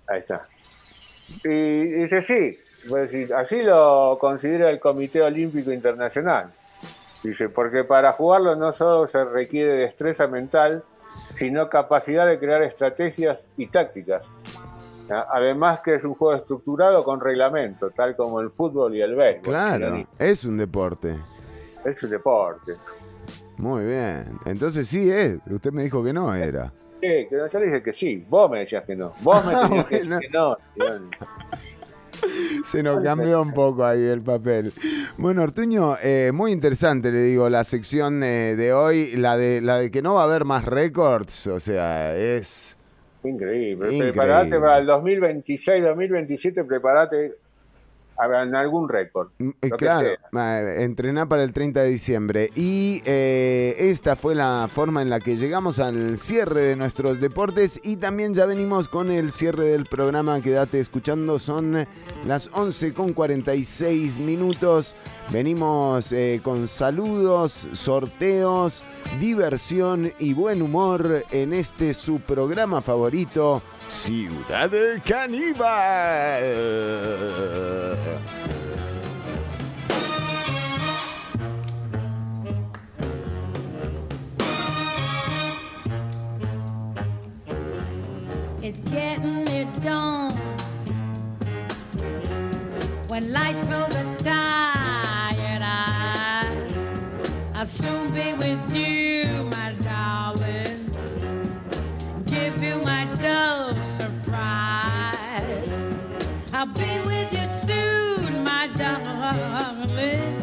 [0.06, 0.47] Ahí está.
[1.44, 2.59] Y dice, sí,
[2.89, 6.51] pues, sí, así lo considera el Comité Olímpico Internacional.
[7.23, 10.82] Dice, porque para jugarlo no solo se requiere destreza mental,
[11.35, 14.27] sino capacidad de crear estrategias y tácticas.
[15.10, 15.28] ¿Ah?
[15.31, 19.44] Además que es un juego estructurado con reglamento, tal como el fútbol y el béisbol.
[19.44, 21.16] Claro, es un deporte.
[21.85, 22.75] Es un deporte.
[23.59, 24.39] Muy bien.
[24.45, 25.39] Entonces sí es.
[25.51, 26.73] Usted me dijo que no era.
[27.01, 29.13] Sí, que yo le dije que sí, vos me decías que no.
[29.23, 29.55] Vos me
[29.89, 30.57] tenías que no.
[32.65, 34.73] Se nos cambió un poco ahí el papel.
[35.17, 39.79] Bueno, Ortuño, eh, muy interesante, le digo, la sección eh, de hoy, la de, la
[39.79, 42.77] de que no va a haber más récords, o sea, es...
[43.25, 43.87] Increíble.
[43.87, 44.13] Increíble.
[44.13, 47.35] Preparate para el 2026, 2027, preparate
[48.43, 49.29] en algún récord.
[49.39, 52.51] Eh, lo que claro, eh, entrenar para el 30 de diciembre.
[52.55, 57.81] Y eh, esta fue la forma en la que llegamos al cierre de nuestros deportes
[57.83, 60.41] y también ya venimos con el cierre del programa.
[60.41, 61.87] Quédate escuchando, son
[62.25, 64.97] las 11 con 46 minutos.
[65.31, 68.83] Venimos eh, con saludos, sorteos,
[69.19, 74.73] diversión y buen humor en este su programa favorito, Ciudad
[75.05, 75.63] Caníbal.
[88.63, 90.33] It's getting it done.
[93.09, 96.47] When lights close a tired eye,
[97.55, 100.72] I'll soon be with you, my darling.
[102.85, 105.69] My dove surprise.
[106.53, 110.41] I'll be with you soon, my darling.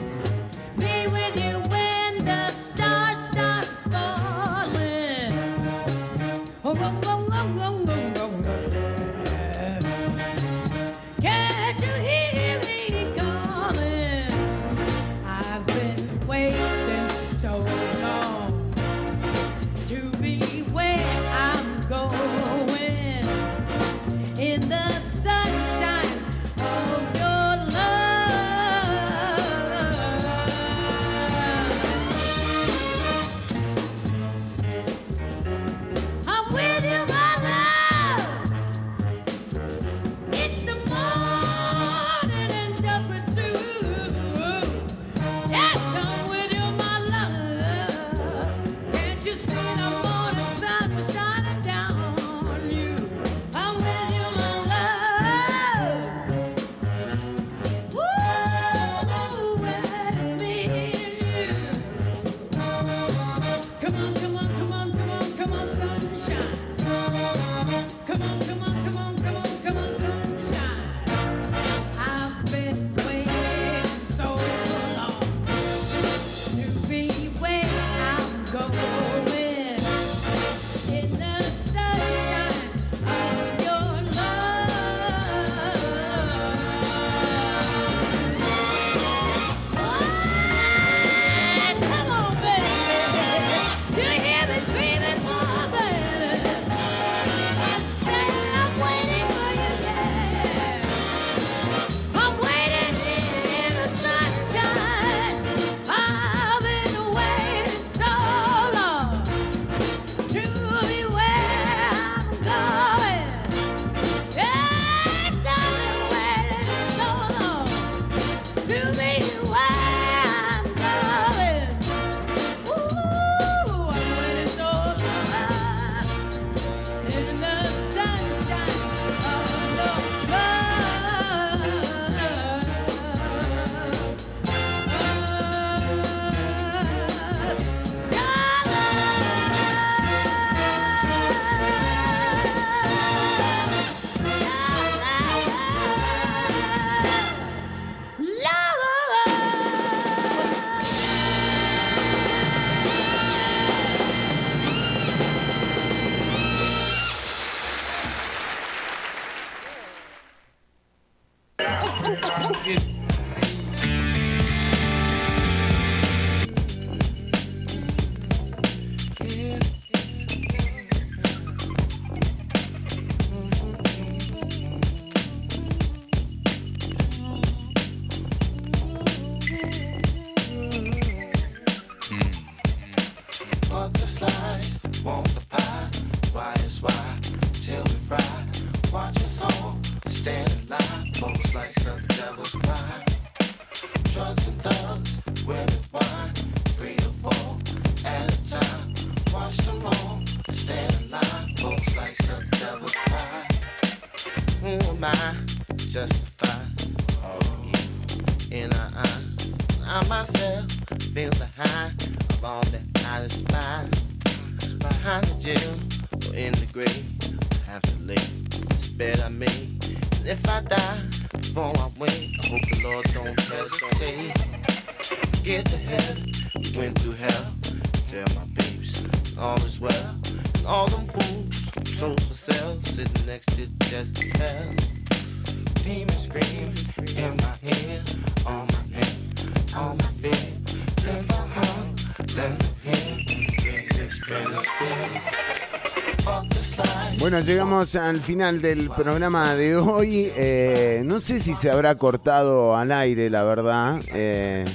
[247.80, 250.32] Llegamos al final del programa de hoy.
[250.36, 254.02] Eh, no sé si se habrá cortado al aire, la verdad.
[254.14, 254.66] Eh,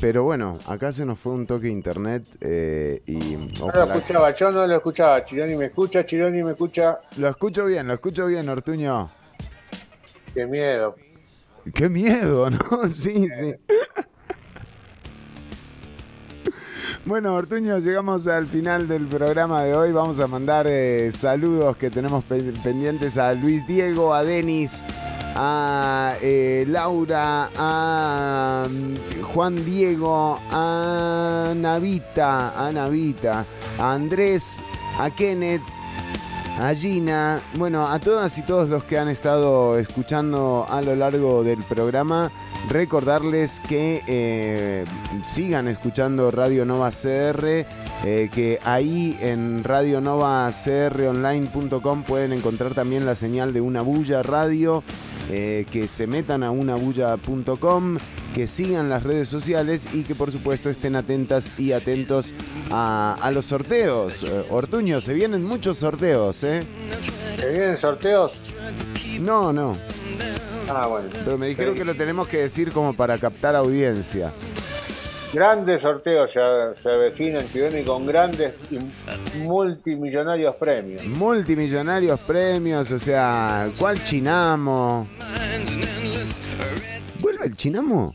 [0.00, 4.32] pero bueno, acá se nos fue un toque de internet eh, y No lo escuchaba,
[4.32, 5.24] yo no lo escuchaba.
[5.24, 6.98] Chironi me escucha, Chironi me escucha.
[7.18, 9.08] Lo escucho bien, lo escucho bien, Ortuño.
[10.34, 10.96] Qué miedo.
[11.74, 12.58] Qué miedo, ¿no?
[12.88, 13.54] Sí, sí.
[17.04, 19.90] Bueno, Ortuño, llegamos al final del programa de hoy.
[19.92, 24.82] Vamos a mandar eh, saludos que tenemos pe- pendientes a Luis Diego, a Denis,
[25.34, 33.44] a eh, Laura, a mm, Juan Diego, a Navita, a Navita,
[33.78, 34.62] a Andrés,
[34.96, 35.62] a Kenneth,
[36.60, 41.42] a Gina, bueno, a todas y todos los que han estado escuchando a lo largo
[41.42, 42.30] del programa,
[42.68, 44.84] recordarles que eh,
[45.24, 47.66] sigan escuchando Radio Nova CR,
[48.04, 54.82] eh, que ahí en radionovacronline.com pueden encontrar también la señal de Una Bulla Radio,
[55.30, 57.98] eh, que se metan a unabulla.com,
[58.34, 62.32] que sigan las redes sociales y que por supuesto estén atentas y atentos
[62.70, 64.22] a, a los sorteos.
[64.24, 66.62] Eh, Ortuño, se vienen muchos sorteos, ¿eh?
[67.38, 68.40] ¿Se vienen sorteos?
[69.20, 69.76] No, no.
[70.68, 71.08] Ah, bueno.
[71.12, 74.32] Pero me dijeron que lo tenemos que decir como para captar audiencia.
[75.32, 76.40] Grandes sorteos se,
[76.82, 78.78] se avecinan, Chironi, con grandes y
[79.38, 81.02] multimillonarios premios.
[81.06, 85.08] Multimillonarios premios, o sea, ¿cuál chinamo?
[87.20, 88.14] ¿Vuelve el chinamo?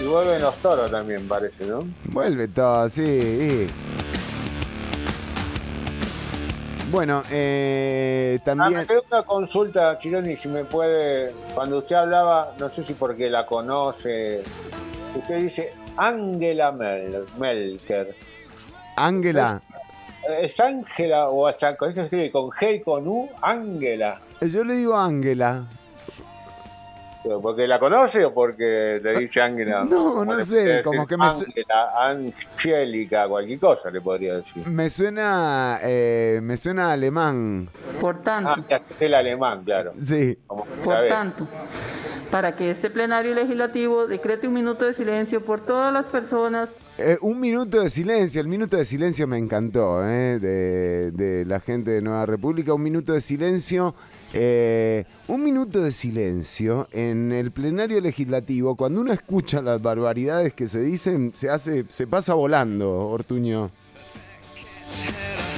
[0.00, 1.80] Y vuelven los toros también, parece, ¿no?
[2.04, 3.66] Vuelve todo, sí.
[6.90, 8.80] Bueno, eh, Ah, también...
[8.80, 11.32] me quedó una consulta, Chironi, si me puede.
[11.54, 14.42] Cuando usted hablaba, no sé si porque la conoce,
[15.14, 18.14] usted dice Angela Mel- Melker.
[18.96, 19.62] Ángela,
[20.40, 23.28] ¿Es Ángela o hasta con con G y con U?
[23.40, 24.20] Ángela.
[24.40, 25.64] yo le digo Ángela.
[27.22, 29.84] ¿Pero ¿Porque la conoce o porque le dice Ángela?
[29.90, 34.66] No, no sé, como que me Ángela, Angélica, cualquier cosa le podría decir.
[34.66, 37.68] Me suena, eh, me suena alemán.
[38.00, 39.92] Por tanto, Ah, el alemán, claro.
[40.04, 40.38] Sí.
[40.46, 41.46] Por tanto,
[42.30, 47.16] para que este plenario legislativo decrete un minuto de silencio por todas las personas Eh,
[47.22, 51.90] un minuto de silencio, el minuto de silencio me encantó, eh, de, de la gente
[51.92, 53.94] de Nueva República, un minuto de silencio,
[54.32, 60.68] eh, un minuto de silencio en el plenario legislativo, cuando uno escucha las barbaridades que
[60.68, 63.70] se dicen, se hace, se pasa volando, Ortuño.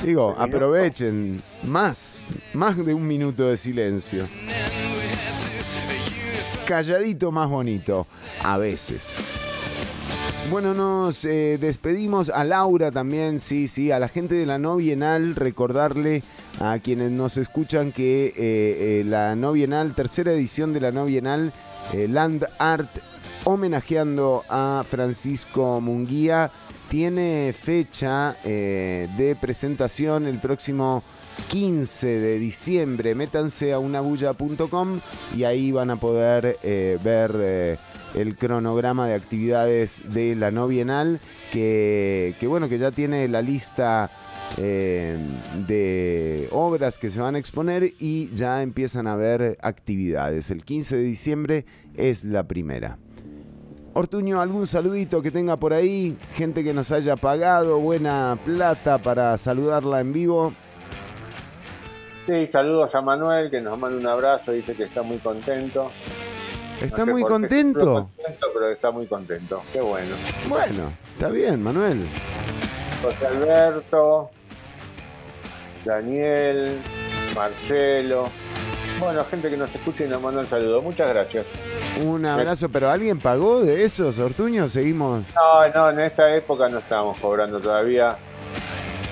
[0.05, 2.23] Digo, aprovechen más,
[2.55, 4.27] más de un minuto de silencio.
[6.67, 8.07] Calladito más bonito,
[8.43, 9.52] a veces.
[10.51, 14.77] Bueno, nos eh, despedimos a Laura también, sí, sí, a la gente de la no
[14.77, 16.23] bienal, recordarle
[16.61, 21.07] a quienes nos escuchan que eh, eh, la no bienal, tercera edición de la no
[21.07, 21.53] bienal,
[21.93, 22.99] Land Art,
[23.45, 26.51] homenajeando a Francisco Munguía,
[26.89, 31.03] tiene fecha de presentación el próximo
[31.49, 33.15] 15 de diciembre.
[33.15, 35.01] Métanse a unabulla.com
[35.37, 36.59] y ahí van a poder
[37.03, 37.79] ver
[38.15, 41.21] el cronograma de actividades de la no bienal,
[41.53, 44.11] que, bueno, que ya tiene la lista
[44.59, 45.17] eh,
[45.67, 50.51] de obras que se van a exponer y ya empiezan a ver actividades.
[50.51, 51.65] El 15 de diciembre
[51.97, 52.99] es la primera.
[53.95, 59.37] Ortuño, algún saludito que tenga por ahí, gente que nos haya pagado buena plata para
[59.37, 60.55] saludarla en vivo.
[62.27, 65.91] Sí, saludos a Manuel, que nos manda un abrazo, dice que está muy contento.
[66.83, 68.09] ¿Está muy contento?
[68.17, 69.63] contento, pero está muy contento.
[69.73, 70.15] Qué bueno.
[70.49, 72.07] Bueno, está bien, Manuel.
[73.03, 74.31] José Alberto,
[75.85, 76.79] Daniel,
[77.35, 78.25] Marcelo.
[79.01, 80.81] Bueno, gente que nos escucha y nos manda un saludo.
[80.83, 81.47] Muchas gracias.
[82.05, 84.69] Un abrazo, pero ¿alguien pagó de esos, Ortuño?
[84.69, 85.25] Seguimos.
[85.35, 88.17] No, no, en esta época no estamos cobrando todavía.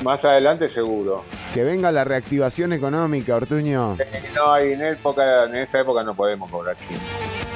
[0.02, 1.24] Más adelante seguro.
[1.52, 3.96] Que venga la reactivación económica, Ortuño.
[3.98, 7.00] Eh, No, y en, época, en esta época no podemos cobrar chino.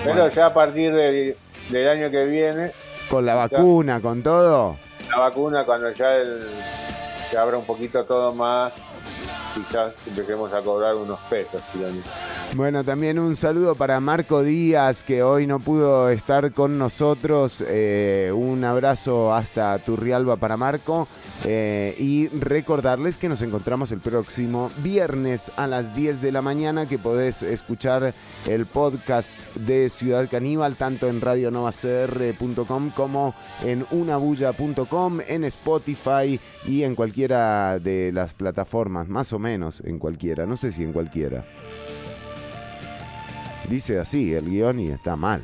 [0.04, 0.28] Pero Bueno.
[0.28, 1.36] ya a partir del,
[1.70, 2.70] del año que viene,
[3.10, 4.76] Con la vacuna, con todo.
[5.10, 6.46] la vacuna, cuando ya el-
[7.30, 8.74] se abra un poquito todo más,
[9.54, 11.60] quizás empecemos a cobrar unos pesos.
[11.72, 12.02] Chironi.
[12.56, 17.64] Bueno, también un saludo para Marco Díaz, que hoy no pudo estar con nosotros.
[17.66, 21.08] Eh, un abrazo hasta Turrialba para Marco.
[21.44, 26.86] Eh, y recordarles que nos encontramos el próximo viernes a las 10 de la mañana,
[26.86, 28.14] que podés escuchar
[28.46, 36.94] el podcast de Ciudad Caníbal, tanto en radionovacr.com como en unabulla.com, en Spotify y en
[36.94, 41.44] cualquiera de las plataformas, más o menos en cualquiera, no sé si en cualquiera.
[43.68, 45.42] Dice así el guion y está mal.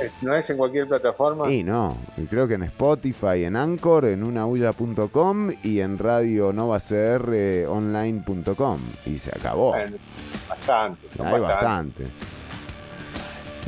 [0.00, 1.50] Eh, ¿No es en cualquier plataforma?
[1.50, 1.94] Y no,
[2.28, 8.80] creo que en Spotify, en Anchor, en unabulla.com y en radionovacronline.com.
[9.06, 9.74] Y se acabó.
[10.48, 11.06] Bastante.
[11.22, 12.06] Hay bastante.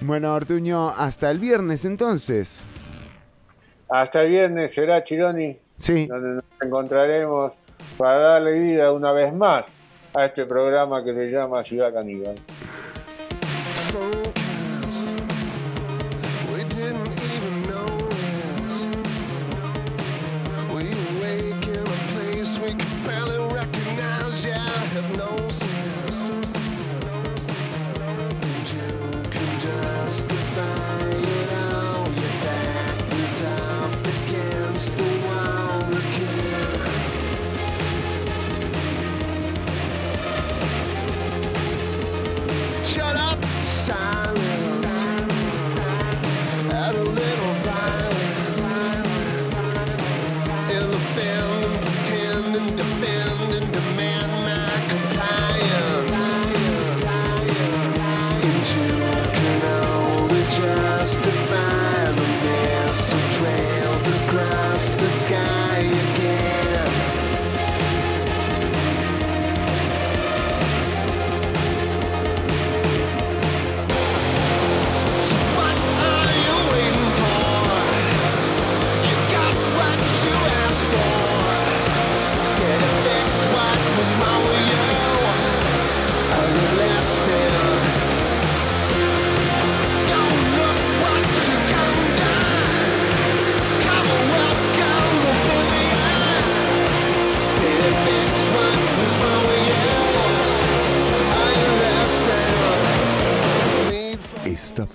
[0.00, 2.64] Bueno, Ortuño, hasta el viernes entonces.
[3.88, 5.58] Hasta el viernes será Chironi.
[5.76, 6.06] Sí.
[6.06, 7.52] Donde nos encontraremos
[7.98, 9.66] para darle vida una vez más
[10.14, 12.36] a este programa que se llama Ciudad Caníbal.
[13.92, 14.41] so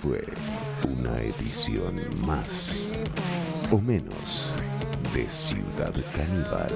[0.02, 0.22] fue
[0.88, 2.90] una edición más
[3.72, 4.52] o menos
[5.12, 6.68] de Ciudad Caníbal.